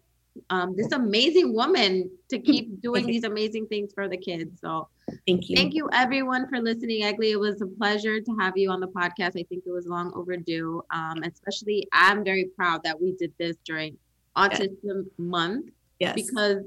um, 0.50 0.76
this 0.76 0.92
amazing 0.92 1.54
woman 1.54 2.10
to 2.30 2.39
keep 2.39 2.82
doing 2.82 3.06
these 3.06 3.24
amazing 3.24 3.68
things 3.68 3.92
for 3.94 4.08
the 4.08 4.18
kids. 4.18 4.60
So 4.62 4.88
thank 5.28 5.50
you 5.50 5.56
thank 5.56 5.74
you 5.74 5.89
everyone 5.94 6.48
for 6.50 6.60
listening, 6.60 7.04
Egli. 7.04 7.32
It 7.32 7.39
was 7.39 7.62
a 7.62 7.68
pleasure 7.68 8.20
to 8.22 8.36
have 8.39 8.58
you 8.58 8.70
on 8.72 8.80
the 8.80 8.88
podcast. 8.88 9.32
I 9.39 9.44
think 9.50 9.64
it 9.66 9.72
was 9.72 9.86
long 9.88 10.12
overdue. 10.16 10.82
Um, 10.94 11.24
especially 11.24 11.88
I'm 11.94 12.24
very 12.24 12.50
proud 12.56 12.84
that 12.84 13.00
we 13.02 13.14
did 13.14 13.34
this 13.39 13.56
during 13.66 13.98
Autism 14.38 15.06
Month 15.18 15.70
yes 16.00 16.16
because 16.16 16.64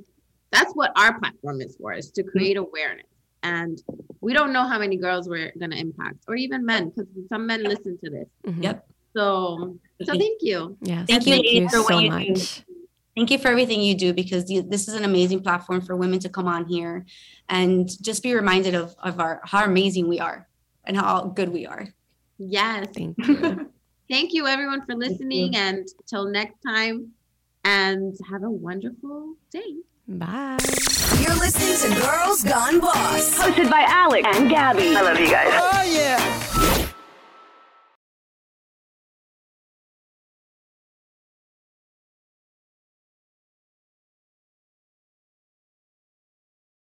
that's 0.53 0.73
what 0.75 0.93
our 0.97 1.19
platform 1.19 1.61
is 1.61 1.77
for 1.81 1.93
is 1.93 2.11
to 2.13 2.23
create 2.23 2.57
awareness 2.57 3.07
and 3.43 3.83
we 4.21 4.33
don't 4.33 4.53
know 4.53 4.65
how 4.69 4.79
many 4.79 4.97
girls 4.97 5.29
we're 5.29 5.53
going 5.59 5.71
to 5.73 5.77
impact 5.79 6.19
or 6.29 6.37
even 6.37 6.65
men 6.65 6.91
because 6.91 7.07
some 7.29 7.47
men 7.47 7.63
listen 7.65 7.99
to 8.05 8.11
this 8.11 8.29
Mhm. 8.47 8.63
Yep. 8.63 8.87
so 9.17 9.79
so 10.05 10.13
thank 10.13 10.39
you 10.43 10.77
Yes. 10.83 11.07
Thank 11.09 11.27
you, 11.27 11.33
Thank 11.33 11.45
ladies, 11.47 11.61
you 11.63 11.69
for 11.71 11.79
what 11.79 11.89
so 11.89 11.99
you 12.01 12.11
do. 12.11 12.33
much. 12.33 12.65
Thank 13.17 13.31
you 13.31 13.39
for 13.39 13.49
everything 13.49 13.81
you 13.81 13.95
do 13.95 14.13
because 14.13 14.51
you, 14.51 14.63
this 14.63 14.89
is 14.89 14.95
an 14.95 15.05
amazing 15.05 15.41
platform 15.43 15.81
for 15.81 15.95
women 15.97 16.19
to 16.21 16.29
come 16.29 16.47
on 16.49 16.67
here 16.67 17.07
and 17.49 17.89
just 18.03 18.23
be 18.23 18.35
reminded 18.35 18.75
of, 18.75 18.95
of 19.03 19.21
our 19.21 19.41
how 19.45 19.65
amazing 19.65 20.09
we 20.09 20.19
are 20.19 20.49
and 20.85 20.97
how 20.97 21.25
good 21.25 21.49
we 21.51 21.65
are. 21.67 21.87
yes 22.39 22.89
Thank 22.95 23.17
you. 23.27 23.71
thank 24.11 24.33
you 24.35 24.47
everyone 24.47 24.85
for 24.85 24.95
listening 24.97 25.55
and 25.57 25.87
till 26.07 26.25
next 26.27 26.57
time 26.67 27.13
and 27.65 28.15
have 28.31 28.43
a 28.43 28.51
wonderful 28.51 29.35
day 29.53 29.77
Bye. 30.07 30.59
You're 31.23 31.35
listening 31.37 31.95
to 31.95 32.01
Girls 32.03 32.43
Gone 32.45 32.79
Boss. 32.79 33.39
Hosted 33.39 33.71
by 33.71 33.87
Alex 33.89 34.29
and 34.37 34.51
Gabby. 34.51 34.95
I 34.95 35.01
love 35.01 35.19
you 35.19 35.31
guys. 35.31 35.49
Oh, 35.51 35.83
yeah. 35.83 36.91